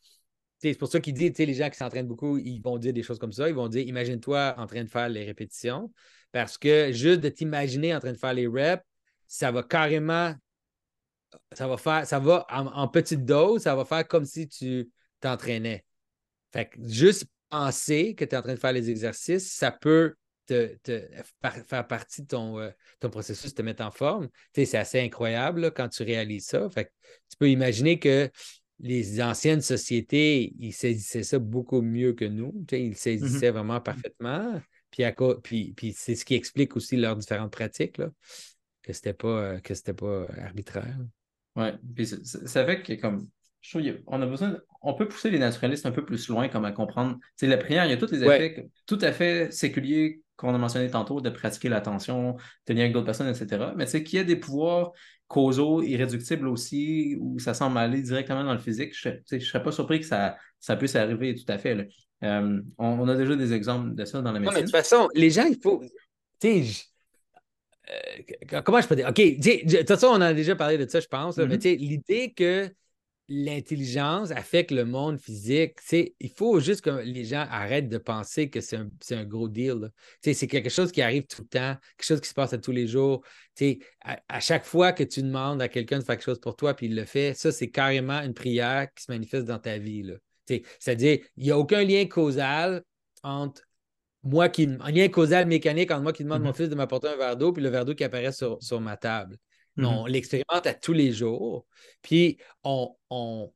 C'est 0.59 0.79
pour 0.79 0.89
ça 0.89 0.99
qu'ils 0.99 1.13
disent, 1.13 1.37
les 1.37 1.53
gens 1.53 1.69
qui 1.69 1.77
s'entraînent 1.77 2.07
beaucoup, 2.07 2.39
ils 2.39 2.61
vont 2.61 2.79
dire 2.79 2.95
des 2.95 3.03
choses 3.03 3.19
comme 3.19 3.33
ça. 3.33 3.49
Ils 3.49 3.55
vont 3.55 3.69
dire 3.69 3.87
imagine-toi 3.87 4.55
en 4.57 4.67
train 4.67 4.85
de 4.85 4.89
faire 4.89 5.11
les 5.11 5.25
répétitions. 5.25 5.93
Parce 6.33 6.57
que 6.57 6.91
juste 6.91 7.21
de 7.21 7.29
t'imaginer 7.29 7.95
en 7.95 8.01
train 8.01 8.13
de 8.13 8.17
faire 8.17 8.33
les 8.33 8.47
reps, 8.47 8.83
ça 9.27 9.51
va 9.51 9.63
carrément 9.63 10.35
ça 11.53 11.69
va 11.69 11.77
faire, 11.77 12.07
ça 12.07 12.19
va 12.19 12.47
en, 12.51 12.89
petite 12.89 13.25
dose, 13.25 13.63
ça 13.63 13.75
va 13.75 13.85
faire 13.85 14.07
comme 14.07 14.25
si 14.25 14.49
tu 14.49 14.91
t'entraînais. 15.21 15.85
Fait 16.53 16.67
que 16.67 16.79
juste 16.87 17.27
penser 17.49 18.15
que 18.15 18.25
tu 18.25 18.35
es 18.35 18.39
en 18.39 18.43
train 18.43 18.55
de 18.55 18.61
faire 18.61 18.73
les 18.73 18.91
exercices, 18.91 19.53
ça 19.53 19.71
peut 19.71 20.15
te, 20.47 20.77
faire 21.67 21.87
partie 21.87 22.23
de 22.23 22.27
ton, 22.27 22.59
euh, 22.59 22.71
ton 23.01 23.11
processus, 23.11 23.55
te 23.55 23.63
mettre 23.63 23.85
en 23.85 23.91
forme. 23.91 24.29
c'est 24.55 24.75
assez 24.75 25.01
incroyable 25.01 25.73
quand 25.73 25.89
tu 25.89 26.03
réalises 26.03 26.47
ça. 26.47 26.69
Fait 26.69 26.87
que 26.87 26.91
tu 27.31 27.37
peux 27.39 27.51
imaginer 27.51 27.99
que 27.99 28.31
les 28.81 29.23
anciennes 29.23 29.63
sociétés, 29.63 30.53
ils 30.59 30.73
saisissaient 30.73 31.23
ça 31.23 31.39
beaucoup 31.39 31.81
mieux 31.81 32.13
que 32.13 32.25
nous. 32.25 32.53
Ils 32.73 32.97
saisissaient 32.97 33.51
mm-hmm. 33.51 33.53
vraiment 33.53 33.81
parfaitement. 33.81 34.61
Puis, 34.91 35.05
puis, 35.43 35.73
puis 35.73 35.93
c'est 35.93 36.15
ce 36.15 36.25
qui 36.25 36.35
explique 36.35 36.77
aussi 36.77 36.97
leurs 36.97 37.17
différentes 37.17 37.53
pratiques, 37.53 37.99
là, 37.99 38.11
que 38.83 38.93
ce 38.93 38.99
n'était 38.99 39.15
pas, 39.15 39.59
euh, 39.59 39.95
pas 39.97 40.27
arbitraire. 40.43 40.99
Ouais, 41.57 41.75
puis 41.95 42.07
ça, 42.07 42.65
fait 42.67 42.83
que 42.83 42.95
comme 42.95 43.29
je 43.61 43.79
trouve 43.79 44.03
on 44.07 44.21
a 44.21 44.27
besoin, 44.27 44.59
on 44.83 44.95
peut 44.95 45.09
pousser 45.09 45.31
les 45.31 45.39
naturalistes 45.39 45.87
un 45.87 45.93
peu 45.93 46.05
plus 46.05 46.29
loin, 46.29 46.49
comme 46.49 46.65
à 46.65 46.73
comprendre. 46.73 47.19
C'est 47.37 47.47
la 47.47 47.57
prière, 47.57 47.85
il 47.87 47.91
y 47.91 47.95
a 47.95 47.97
tous 47.97 48.11
les 48.11 48.23
Ouais. 48.23 48.47
effets 48.47 48.69
tout 48.87 48.99
à 49.01 49.13
fait 49.13 49.53
séculiers 49.53 50.21
qu'on 50.37 50.55
a 50.55 50.59
mentionné 50.59 50.91
tantôt, 50.91 51.21
de 51.21 51.31
pratiquer 51.31 51.69
l'attention, 51.69 52.37
tenir 52.65 52.83
avec 52.83 52.93
d'autres 52.93 53.07
personnes, 53.07 53.29
etc. 53.29 53.73
Mais 53.77 53.87
c'est 53.87 54.03
qu'il 54.03 54.19
y 54.19 54.21
a 54.21 54.25
des 54.25 54.37
pouvoirs 54.37 54.93
causaux, 55.29 55.83
irréductibles 55.83 56.49
aussi, 56.49 57.17
où 57.21 57.39
ça 57.39 57.55
semble 57.55 57.79
aller 57.79 58.03
directement 58.03 58.45
dans 58.45 58.53
le 58.53 58.59
physique. 58.59 58.93
Je 58.95 59.11
ne 59.33 59.39
serais 59.41 59.63
pas 59.63 59.73
surpris 59.73 60.01
que 60.01 60.07
ça, 60.07 60.37
ça 60.61 60.77
puisse 60.77 60.97
arriver 60.97 61.35
tout 61.35 61.51
à 61.51 61.57
fait. 61.57 61.89
Euh, 62.23 62.61
on, 62.79 62.87
on, 62.87 63.09
a 63.09 63.17
déjà 63.17 63.37
des 63.37 63.53
exemples 63.53 63.95
de 63.95 64.05
ça 64.05 64.21
dans 64.23 64.33
la 64.33 64.41
médecine. 64.41 64.55
Non, 64.55 64.61
mais 64.61 64.63
de 64.63 64.67
toute 64.67 64.77
façon, 64.77 65.09
les 65.15 65.31
gens, 65.31 65.45
il 65.45 65.59
faut. 65.63 65.83
Tu 66.41 66.65
sais, 66.65 66.85
euh, 67.91 68.61
comment 68.63 68.81
je 68.81 68.89
peux 68.89 68.97
dire? 68.97 69.09
OK, 69.09 69.17
de 69.17 69.79
toute 69.79 69.89
façon, 69.89 70.09
on 70.09 70.21
a 70.21 70.33
déjà 70.33 70.57
parlé 70.57 70.79
de 70.79 70.89
ça, 70.89 71.01
je 71.01 71.09
pense. 71.09 71.37
Là, 71.37 71.45
mm 71.45 71.49
-hmm. 71.49 71.51
Mais 71.51 71.61
sais, 71.61 71.75
l'idée 71.77 72.33
que 72.33 72.71
l'intelligence 73.29 74.31
affecte 74.33 74.71
le 74.71 74.85
monde 74.85 75.19
physique, 75.19 75.79
il 75.93 76.31
faut 76.31 76.61
juste 76.61 76.83
que 76.83 76.91
les 76.91 77.25
gens 77.25 77.47
arrêtent 77.51 77.89
de 77.89 77.99
penser 77.99 78.51
que 78.51 78.61
c'est 78.61 78.77
un, 78.77 78.91
un, 79.13 79.25
gros 79.25 79.49
deal. 79.49 79.91
C'est 80.21 80.47
quelque 80.47 80.69
chose 80.69 80.93
qui 80.93 81.01
arrive 81.01 81.27
tout 81.27 81.43
le 81.43 81.49
temps, 81.49 81.77
quelque 81.97 82.07
chose 82.07 82.21
qui 82.21 82.29
se 82.29 82.35
passe 82.35 82.53
à 82.53 82.59
tous 82.59 82.73
les 82.73 82.87
jours. 82.87 83.25
À, 84.03 84.21
à, 84.29 84.41
chaque 84.41 84.65
fois 84.65 84.93
que 84.93 85.05
tu 85.05 85.23
demandes 85.23 85.63
à 85.63 85.69
quelqu'un 85.69 85.99
de 86.01 86.05
faire 86.05 86.17
quelque 86.17 86.25
chose 86.25 86.41
pour 86.41 86.57
toi, 86.57 86.75
puis 86.75 86.87
il 86.87 86.95
le 86.95 87.07
fait, 87.07 87.35
ça, 87.35 87.51
c'est 87.51 87.71
carrément 87.71 88.21
une 88.21 88.35
prière 88.35 88.89
qui 88.95 89.05
se 89.05 89.11
manifeste 89.11 89.47
dans 89.47 89.59
ta 89.59 89.79
vie. 89.79 90.05
C'est-à-dire, 90.79 91.19
il 91.37 91.45
n'y 91.45 91.51
a 91.51 91.59
aucun 91.59 91.83
lien 91.83 92.05
causal 92.07 92.83
entre 93.23 93.63
moi 94.25 94.49
qui. 94.49 94.69
Un 94.81 94.91
lien 94.91 95.09
causal 95.09 95.47
mécanique 95.47 95.91
entre 95.91 96.03
moi 96.03 96.13
qui 96.13 96.25
demande 96.25 96.41
mm 96.41 96.45
-hmm. 96.45 96.47
mon 96.47 96.53
fils 96.53 96.69
de 96.69 96.75
m'apporter 96.75 97.09
un 97.09 97.17
verre 97.17 97.37
d'eau 97.37 97.53
puis 97.53 97.63
le 97.63 97.69
verre 97.71 97.85
d'eau 97.85 97.95
qui 97.95 98.05
apparaît 98.05 98.33
sur, 98.33 98.63
sur 98.63 98.81
ma 98.81 98.97
table. 98.97 99.37
Non, 99.77 99.91
mm 99.91 99.95
-hmm. 99.95 100.03
on 100.03 100.07
l'expérimente 100.07 100.67
à 100.67 100.75
tous 100.75 100.93
les 100.95 101.13
jours. 101.13 101.67
Puis 102.03 102.39
on, 102.63 102.97
on 103.11 103.53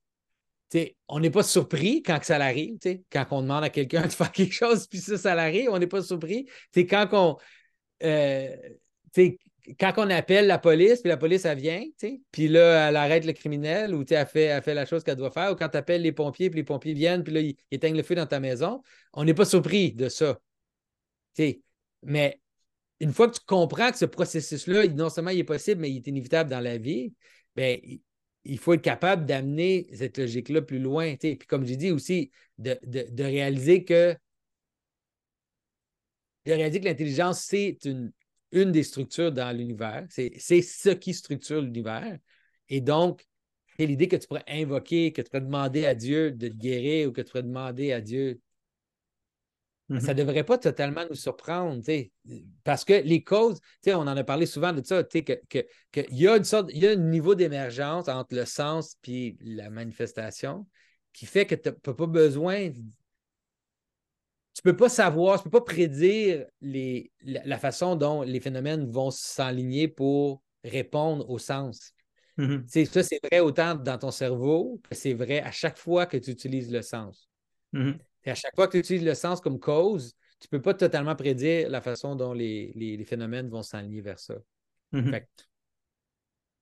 on 1.09 1.21
n'est 1.21 1.31
pas 1.31 1.43
surpris 1.43 2.03
quand 2.03 2.19
ça 2.23 2.37
arrive, 2.37 2.79
quand 3.11 3.27
on 3.31 3.43
demande 3.43 3.65
à 3.65 3.71
quelqu'un 3.71 4.03
de 4.07 4.13
faire 4.13 4.33
quelque 4.33 4.55
chose, 4.55 4.87
puis 4.87 4.99
ça, 4.99 5.17
ça 5.17 5.33
arrive, 5.33 5.71
on 5.71 5.79
n'est 5.79 5.87
pas 5.87 6.03
surpris. 6.03 6.47
C'est 6.75 6.87
quand 6.87 7.09
on, 7.13 7.37
euh, 8.03 8.57
quand 9.79 9.93
on 9.97 10.11
appelle 10.11 10.47
la 10.47 10.59
police, 10.59 11.01
puis 11.01 11.09
la 11.09 11.17
police, 11.17 11.45
elle 11.45 11.59
vient, 11.59 11.83
puis 12.31 12.49
là, 12.49 12.89
elle 12.89 12.97
arrête 12.97 13.25
le 13.25 13.33
criminel 13.33 13.95
ou 13.95 14.05
elle 14.09 14.27
fait, 14.27 14.45
elle 14.45 14.63
fait 14.63 14.75
la 14.75 14.87
chose 14.87 15.03
qu'elle 15.05 15.17
doit 15.17 15.31
faire, 15.31 15.53
ou 15.53 15.57
quand 15.57 15.69
tu 15.69 15.77
appelles 15.77 16.03
les 16.03 16.13
pompiers, 16.13 16.51
puis 16.51 16.61
les 16.61 16.65
pompiers 16.65 16.95
viennent, 16.95 17.25
puis 17.25 17.33
là, 17.33 17.41
ils 17.41 17.57
éteignent 17.71 17.97
le 17.97 18.03
feu 18.03 18.15
dans 18.15 18.27
ta 18.27 18.41
maison, 18.41 18.83
on 19.13 19.25
n'est 19.25 19.35
pas 19.35 19.45
surpris 19.45 19.93
de 19.93 20.09
ça. 20.09 20.39
Mais 22.03 22.41
une 23.01 23.13
fois 23.13 23.29
que 23.29 23.35
tu 23.39 23.45
comprends 23.47 23.91
que 23.91 23.99
ce 23.99 24.05
processus-là, 24.05 24.87
non 24.89 25.11
seulement 25.11 25.31
il 25.31 25.41
est 25.41 25.45
possible, 25.45 25.81
mais 25.81 25.91
il 25.91 25.99
est 25.99 26.07
inévitable 26.07 26.51
dans 26.51 26.61
la 26.61 26.79
vie, 26.79 27.15
bien, 27.57 27.77
il 28.45 28.59
faut 28.59 28.75
être 28.75 28.83
capable 28.83 29.27
d'amener 29.27 29.89
cette 29.93 30.19
logique-là 30.19 30.63
plus 30.63 30.79
loin. 30.79 31.17
T'sais. 31.17 31.37
Puis 31.37 31.47
comme 31.47 31.67
j'ai 31.67 31.77
dit 31.77 31.91
aussi, 31.91 32.31
de, 32.59 32.79
de, 32.85 33.07
de, 33.11 33.25
réaliser 33.25 33.85
que 33.85 34.17
de 36.47 36.53
réaliser 36.53 36.81
que 36.81 36.87
l'intelligence, 36.87 37.41
c'est 37.41 37.79
une, 37.85 38.11
une 38.53 38.73
des 38.73 38.83
structures 38.83 39.33
dans 39.33 39.55
l'univers. 39.57 40.07
C'est 40.09 40.39
ce 40.39 40.91
qui 40.91 41.13
structure 41.13 41.61
l'univers. 41.61 42.19
Et 42.69 42.81
donc, 42.81 43.27
c'est 43.77 43.87
l'idée 43.87 44.09
que 44.09 44.17
tu 44.17 44.27
pourrais 44.27 44.45
invoquer, 44.49 45.13
que 45.13 45.23
tu 45.23 45.31
pourrais 45.31 45.43
demander 45.43 45.87
à 45.87 45.95
Dieu 45.95 46.33
de 46.33 46.49
te 46.49 46.55
guérir 46.55 47.09
ou 47.09 47.13
que 47.13 47.21
tu 47.21 47.31
pourrais 47.31 47.43
demander 47.43 47.93
à 47.93 48.01
Dieu 48.01 48.41
Mm-hmm. 49.91 50.01
Ça 50.01 50.13
ne 50.13 50.19
devrait 50.19 50.45
pas 50.45 50.59
totalement 50.59 51.05
nous 51.09 51.17
surprendre, 51.17 51.83
parce 52.63 52.85
que 52.85 52.93
les 52.93 53.25
causes, 53.25 53.59
on 53.87 53.93
en 53.93 54.07
a 54.09 54.25
parlé 54.25 54.45
souvent 54.45 54.73
de 54.73 54.85
ça, 54.85 55.03
qu'il 55.03 55.25
que, 55.25 55.41
que, 55.49 56.01
y 56.11 56.29
a 56.29 56.37
une 56.37 56.45
sorte, 56.45 56.71
il 56.75 56.83
y 56.83 56.87
a 56.87 56.91
un 56.91 56.97
niveau 56.97 57.35
d'émergence 57.35 58.09
entre 58.09 58.35
le 58.35 58.45
sens 58.45 58.97
et 59.07 59.37
la 59.41 59.71
manifestation 59.71 60.67
qui 61.15 61.25
fait 61.25 61.47
que 61.47 61.55
tu 61.55 61.71
n'as 61.71 61.95
pas 61.95 62.07
besoin. 62.07 62.71
Tu 62.71 64.63
ne 64.65 64.71
peux 64.71 64.77
pas 64.77 64.89
savoir, 64.91 65.41
tu 65.41 65.49
ne 65.49 65.51
peux 65.51 65.59
pas 65.59 65.65
prédire 65.65 66.45
les, 66.61 67.11
la, 67.23 67.45
la, 67.45 67.59
façon 67.59 67.97
dont 67.97 68.23
les 68.23 68.41
phénomènes 68.41 68.91
vont 68.91 69.11
s'enligner 69.11 69.89
pour 69.89 70.43
répondre 70.65 71.29
au 71.31 71.39
sens. 71.39 71.95
Mm-hmm. 72.37 72.87
Ça, 72.87 73.03
c'est 73.03 73.21
vrai 73.25 73.41
autant 73.41 73.75
dans 73.75 73.99
ton 73.99 74.11
cerveau 74.11 74.81
que 74.89 74.95
c'est 74.95 75.15
vrai 75.15 75.41
à 75.41 75.51
chaque 75.51 75.79
fois 75.79 76.07
que 76.07 76.17
tu 76.17 76.31
utilises 76.31 76.71
le 76.71 76.83
sens. 76.83 77.29
Mm-hmm. 77.73 77.99
Et 78.25 78.31
à 78.31 78.35
chaque 78.35 78.55
fois 78.55 78.67
que 78.67 78.73
tu 78.73 78.79
utilises 78.79 79.05
le 79.05 79.15
sens 79.15 79.41
comme 79.41 79.59
cause, 79.59 80.15
tu 80.41 80.49
ne 80.53 80.59
peux 80.59 80.63
pas 80.63 80.75
totalement 80.75 81.17
prédire 81.17 81.69
la 81.71 81.81
façon 81.81 82.15
dont 82.15 82.33
les, 82.33 82.73
les, 82.75 82.97
les 82.97 83.05
phénomènes 83.05 83.49
vont 83.49 83.63
s'aligner 83.63 84.01
vers 84.01 84.19
ça. 84.19 84.35
Mm 84.93 85.01
-hmm. 85.01 85.11
fait... 85.11 85.29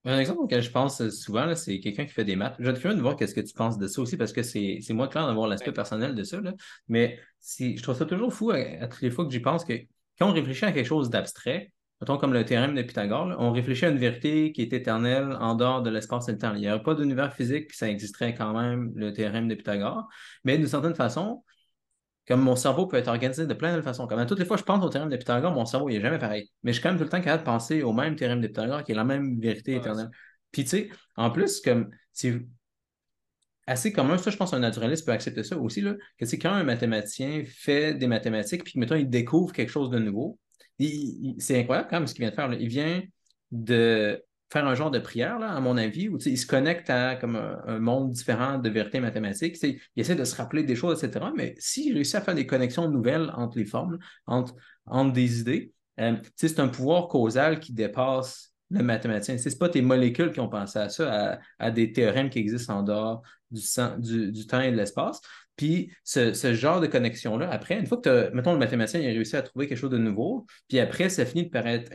Un 0.04 0.18
exemple 0.20 0.40
auquel 0.42 0.62
je 0.62 0.70
pense 0.70 1.08
souvent, 1.08 1.52
c'est 1.56 1.80
quelqu'un 1.80 2.06
qui 2.06 2.12
fait 2.12 2.24
des 2.24 2.36
maths. 2.36 2.54
Je 2.60 2.64
vais 2.64 2.74
te 2.74 2.78
curieux 2.78 2.96
de 2.96 3.02
voir 3.02 3.16
qu'est-ce 3.16 3.34
que 3.34 3.40
tu 3.40 3.52
penses 3.52 3.76
de 3.76 3.88
ça 3.88 4.00
aussi, 4.00 4.16
parce 4.16 4.32
que 4.32 4.42
c'est 4.42 4.80
moi 4.90 5.08
clair 5.08 5.26
d'avoir 5.26 5.48
l'aspect 5.48 5.70
ouais. 5.70 5.82
personnel 5.82 6.14
de 6.14 6.22
ça. 6.22 6.40
Là. 6.40 6.54
Mais 6.86 7.18
je 7.58 7.82
trouve 7.82 7.96
ça 7.96 8.06
toujours 8.06 8.32
fou 8.32 8.52
à, 8.52 8.56
à 8.56 8.86
toutes 8.86 9.02
les 9.02 9.10
fois 9.10 9.24
que 9.26 9.32
j'y 9.32 9.40
pense 9.40 9.64
que 9.64 9.74
quand 10.16 10.30
on 10.30 10.32
réfléchit 10.32 10.64
à 10.64 10.72
quelque 10.72 10.86
chose 10.86 11.10
d'abstrait, 11.10 11.72
mettons 12.00 12.18
comme 12.18 12.32
le 12.32 12.44
théorème 12.44 12.74
de 12.74 12.82
Pythagore, 12.82 13.26
là, 13.26 13.36
on 13.38 13.52
réfléchit 13.52 13.86
à 13.86 13.88
une 13.88 13.98
vérité 13.98 14.52
qui 14.52 14.62
est 14.62 14.72
éternelle 14.72 15.36
en 15.40 15.54
dehors 15.54 15.82
de 15.82 15.90
l'espace 15.90 16.28
et 16.28 16.32
le 16.32 16.38
temps. 16.38 16.54
Il 16.54 16.60
n'y 16.60 16.70
aurait 16.70 16.82
pas 16.82 16.94
d'univers 16.94 17.32
physique, 17.34 17.72
ça 17.72 17.88
existerait 17.88 18.34
quand 18.34 18.58
même, 18.58 18.92
le 18.94 19.12
théorème 19.12 19.48
de 19.48 19.54
Pythagore. 19.54 20.08
Mais 20.44 20.58
d'une 20.58 20.66
certaine 20.66 20.94
façon, 20.94 21.42
comme 22.26 22.42
mon 22.42 22.56
cerveau 22.56 22.86
peut 22.86 22.96
être 22.96 23.08
organisé 23.08 23.46
de 23.46 23.54
plein 23.54 23.76
de 23.76 23.82
façons. 23.82 24.06
Comme 24.06 24.18
à 24.18 24.26
toutes 24.26 24.38
les 24.38 24.44
fois 24.44 24.56
que 24.56 24.60
je 24.60 24.66
pense 24.66 24.84
au 24.84 24.88
théorème 24.88 25.10
de 25.10 25.16
Pythagore, 25.16 25.52
mon 25.52 25.64
cerveau 25.64 25.88
n'est 25.88 26.00
jamais 26.00 26.18
pareil. 26.18 26.50
Mais 26.62 26.72
je 26.72 26.78
suis 26.78 26.82
quand 26.82 26.90
même 26.90 26.98
tout 26.98 27.04
le 27.04 27.10
temps 27.10 27.20
capable 27.20 27.42
de 27.42 27.46
penser 27.46 27.82
au 27.82 27.92
même 27.92 28.16
théorème 28.16 28.40
de 28.40 28.48
Pythagore 28.48 28.82
qui 28.82 28.92
est 28.92 28.96
la 28.96 29.04
même 29.04 29.40
vérité 29.40 29.72
ouais, 29.72 29.78
éternelle. 29.78 30.10
Puis 30.50 30.64
tu 30.64 30.70
sais, 30.70 30.90
en 31.16 31.30
plus, 31.30 31.60
comme 31.60 31.90
c'est 32.12 32.40
assez 33.66 33.92
commun, 33.92 34.18
ça 34.18 34.30
je 34.30 34.36
pense 34.36 34.50
qu'un 34.50 34.58
naturaliste 34.58 35.06
peut 35.06 35.12
accepter 35.12 35.44
ça 35.44 35.56
aussi, 35.56 35.80
là, 35.80 35.94
que 36.18 36.26
c'est 36.26 36.38
quand 36.38 36.52
un 36.52 36.64
mathématicien 36.64 37.44
fait 37.46 37.94
des 37.94 38.06
mathématiques, 38.06 38.64
puis 38.64 38.78
mettons, 38.78 38.94
il 38.96 39.08
découvre 39.08 39.52
quelque 39.52 39.70
chose 39.70 39.90
de 39.90 39.98
nouveau. 39.98 40.38
C'est 40.78 41.60
incroyable 41.60 41.88
quand 41.90 41.96
même 41.96 42.06
ce 42.06 42.14
qu'il 42.14 42.22
vient 42.22 42.30
de 42.30 42.34
faire. 42.34 42.52
Il 42.52 42.68
vient 42.68 43.02
de 43.50 44.22
faire 44.52 44.66
un 44.66 44.74
genre 44.74 44.90
de 44.90 44.98
prière, 44.98 45.42
à 45.42 45.60
mon 45.60 45.76
avis, 45.76 46.08
où 46.08 46.18
il 46.24 46.38
se 46.38 46.46
connecte 46.46 46.88
à 46.90 47.16
comme 47.16 47.36
un, 47.36 47.78
monde 47.78 48.10
différent 48.10 48.58
de 48.58 48.68
vérité 48.68 49.00
mathématique. 49.00 49.56
Il 49.62 49.80
essaie 49.96 50.14
de 50.14 50.24
se 50.24 50.36
rappeler 50.36 50.62
des 50.62 50.76
choses, 50.76 51.02
etc. 51.02 51.26
Mais 51.36 51.54
s'il 51.58 51.94
réussit 51.94 52.16
à 52.16 52.20
faire 52.20 52.34
des 52.34 52.46
connexions 52.46 52.88
nouvelles 52.88 53.32
entre 53.36 53.58
les 53.58 53.64
formes, 53.64 53.98
entre, 54.26 54.54
des 55.12 55.40
idées, 55.40 55.72
euh, 55.98 56.16
c'est 56.36 56.60
un 56.60 56.68
pouvoir 56.68 57.08
causal 57.08 57.58
qui 57.58 57.72
dépasse 57.72 58.52
le 58.70 58.82
mathématicien. 58.82 59.38
Ce 59.38 59.48
n'est 59.48 59.56
pas 59.56 59.68
tes 59.68 59.82
molécules 59.82 60.30
qui 60.30 60.40
ont 60.40 60.48
pensé 60.48 60.78
à 60.78 60.88
ça, 60.88 61.40
à, 61.58 61.70
des 61.70 61.92
théorèmes 61.92 62.30
qui 62.30 62.38
existent 62.38 62.78
en 62.78 62.82
dehors 62.82 63.22
du, 63.50 64.32
du 64.32 64.46
temps 64.46 64.60
et 64.60 64.70
de 64.70 64.76
l'espace. 64.76 65.20
Puis 65.56 65.92
ce, 66.04 66.32
ce, 66.32 66.54
genre 66.54 66.80
de 66.80 66.86
connexion-là, 66.86 67.50
après, 67.50 67.78
une 67.78 67.86
fois 67.86 67.98
que, 67.98 68.30
mettons, 68.32 68.52
le 68.52 68.58
mathématicien 68.58 69.00
il 69.00 69.06
a 69.08 69.10
réussi 69.10 69.36
à 69.36 69.42
trouver 69.42 69.66
quelque 69.66 69.78
chose 69.78 69.90
de 69.90 69.98
nouveau, 69.98 70.46
puis 70.68 70.78
après, 70.78 71.08
ça 71.08 71.24
finit 71.24 71.44
de 71.44 71.50
paraître 71.50 71.90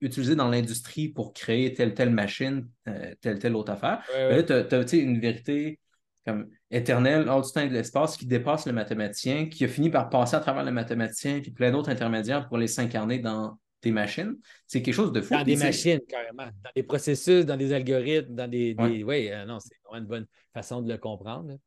utilisé 0.00 0.36
dans 0.36 0.48
l'industrie 0.48 1.08
pour 1.08 1.32
créer 1.32 1.72
telle 1.72 1.94
telle 1.94 2.10
machine, 2.10 2.68
euh, 2.88 3.14
telle 3.20 3.38
telle 3.38 3.56
autre 3.56 3.72
affaire. 3.72 4.04
Ouais, 4.14 4.26
ouais. 4.26 4.46
Là, 4.46 4.62
tu 4.62 4.74
as, 4.74 5.00
une 5.00 5.18
vérité 5.18 5.80
comme 6.26 6.48
éternelle, 6.70 7.28
hors 7.28 7.42
du 7.42 7.52
temps 7.52 7.60
et 7.60 7.68
de 7.68 7.74
l'espace, 7.74 8.16
qui 8.16 8.26
dépasse 8.26 8.66
le 8.66 8.72
mathématicien, 8.72 9.46
qui 9.46 9.64
a 9.64 9.68
fini 9.68 9.90
par 9.90 10.08
passer 10.08 10.36
à 10.36 10.40
travers 10.40 10.64
le 10.64 10.72
mathématicien, 10.72 11.40
puis 11.40 11.50
plein 11.50 11.70
d'autres 11.70 11.90
intermédiaires 11.90 12.48
pour 12.48 12.56
les 12.58 12.66
s'incarner 12.66 13.18
dans 13.18 13.58
des 13.82 13.90
machines. 13.90 14.36
C'est 14.66 14.82
quelque 14.82 14.94
chose 14.94 15.12
de 15.12 15.20
fou. 15.20 15.34
Dans 15.34 15.44
des 15.44 15.56
machines, 15.56 16.00
carrément. 16.08 16.46
Dans 16.46 16.70
des 16.74 16.82
processus, 16.82 17.44
dans 17.44 17.56
des 17.56 17.72
algorithmes, 17.72 18.34
dans 18.34 18.48
des. 18.48 18.74
Ouais. 18.78 18.90
des... 18.90 19.04
Oui, 19.04 19.30
euh, 19.30 19.44
non, 19.44 19.58
c'est 19.60 19.74
vraiment 19.84 20.02
une 20.02 20.08
bonne 20.08 20.26
façon 20.54 20.80
de 20.80 20.90
le 20.90 20.98
comprendre. 20.98 21.58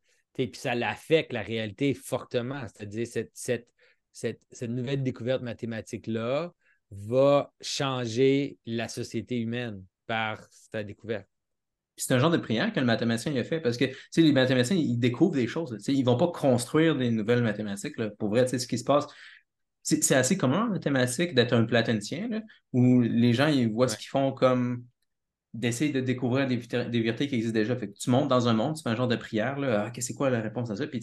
Puis 0.46 0.60
ça 0.60 0.74
l'affecte 0.74 1.32
la 1.32 1.42
réalité 1.42 1.94
fortement. 1.94 2.60
C'est-à-dire 2.68 3.06
cette, 3.06 3.30
cette, 3.34 3.68
cette, 4.12 4.40
cette 4.50 4.70
nouvelle 4.70 5.02
découverte 5.02 5.42
mathématique-là 5.42 6.52
va 6.90 7.52
changer 7.60 8.58
la 8.66 8.88
société 8.88 9.38
humaine 9.38 9.82
par 10.06 10.40
sa 10.50 10.82
découverte. 10.82 11.26
C'est 11.96 12.14
un 12.14 12.18
genre 12.18 12.30
de 12.30 12.38
prière 12.38 12.72
que 12.72 12.78
le 12.78 12.86
mathématicien 12.86 13.32
il 13.32 13.38
a 13.38 13.44
fait 13.44 13.60
parce 13.60 13.76
que 13.76 13.86
les 14.16 14.32
mathématiciens, 14.32 14.76
ils 14.76 14.98
découvrent 14.98 15.34
des 15.34 15.48
choses. 15.48 15.76
Ils 15.88 16.00
ne 16.00 16.04
vont 16.04 16.16
pas 16.16 16.28
construire 16.28 16.96
des 16.96 17.10
nouvelles 17.10 17.42
mathématiques. 17.42 17.98
Là. 17.98 18.10
Pour 18.10 18.28
vrai, 18.28 18.46
ce 18.46 18.66
qui 18.66 18.78
se 18.78 18.84
passe, 18.84 19.06
c'est 19.82 20.14
assez 20.14 20.36
commun 20.36 20.66
en 20.66 20.70
mathématiques 20.70 21.34
d'être 21.34 21.54
un 21.54 21.64
platonicien 21.64 22.28
là, 22.28 22.42
où 22.72 23.00
les 23.00 23.32
gens 23.32 23.48
ils 23.48 23.70
voient 23.72 23.86
Ouais. 23.86 23.92
ce 23.92 23.96
qu'ils 23.96 24.08
font 24.08 24.32
comme 24.32 24.84
d'essayer 25.54 25.92
de 25.92 26.00
découvrir 26.00 26.46
des, 26.46 26.56
vérités 26.56 27.26
qui 27.26 27.36
existent 27.36 27.58
déjà. 27.58 27.76
Fait 27.76 27.92
tu 27.92 28.10
montes 28.10 28.28
dans 28.28 28.48
un 28.48 28.52
monde, 28.52 28.76
tu 28.76 28.82
fais 28.82 28.90
un 28.90 28.96
genre 28.96 29.08
de 29.08 29.16
prière. 29.16 29.58
Là, 29.58 29.86
ah, 29.86 30.00
c'est 30.00 30.14
quoi 30.14 30.30
la 30.30 30.40
réponse 30.40 30.70
à 30.70 30.76
ça? 30.76 30.86
Puis 30.86 31.00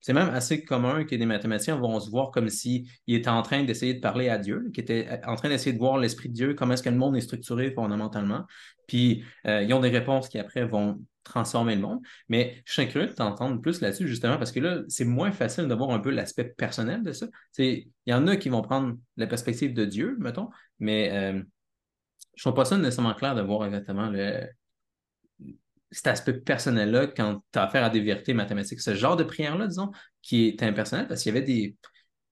c'est 0.00 0.12
même 0.12 0.28
assez 0.28 0.64
commun 0.64 1.04
que 1.04 1.14
des 1.14 1.26
mathématiciens 1.26 1.76
vont 1.76 1.98
se 2.00 2.08
voir 2.08 2.30
comme 2.30 2.48
s'ils 2.48 2.86
étaient 3.08 3.28
en 3.28 3.42
train 3.42 3.64
d'essayer 3.64 3.94
de 3.94 4.00
parler 4.00 4.28
à 4.28 4.38
Dieu, 4.38 4.70
qui 4.72 4.80
étaient 4.80 5.20
en 5.26 5.36
train 5.36 5.48
d'essayer 5.48 5.72
de 5.72 5.78
voir 5.78 5.98
l'esprit 5.98 6.28
de 6.28 6.34
Dieu, 6.34 6.54
comment 6.54 6.74
est-ce 6.74 6.82
que 6.82 6.90
le 6.90 6.96
monde 6.96 7.16
est 7.16 7.20
structuré 7.20 7.72
fondamentalement. 7.72 8.44
Puis 8.86 9.24
euh, 9.46 9.62
ils 9.62 9.72
ont 9.74 9.80
des 9.80 9.90
réponses 9.90 10.28
qui 10.28 10.38
après 10.38 10.64
vont 10.64 11.00
transformer 11.22 11.74
le 11.74 11.82
monde. 11.82 12.00
Mais 12.28 12.62
je 12.64 12.72
serais 12.72 12.88
curieux 12.88 13.08
de 13.08 13.12
t'entendre 13.12 13.60
plus 13.60 13.80
là-dessus, 13.80 14.08
justement, 14.08 14.38
parce 14.38 14.52
que 14.52 14.60
là, 14.60 14.82
c'est 14.88 15.04
moins 15.04 15.32
facile 15.32 15.68
de 15.68 15.74
voir 15.74 15.90
un 15.90 16.00
peu 16.00 16.10
l'aspect 16.10 16.44
personnel 16.44 17.02
de 17.02 17.12
ça. 17.12 17.26
Il 17.58 17.86
y 18.06 18.14
en 18.14 18.26
a 18.26 18.36
qui 18.36 18.48
vont 18.48 18.62
prendre 18.62 18.96
la 19.16 19.26
perspective 19.26 19.74
de 19.74 19.84
Dieu, 19.84 20.16
mettons, 20.20 20.48
mais 20.78 21.10
euh, 21.12 21.42
je 22.40 22.48
ne 22.48 22.52
trouve 22.52 22.62
pas 22.62 22.64
ça 22.64 22.78
nécessairement 22.78 23.12
clair 23.12 23.34
de 23.34 23.42
voir 23.42 23.66
exactement 23.66 24.08
le, 24.08 24.48
cet 25.90 26.06
aspect 26.06 26.32
personnel-là 26.32 27.08
quand 27.08 27.42
tu 27.52 27.58
as 27.58 27.64
affaire 27.64 27.84
à 27.84 27.90
des 27.90 28.00
vérités 28.00 28.32
mathématiques. 28.32 28.80
Ce 28.80 28.94
genre 28.94 29.14
de 29.14 29.24
prière-là, 29.24 29.66
disons, 29.66 29.90
qui 30.22 30.48
est 30.48 30.62
impersonnel 30.62 31.06
parce 31.06 31.22
qu'il 31.22 31.34
y 31.34 31.36
avait 31.36 31.44
des, 31.44 31.76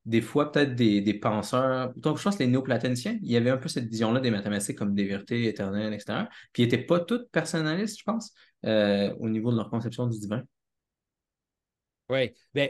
des 0.06 0.22
fois 0.22 0.50
peut-être 0.50 0.74
des, 0.74 1.12
penseurs, 1.12 1.92
donc 1.96 2.16
je 2.16 2.22
pense 2.22 2.36
que 2.36 2.42
les 2.42 2.48
néoplatoniciens, 2.48 3.18
il 3.20 3.30
y 3.30 3.36
avait 3.36 3.50
un 3.50 3.58
peu 3.58 3.68
cette 3.68 3.84
vision-là 3.86 4.20
des 4.20 4.30
mathématiques 4.30 4.78
comme 4.78 4.94
des 4.94 5.04
vérités 5.04 5.46
éternelles, 5.46 5.92
etc. 5.92 6.26
Puis 6.54 6.62
ils 6.62 6.66
n'étaient 6.66 6.86
pas 6.86 7.00
toutes 7.00 7.30
personnalistes, 7.30 7.98
je 7.98 8.04
pense, 8.04 8.32
euh, 8.64 9.14
au 9.18 9.28
niveau 9.28 9.50
de 9.52 9.56
leur 9.56 9.68
conception 9.68 10.06
du 10.06 10.18
divin. 10.18 10.42
Oui, 12.08 12.32
bien, 12.54 12.68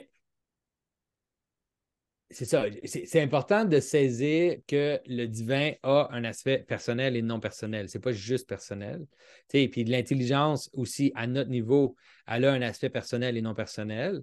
c'est 2.30 2.44
ça. 2.44 2.66
C'est 2.84 3.22
important 3.22 3.64
de 3.64 3.80
saisir 3.80 4.56
que 4.66 5.00
le 5.06 5.26
divin 5.26 5.72
a 5.82 6.08
un 6.10 6.24
aspect 6.24 6.58
personnel 6.58 7.16
et 7.16 7.22
non 7.22 7.40
personnel. 7.40 7.88
C'est 7.88 8.00
pas 8.00 8.12
juste 8.12 8.46
personnel. 8.46 9.06
Et 9.54 9.68
puis 9.68 9.84
l'intelligence 9.84 10.68
aussi, 10.74 11.10
à 11.14 11.26
notre 11.26 11.48
niveau, 11.48 11.96
elle 12.26 12.44
a 12.44 12.52
un 12.52 12.62
aspect 12.62 12.90
personnel 12.90 13.38
et 13.38 13.42
non 13.42 13.54
personnel. 13.54 14.22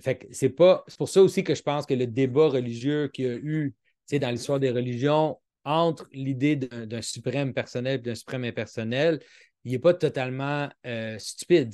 Fait 0.00 0.26
c'est 0.30 0.48
pas. 0.48 0.82
C'est 0.88 0.96
pour 0.96 1.10
ça 1.10 1.22
aussi 1.22 1.44
que 1.44 1.54
je 1.54 1.62
pense 1.62 1.84
que 1.84 1.92
le 1.92 2.06
débat 2.06 2.48
religieux 2.48 3.08
qu'il 3.08 3.24
y 3.26 3.28
a 3.28 3.34
eu 3.34 3.74
dans 4.12 4.30
l'histoire 4.30 4.60
des 4.60 4.70
religions 4.70 5.38
entre 5.64 6.08
l'idée 6.12 6.56
d'un 6.56 7.02
suprême 7.02 7.52
personnel 7.52 8.00
et 8.00 8.02
d'un 8.02 8.14
suprême 8.14 8.44
impersonnel, 8.44 9.20
il 9.64 9.72
n'est 9.72 9.78
pas 9.78 9.94
totalement 9.94 10.68
euh, 10.86 11.18
stupide. 11.18 11.70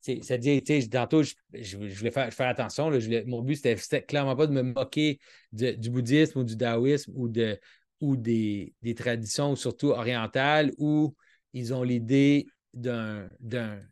C'est, 0.00 0.30
à 0.32 0.38
dire, 0.38 0.60
tantôt, 0.90 1.22
je, 1.22 1.34
je, 1.52 1.76
voulais 1.76 2.10
faire, 2.10 2.32
faire 2.32 2.48
attention. 2.48 2.90
Là, 2.90 2.98
je 2.98 3.24
mon 3.24 3.40
but, 3.40 3.56
c'était, 3.56 4.02
clairement 4.02 4.36
pas 4.36 4.46
de 4.46 4.52
me 4.52 4.62
moquer 4.62 5.18
du 5.52 5.90
bouddhisme 5.90 6.40
ou 6.40 6.44
du 6.44 6.56
taoïsme 6.56 7.12
ou, 7.14 7.28
de, 7.28 7.58
ou 8.00 8.16
des, 8.16 8.74
traditions, 8.96 9.54
surtout 9.56 9.88
orientales, 9.88 10.72
où 10.78 11.14
ils 11.52 11.72
ont 11.72 11.82
l'idée 11.82 12.46
d'un, 12.74 13.28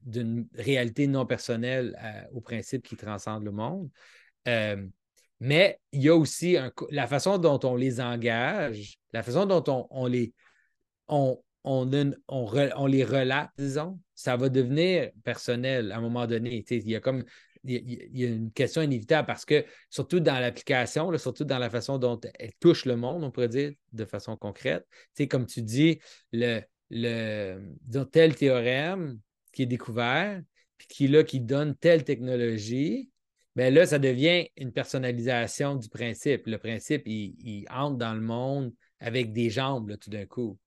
d'une 0.03 0.49
réalité 0.55 1.07
non 1.07 1.26
personnelle 1.26 1.97
euh, 2.03 2.22
au 2.32 2.41
principe 2.41 2.86
qui 2.86 2.97
transcende 2.97 3.45
le 3.45 3.53
monde. 3.53 3.88
Euh, 4.49 4.86
mais 5.38 5.78
il 5.93 6.03
y 6.03 6.09
a 6.09 6.16
aussi 6.16 6.57
la 6.91 7.07
façon 7.07 7.38
dont 7.38 7.61
on 7.62 7.76
les 7.76 8.01
engage, 8.01 8.99
la 9.12 9.22
façon 9.22 9.47
dont 9.47 9.64
on, 9.68 9.86
on 9.91 10.07
les, 10.07 10.34
on, 11.09 11.41
on, 11.64 12.86
les 12.86 13.04
relate, 13.04 13.50
disons, 13.58 13.98
ça 14.14 14.36
va 14.36 14.48
devenir 14.48 15.11
personnel 15.24 15.92
à 15.92 15.98
un 15.98 16.00
moment 16.00 16.26
donné. 16.26 16.64
Il 16.70 16.88
y 16.88 16.96
a 16.96 17.00
comme 17.00 17.24
une 17.64 18.50
question 18.52 18.82
inévitable 18.82 19.26
parce 19.26 19.44
que, 19.44 19.64
surtout 19.90 20.20
dans 20.20 20.38
l'application, 20.38 21.16
surtout 21.18 21.44
dans 21.44 21.58
la 21.58 21.70
façon 21.70 21.98
dont 21.98 22.18
elle 22.38 22.52
touche 22.61 22.86
le 22.86 22.96
monde, 22.96 23.24
on 23.24 23.30
pourrait 23.30 23.48
dire, 23.48 23.72
de 23.92 24.04
façon 24.04 24.36
concrète. 24.36 24.86
comme 25.30 25.46
tu 25.46 25.62
dis, 25.62 25.98
le, 26.32 26.62
tel 28.11 28.34
théorème 28.34 29.18
qui 29.52 29.62
est 29.62 29.66
découvert, 29.66 30.40
puis 30.78 30.88
qui, 31.26 31.40
donne 31.40 31.76
telle 31.76 32.04
technologie, 32.04 33.11
bien 33.54 33.68
là, 33.68 33.84
ça 33.84 33.98
devient 33.98 34.48
une 34.56 34.72
personnalisation 34.72 35.76
du 35.76 35.90
principe. 35.90 36.46
Le 36.46 36.56
principe, 36.56 37.02
il, 37.06 37.66
entre 37.70 37.98
dans 37.98 38.14
le 38.14 38.22
monde 38.22 38.72
avec 38.98 39.32
des 39.32 39.50
jambes, 39.50 39.98
tout 39.98 40.08
d'un 40.08 40.24
coup 40.24 40.58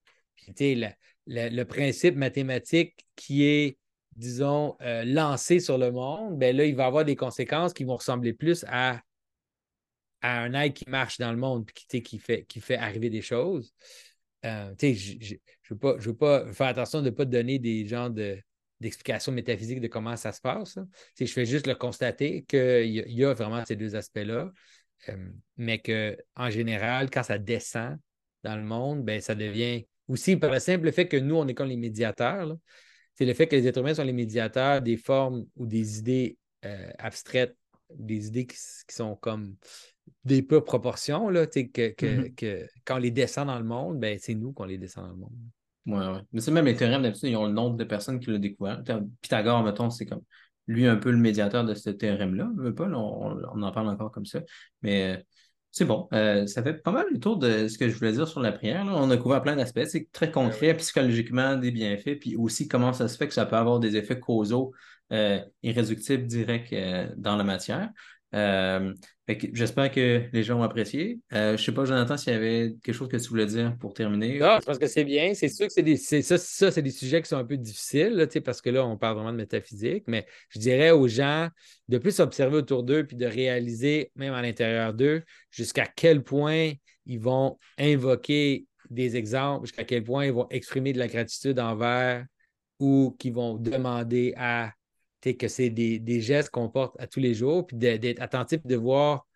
le, 1.28 1.64
principe 1.64 2.16
mathématique 2.16 3.06
qui 3.16 3.44
est, 3.44 3.78
disons, 4.16 4.76
euh, 4.82 5.04
lancé 5.06 5.60
sur 5.60 5.78
le 5.78 5.92
monde, 5.92 6.38
ben 6.38 6.56
là, 6.56 6.66
il 6.66 6.76
va 6.76 6.86
avoir 6.86 7.06
des 7.06 7.16
conséquences 7.16 7.74
qui 7.74 7.84
vont 7.84 7.98
ressembler 7.98 8.34
plus 8.34 8.66
à, 8.68 9.02
à 10.22 10.42
un 10.42 10.54
être 10.54 10.74
qui 10.74 10.90
marche 10.90 11.18
dans 11.18 11.32
le 11.32 11.38
monde 11.38 11.70
et 11.92 12.02
qui, 12.02 12.20
fait, 12.20 12.46
qui 12.46 12.60
fait 12.60 12.78
arriver 12.78 13.10
des 13.10 13.22
choses. 13.22 13.74
Euh, 14.46 14.74
je 14.82 15.36
ne 15.72 15.80
veux, 15.82 15.98
veux, 15.98 16.16
pas 16.16 16.52
faire 16.52 16.68
attention 16.68 17.00
de 17.00 17.06
ne 17.06 17.10
pas 17.12 17.26
donner 17.26 17.60
des 17.60 17.88
genres 17.88 18.10
de, 18.10 18.38
d'explications 18.84 19.32
métaphysiques 19.32 19.80
de 19.80 19.88
comment 19.88 20.16
ça 20.18 20.32
se 20.32 20.42
passe. 20.42 20.78
Je 21.20 21.26
fais 21.26 21.46
juste 21.46 21.66
le 21.68 21.76
constater 21.76 22.44
qu'il 22.44 22.86
y, 22.86 23.14
y, 23.14 23.26
a 23.26 23.34
vraiment 23.34 23.64
ces 23.66 23.76
deux 23.76 23.96
aspects-là, 23.96 24.52
euh, 25.10 25.30
mais 25.58 25.80
qu'en 25.80 26.50
général, 26.50 27.10
quand 27.10 27.24
ça 27.24 27.38
descend 27.38 27.98
dans 28.44 28.56
le 28.56 28.64
monde, 28.64 29.04
ben, 29.04 29.22
ça 29.22 29.36
devient 29.36 29.86
aussi, 30.08 30.36
par 30.38 30.52
le 30.52 30.60
simple 30.60 30.92
fait 30.92 31.08
que 31.08 31.18
nous, 31.18 31.36
on 31.36 31.48
est 31.48 31.54
comme 31.54 31.70
les 31.70 31.78
médiateurs, 31.78 32.56
c'est 33.16 33.26
le 33.26 33.34
fait 33.34 33.48
que 33.48 33.56
les 33.56 33.68
êtres 33.68 33.80
humains 33.80 33.94
sont 33.94 34.04
les 34.04 34.14
médiateurs 34.14 34.82
des 34.82 34.98
formes 34.98 35.46
ou 35.56 35.66
des 35.66 36.00
idées 36.00 36.38
euh, 36.66 36.90
abstraites, 36.98 37.56
des 37.94 38.28
idées 38.28 38.48
qui, 38.48 38.58
sont 38.90 39.16
comme 39.16 39.56
des 40.26 40.42
peu 40.42 40.64
proportions, 40.64 41.30
là, 41.30 41.46
que, 41.46 41.60
mm-hmm. 41.60 42.36
que, 42.36 42.68
quand 42.86 42.96
on 42.96 43.00
les 43.00 43.12
descend 43.12 43.48
dans 43.48 43.60
le 43.60 43.66
monde, 43.66 44.00
ben, 44.00 44.18
c'est 44.20 44.34
nous 44.34 44.52
qu'on 44.52 44.66
les 44.66 44.78
descend 44.78 45.06
dans 45.06 45.12
le 45.12 45.18
monde. 45.18 45.38
Oui, 45.86 46.00
oui. 46.00 46.20
Mais 46.32 46.42
c'est 46.42 46.52
même 46.52 46.66
les 46.66 46.76
théorèmes, 46.76 47.04
d'habitude, 47.04 47.30
ils 47.30 47.36
ont 47.36 47.46
le 47.46 47.52
nombre 47.52 47.76
de 47.76 47.84
personnes 47.84 48.20
qui 48.20 48.32
l'ont 48.32 48.40
découvert. 48.40 48.82
Pythagore, 49.22 49.64
mettons, 49.64 49.90
c'est 49.90 50.06
comme 50.06 50.22
lui 50.68 50.88
un 50.88 50.96
peu 50.96 51.12
le 51.12 51.18
médiateur 51.18 51.66
de 51.66 51.74
ce 51.74 51.90
théorème-là. 51.90 52.50
On, 52.58 53.42
on, 53.54 53.62
en 53.62 53.72
parle 53.72 53.90
encore 53.90 54.12
comme 54.12 54.26
ça. 54.26 54.42
Mais 54.82 55.24
c'est 55.74 55.86
bon. 55.86 56.08
Euh, 56.14 56.46
ça 56.46 56.62
fait 56.62 56.76
pas 56.76 56.92
mal 56.92 57.08
le 57.12 57.20
tour 57.20 57.38
de 57.38 57.68
ce 57.68 57.80
que 57.80 57.90
je 57.90 57.98
voulais 57.98 58.12
dire 58.12 58.28
sur 58.28 58.40
la 58.40 58.52
prière. 58.52 58.86
On 58.88 59.10
a 59.10 59.18
couvert 59.18 59.42
plein 59.42 59.56
d'aspects. 59.56 59.86
C'est 59.86 60.08
très 60.12 60.28
ben 60.28 60.34
concret, 60.34 60.78
psychologiquement, 60.78 61.58
des 61.58 61.72
bienfaits, 61.72 62.20
puis 62.20 62.36
aussi 62.36 62.68
comment 62.68 62.94
ça 62.94 63.08
se 63.08 63.18
fait 63.18 63.28
que 63.28 63.34
ça 63.34 63.48
peut 63.48 63.56
avoir 63.56 63.80
des 63.80 63.96
effets 63.96 64.20
causaux 64.20 64.72
euh, 65.12 65.40
irréductibles 65.64 66.28
directs 66.28 66.74
euh, 66.74 67.08
dans 67.18 67.36
la 67.36 67.44
matière. 67.44 67.90
Euh, 68.34 68.94
j'espère 69.54 69.92
que 69.92 70.24
les 70.32 70.44
gens 70.44 70.60
ont 70.60 70.64
apprécié. 70.64 71.20
Euh, 71.34 71.56
je 71.56 71.64
sais 71.64 71.72
pas, 71.72 71.86
Jonathan, 71.86 72.18
s'il 72.18 72.34
y 72.34 72.36
avait 72.36 72.76
quelque 72.84 72.96
chose 72.96 73.08
que 73.08 73.18
tu 73.18 73.30
voulais 73.30 73.46
dire 73.46 73.76
pour 73.80 73.94
terminer. 73.94 74.40
Non, 74.40 74.58
je 74.60 74.66
pense 74.66 74.80
que 74.80 74.88
c'est 74.88 75.04
bien. 75.04 75.34
C'est 75.34 75.50
sûr 75.50 75.68
que 75.68 75.74
c'est 75.74 75.84
des, 75.84 75.98
ça, 75.98 76.38
ça 76.38 76.72
c'est 76.72 76.82
des 76.82 76.92
sujets 76.92 77.22
qui 77.22 77.30
sont 77.30 77.38
un 77.38 77.46
peu 77.46 77.58
difficiles, 77.58 78.14
là, 78.14 78.26
parce 78.44 78.62
que 78.62 78.70
là, 78.70 78.86
on 78.86 78.98
parle 78.98 79.16
vraiment 79.16 79.32
de 79.32 79.38
métaphysique, 79.38 80.04
mais 80.08 80.26
je 80.50 80.60
dirais 80.60 80.92
aux 80.92 81.08
gens 81.08 81.48
de 81.90 81.98
plus 81.98 82.20
observer 82.20 82.58
autour 82.58 82.84
d'eux 82.84 83.06
puis 83.06 83.16
de 83.18 83.26
réaliser, 83.26 84.12
même 84.16 84.34
à 84.34 84.42
l'intérieur 84.42 84.94
d'eux, 84.94 85.24
jusqu'à 85.52 85.86
quel 85.86 86.24
point 86.24 86.72
ils 87.06 87.20
vont 87.20 87.58
invoquer 87.78 88.66
des 88.90 89.16
exemples, 89.16 89.68
jusqu'à 89.68 89.84
quel 89.84 90.04
point 90.04 90.26
ils 90.26 90.34
vont 90.34 90.48
exprimer 90.50 90.94
de 90.94 91.00
la 91.00 91.08
gratitude 91.08 91.60
envers 91.60 92.26
ou 92.80 93.16
qu'ils 93.20 93.34
vont 93.34 93.58
demander 93.58 94.34
à 94.38 94.72
que 95.32 95.48
c'est 95.48 95.70
des, 95.70 96.22
gestes 96.22 96.50
qu'on 96.50 96.70
porte 96.70 97.00
à 97.00 97.08
tous 97.08 97.20
les 97.20 97.34
jours, 97.34 97.66
puis 97.66 97.78
d'être 97.78 98.22
attentif, 98.22 98.66
de 98.66 98.76
voir 98.76 99.28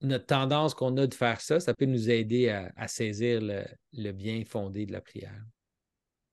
notre 0.00 0.26
tendance 0.26 0.74
qu'on 0.74 0.96
a 0.96 1.06
de 1.06 1.14
faire 1.14 1.40
ça, 1.40 1.60
ça 1.60 1.74
peut 1.74 1.84
nous 1.84 2.10
aider 2.10 2.48
à, 2.48 2.88
saisir 2.88 3.40
le, 3.40 4.12
bien 4.12 4.44
fondé 4.44 4.84
de 4.84 4.92
la 4.92 5.00
prière. 5.00 5.40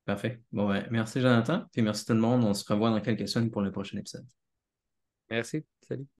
Parfait. 0.06 0.42
Bon, 0.52 0.70
merci 0.90 1.22
Jonathan, 1.22 1.66
puis 1.72 1.84
merci 1.84 2.06
tout 2.06 2.14
le 2.14 2.20
monde. 2.20 2.44
On 2.44 2.54
se 2.56 2.66
revoit 2.72 2.90
dans 2.90 3.00
quelques 3.00 3.28
semaines 3.28 3.52
pour 3.52 3.62
le 3.62 3.72
prochain 3.72 3.98
épisode. 3.98 4.26
Merci. 5.30 5.64
Salut. 5.88 6.10